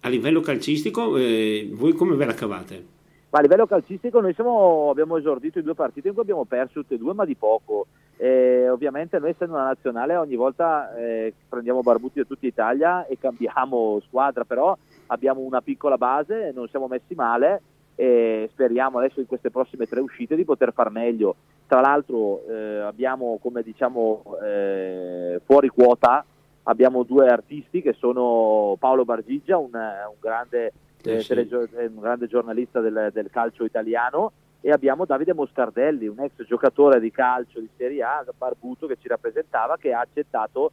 A 0.01 0.09
livello 0.09 0.41
calcistico, 0.41 1.15
eh, 1.17 1.69
voi 1.71 1.93
come 1.93 2.15
ve 2.15 2.25
la 2.25 2.34
cavate? 2.34 2.86
Ma 3.30 3.39
a 3.39 3.41
livello 3.41 3.67
calcistico 3.67 4.19
noi 4.19 4.34
siamo, 4.34 4.89
abbiamo 4.89 5.17
esordito 5.17 5.59
in 5.59 5.65
due 5.65 5.75
partite 5.75 6.07
in 6.07 6.13
cui 6.13 6.23
abbiamo 6.23 6.45
perso 6.45 6.80
tutte 6.80 6.95
e 6.95 6.97
due, 6.97 7.13
ma 7.13 7.25
di 7.25 7.36
poco. 7.36 7.88
Eh, 8.15 8.67
ovviamente 8.69 9.19
noi 9.19 9.30
essendo 9.30 9.53
una 9.53 9.65
nazionale 9.65 10.15
ogni 10.15 10.36
volta 10.36 10.95
eh, 10.95 11.34
prendiamo 11.47 11.82
Barbuti 11.82 12.19
da 12.19 12.25
tutta 12.25 12.47
Italia 12.47 13.05
e 13.05 13.19
cambiamo 13.19 14.01
squadra, 14.07 14.43
però 14.43 14.75
abbiamo 15.07 15.41
una 15.41 15.61
piccola 15.61 15.97
base, 15.97 16.51
non 16.55 16.67
siamo 16.69 16.88
messi 16.88 17.13
male 17.13 17.61
e 17.95 18.49
speriamo 18.51 18.97
adesso 18.99 19.19
in 19.19 19.28
queste 19.28 19.51
prossime 19.51 19.86
tre 19.86 19.99
uscite 19.99 20.36
di 20.36 20.45
poter 20.45 20.71
far 20.73 20.89
meglio. 20.89 21.36
Tra 21.68 21.82
l'altro 21.82 22.45
eh, 22.47 22.80
abbiamo 22.80 23.38
come 23.41 23.61
diciamo 23.61 24.24
eh, 24.41 25.41
fuori 25.45 25.68
quota 25.68 26.24
abbiamo 26.63 27.03
due 27.03 27.28
artisti 27.28 27.82
che 27.82 27.93
sono 27.93 28.76
Paolo 28.80 29.03
Bargigia, 29.03 29.57
un, 29.57 29.72
un, 29.74 30.15
grande, 30.20 30.74
eh, 31.03 31.22
sì. 31.22 31.34
un 31.34 31.99
grande, 31.99 32.28
giornalista 32.28 32.80
del, 32.80 33.09
del, 33.13 33.30
calcio 33.30 33.63
italiano 33.63 34.32
e 34.61 34.72
abbiamo 34.72 35.05
Davide 35.05 35.34
Moscardelli, 35.34 36.07
un 36.07 36.20
ex 36.20 36.45
giocatore 36.45 36.99
di 36.99 37.11
calcio 37.11 37.59
di 37.59 37.70
Serie 37.78 38.03
A, 38.03 38.26
barbuto 38.38 38.86
che 38.88 38.97
ci 38.99 39.07
rappresentava, 39.07 39.78
che 39.78 39.93
ha 39.93 40.01
accettato 40.01 40.72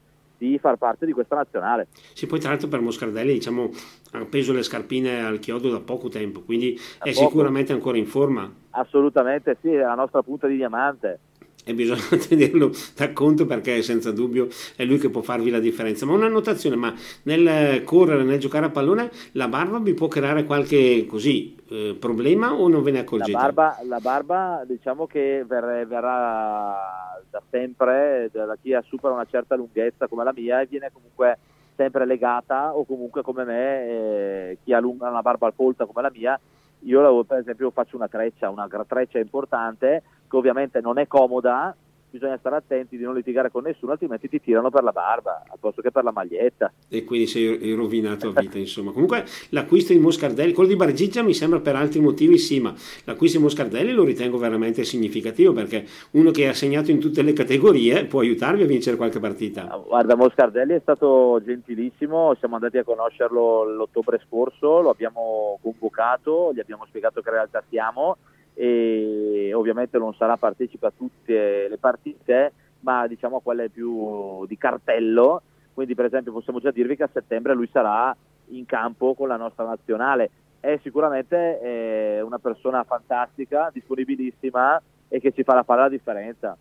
di 0.51 0.59
far 0.59 0.76
parte 0.76 1.07
di 1.07 1.12
questa 1.12 1.36
nazionale. 1.36 1.88
Sì, 2.12 2.26
poi 2.26 2.40
tra 2.40 2.51
l'altro 2.51 2.68
per 2.68 2.80
Moscardelli 2.80 3.32
diciamo, 3.32 3.70
ha 4.12 4.20
appeso 4.20 4.53
le 4.53 4.62
scarpine 4.62 5.24
al 5.24 5.38
chiodo 5.38 5.70
da 5.70 5.80
poco 5.80 6.09
tempo, 6.09 6.42
quindi 6.42 6.78
è 6.99 7.12
poco. 7.12 7.26
sicuramente 7.26 7.72
ancora 7.72 7.97
in 7.97 8.07
forma. 8.07 8.53
Assolutamente 8.70 9.57
sì, 9.61 9.68
è 9.72 9.78
la 9.78 9.95
nostra 9.95 10.22
punta 10.22 10.47
di 10.47 10.57
diamante 10.57 11.20
e 11.65 11.75
bisogna 11.75 12.03
tenerlo 12.29 12.71
da 12.95 13.12
conto 13.12 13.47
perché 13.47 13.83
senza 13.83 14.12
dubbio 14.12 14.49
è 14.77 14.85
lui 14.85 14.99
che 14.99 15.11
può 15.11 15.23
farvi 15.23 15.51
la 15.51 15.59
differenza. 15.59 16.07
Ma 16.07 16.12
una 16.12 16.29
notazione, 16.29 16.77
ma 16.77 16.95
nel 17.23 17.83
correre, 17.85 18.23
nel 18.23 18.39
giocare 18.39 18.67
a 18.67 18.71
pallone, 18.71 19.11
la 19.33 19.49
barba 19.49 19.79
vi 19.79 19.95
può 19.95 20.07
creare 20.07 20.45
qualche 20.45 21.07
così 21.07 21.57
eh, 21.71 21.97
problema 21.99 22.53
o 22.53 22.69
non 22.69 22.83
ve 22.83 22.91
ne 22.93 23.01
accorgete? 23.01 23.33
La 23.33 23.39
barba, 23.39 23.79
la 23.85 24.01
barba 24.01 24.65
diciamo 24.67 25.07
che 25.07 25.45
verrà, 25.47 25.85
verrà 25.85 27.21
da 27.31 27.43
sempre, 27.51 28.29
da 28.31 28.57
chi 28.61 28.77
supera 28.87 29.15
una 29.15 29.27
certa 29.29 29.57
lunghezza 29.57 30.07
come 30.07 30.25
la 30.25 30.33
mia 30.35 30.61
e 30.61 30.67
viene 30.67 30.91
comunque 30.93 31.39
sempre 31.75 32.07
legata 32.07 32.73
o 32.77 32.85
comunque 32.85 33.23
come 33.23 33.45
me 33.45 33.89
eh, 33.89 34.59
chi 34.62 34.73
ha 34.73 34.79
una 34.79 35.23
barba 35.23 35.47
al 35.47 35.55
polta 35.55 35.87
come 35.87 36.03
la 36.03 36.11
mia 36.15 36.39
io 36.85 37.25
per 37.25 37.39
esempio 37.39 37.71
faccio 37.71 37.97
una 37.97 38.09
treccia, 38.09 38.51
una 38.51 38.69
treccia 38.87 39.19
importante 39.19 40.03
che 40.35 40.37
ovviamente 40.37 40.80
non 40.80 40.99
è 40.99 41.07
comoda, 41.07 41.74
bisogna 42.14 42.37
stare 42.39 42.57
attenti 42.57 42.97
di 42.97 43.03
non 43.03 43.14
litigare 43.14 43.51
con 43.51 43.64
nessuno, 43.64 43.93
altrimenti 43.93 44.28
ti 44.28 44.41
tirano 44.41 44.70
per 44.70 44.85
la 44.85 44.93
barba, 44.93 45.43
al 45.49 45.59
posto 45.59 45.82
che 45.82 45.91
per 45.91 46.05
la 46.05 46.12
maglietta. 46.12 46.72
E 46.89 47.03
quindi 47.03 47.26
sei 47.26 47.74
rovinato 47.74 48.28
a 48.28 48.41
vita, 48.41 48.57
insomma. 48.57 48.93
Comunque 48.93 49.24
l'acquisto 49.49 49.93
di 49.93 49.99
Moscardelli, 49.99 50.53
quello 50.53 50.68
di 50.68 50.76
Bargiggia 50.76 51.22
mi 51.22 51.35
sembra 51.35 51.59
per 51.59 51.74
altri 51.74 51.99
motivi 51.99 52.39
sì, 52.39 52.61
ma 52.61 52.72
l'acquisto 53.05 53.39
di 53.39 53.43
Moscardelli 53.43 53.91
lo 53.91 54.05
ritengo 54.05 54.39
veramente 54.39 54.85
significativo 54.85 55.53
perché 55.53 55.87
uno 56.12 56.30
che 56.30 56.49
ha 56.49 56.55
segnato 56.55 56.93
in 56.93 57.01
tutte 57.01 57.22
le 57.22 57.32
categorie 57.32 58.05
può 58.05 58.20
aiutarvi 58.20 58.62
a 58.62 58.66
vincere 58.66 58.97
qualche 58.97 59.18
partita. 59.18 59.68
Ah, 59.68 59.78
guarda, 59.78 60.14
Moscardelli 60.14 60.74
è 60.74 60.80
stato 60.80 61.43
gentilissimo, 61.45 62.37
siamo 62.39 62.55
andati 62.55 62.78
a 62.78 62.85
conoscerlo 62.85 63.64
l'ottobre 63.64 64.20
scorso, 64.24 64.80
lo 64.80 64.91
abbiamo 64.91 65.59
convocato, 65.61 66.53
gli 66.55 66.61
abbiamo 66.61 66.85
spiegato 66.87 67.20
che 67.20 67.30
realtà 67.30 67.61
siamo 67.68 68.18
e 68.55 69.52
ovviamente 69.52 69.98
non 69.98 70.14
sarà 70.14 70.36
partecipe 70.36 70.86
a 70.86 70.92
tutte 70.96 71.68
le 71.68 71.78
partite, 71.78 72.52
ma 72.80 73.07
diciamo 73.07 73.36
a 73.36 73.42
quelle 73.42 73.68
più 73.68 74.46
di 74.46 74.57
cartello. 74.57 75.42
Quindi, 75.74 75.94
per 75.94 76.05
esempio, 76.05 76.32
possiamo 76.32 76.61
già 76.61 76.70
dirvi 76.70 76.96
che 76.96 77.02
a 77.02 77.11
settembre 77.12 77.55
lui 77.55 77.68
sarà 77.72 78.16
in 78.48 78.64
campo 78.64 79.14
con 79.14 79.28
la 79.28 79.36
nostra 79.36 79.64
nazionale. 79.64 80.30
È 80.61 80.78
sicuramente 80.82 81.61
eh, 81.61 82.20
una 82.20 82.38
persona 82.38 82.84
fantastica, 82.84 83.70
disponibilissima 83.72 84.80
e 85.09 85.20
che 85.20 85.32
ci 85.32 85.42
farà 85.42 85.62
fare 85.62 85.82
la 85.82 85.88
differenza. 85.88 86.57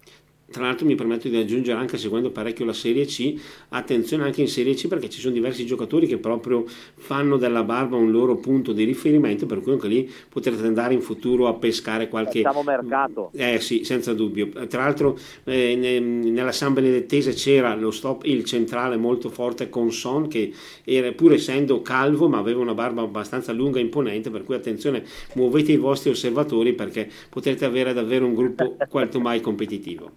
Tra 0.54 0.66
l'altro 0.66 0.86
mi 0.86 0.94
permetto 0.94 1.30
di 1.30 1.38
aggiungere 1.38 1.80
anche 1.80 1.98
seguendo 1.98 2.30
parecchio 2.30 2.64
la 2.64 2.74
Serie 2.74 3.06
C, 3.06 3.34
attenzione 3.70 4.24
anche 4.24 4.42
in 4.42 4.48
Serie 4.48 4.76
C 4.76 4.88
perché 4.88 5.10
ci 5.10 5.20
sono 5.20 5.34
diversi 5.34 5.66
giocatori 5.66 6.06
che 6.06 6.18
proprio 6.20 6.64
fanno 6.68 7.38
della 7.38 7.64
barba 7.64 7.96
un 7.96 8.12
loro 8.12 8.36
punto 8.36 8.72
di 8.72 8.84
riferimento, 8.84 9.48
per 9.48 9.62
cui 9.62 9.72
anche 9.72 9.88
lì 9.88 10.08
potrete 10.30 10.64
andare 10.64 10.94
in 10.94 11.02
futuro 11.02 11.48
a 11.48 11.56
pescare 11.56 12.08
qualche... 12.08 12.44
Facciamo 12.44 12.62
mercato. 12.62 13.32
Eh 13.34 13.60
sì, 13.62 13.84
senza 13.84 14.14
dubbio. 14.14 14.50
Tra 14.68 14.84
l'altro 14.84 15.18
eh, 15.46 15.76
nella 15.76 16.52
San 16.52 16.74
Benedettese 16.74 17.34
c'era 17.34 17.74
lo 17.74 17.90
stop, 17.90 18.24
il 18.26 18.44
centrale 18.44 18.96
molto 18.96 19.30
forte 19.30 19.70
con 19.70 19.92
Son 19.92 20.28
che 20.28 20.54
era, 20.84 21.12
pur 21.14 21.34
essendo 21.34 21.82
calvo 21.82 22.30
ma 22.30 22.38
aveva 22.38 22.60
una 22.60 22.76
barba 22.76 23.02
abbastanza 23.02 23.52
lunga 23.54 23.80
e 23.80 23.82
imponente, 23.82 24.30
per 24.30 24.44
cui 24.44 24.54
attenzione, 24.54 25.04
muovete 25.34 25.72
i 25.72 25.78
vostri 25.78 26.12
osservatori 26.12 26.74
perché 26.74 27.10
potrete 27.30 27.66
avere 27.66 27.92
davvero 27.94 28.28
un 28.28 28.36
gruppo 28.36 28.76
quanto 28.88 29.20
mai 29.20 29.42
competitivo. 29.42 30.12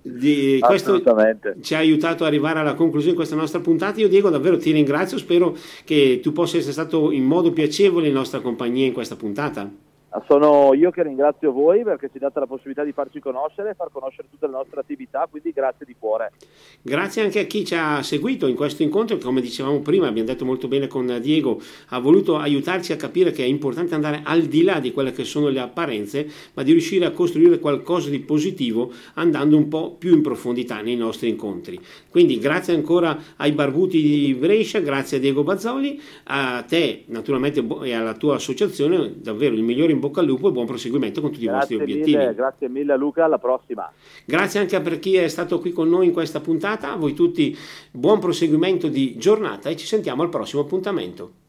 Di, 0.00 0.58
questo 0.60 1.02
ci 1.60 1.74
ha 1.74 1.78
aiutato 1.78 2.22
ad 2.22 2.30
arrivare 2.30 2.60
alla 2.60 2.74
conclusione 2.74 3.12
di 3.12 3.18
questa 3.18 3.36
nostra 3.36 3.60
puntata. 3.60 4.00
Io 4.00 4.08
Diego 4.08 4.30
davvero 4.30 4.56
ti 4.56 4.70
ringrazio, 4.70 5.18
spero 5.18 5.56
che 5.84 6.20
tu 6.22 6.32
possa 6.32 6.56
essere 6.56 6.72
stato 6.72 7.10
in 7.10 7.24
modo 7.24 7.52
piacevole 7.52 8.08
in 8.08 8.14
nostra 8.14 8.40
compagnia 8.40 8.86
in 8.86 8.92
questa 8.92 9.16
puntata. 9.16 9.70
Sono 10.26 10.74
io 10.74 10.90
che 10.90 11.02
ringrazio 11.02 11.52
voi 11.52 11.82
perché 11.84 12.08
ci 12.12 12.18
date 12.18 12.40
la 12.40 12.46
possibilità 12.46 12.82
di 12.82 12.92
farci 12.92 13.20
conoscere 13.20 13.70
e 13.70 13.74
far 13.74 13.88
conoscere 13.92 14.28
tutte 14.30 14.46
le 14.46 14.52
nostre 14.52 14.80
attività, 14.80 15.26
quindi 15.30 15.52
grazie 15.52 15.86
di 15.86 15.94
cuore. 15.98 16.32
Grazie 16.82 17.22
anche 17.22 17.40
a 17.40 17.44
chi 17.44 17.64
ci 17.64 17.74
ha 17.74 18.02
seguito 18.02 18.46
in 18.46 18.54
questo 18.56 18.82
incontro 18.82 19.16
che 19.16 19.24
come 19.24 19.40
dicevamo 19.40 19.80
prima, 19.80 20.08
abbiamo 20.08 20.28
detto 20.28 20.44
molto 20.44 20.68
bene 20.68 20.86
con 20.86 21.18
Diego, 21.20 21.60
ha 21.88 21.98
voluto 21.98 22.36
aiutarci 22.36 22.92
a 22.92 22.96
capire 22.96 23.30
che 23.30 23.44
è 23.44 23.46
importante 23.46 23.94
andare 23.94 24.20
al 24.24 24.42
di 24.42 24.62
là 24.62 24.80
di 24.80 24.92
quelle 24.92 25.12
che 25.12 25.24
sono 25.24 25.48
le 25.48 25.60
apparenze, 25.60 26.28
ma 26.54 26.62
di 26.62 26.72
riuscire 26.72 27.04
a 27.04 27.12
costruire 27.12 27.58
qualcosa 27.58 28.10
di 28.10 28.20
positivo 28.20 28.92
andando 29.14 29.56
un 29.56 29.68
po' 29.68 29.94
più 29.94 30.14
in 30.14 30.22
profondità 30.22 30.80
nei 30.80 30.96
nostri 30.96 31.28
incontri. 31.28 31.78
Quindi 32.10 32.38
grazie 32.38 32.74
ancora 32.74 33.18
ai 33.36 33.52
Barbuti 33.52 34.02
di 34.02 34.34
Brescia, 34.34 34.80
grazie 34.80 35.18
a 35.18 35.20
Diego 35.20 35.42
Bazzoli, 35.42 36.00
a 36.24 36.64
te 36.66 37.04
naturalmente 37.06 37.64
e 37.82 37.92
alla 37.94 38.14
tua 38.14 38.36
associazione, 38.36 39.14
davvero 39.16 39.54
il 39.54 39.62
migliore 39.62 39.92
in 39.92 40.00
bocca 40.00 40.07
al 40.16 40.26
lupo 40.26 40.48
e 40.48 40.52
buon 40.52 40.66
proseguimento 40.66 41.20
con 41.20 41.30
tutti 41.30 41.44
grazie 41.44 41.76
i 41.76 41.78
vostri 41.78 41.92
obiettivi. 41.94 42.18
Mille, 42.18 42.34
grazie 42.34 42.68
mille 42.68 42.96
Luca, 42.96 43.24
alla 43.24 43.38
prossima. 43.38 43.90
Grazie 44.24 44.60
anche 44.60 44.80
per 44.80 44.98
chi 44.98 45.16
è 45.16 45.28
stato 45.28 45.60
qui 45.60 45.72
con 45.72 45.88
noi 45.88 46.06
in 46.06 46.12
questa 46.12 46.40
puntata, 46.40 46.92
a 46.92 46.96
voi 46.96 47.14
tutti 47.14 47.56
buon 47.90 48.18
proseguimento 48.18 48.88
di 48.88 49.16
giornata 49.16 49.68
e 49.68 49.76
ci 49.76 49.86
sentiamo 49.86 50.22
al 50.22 50.28
prossimo 50.28 50.62
appuntamento. 50.62 51.46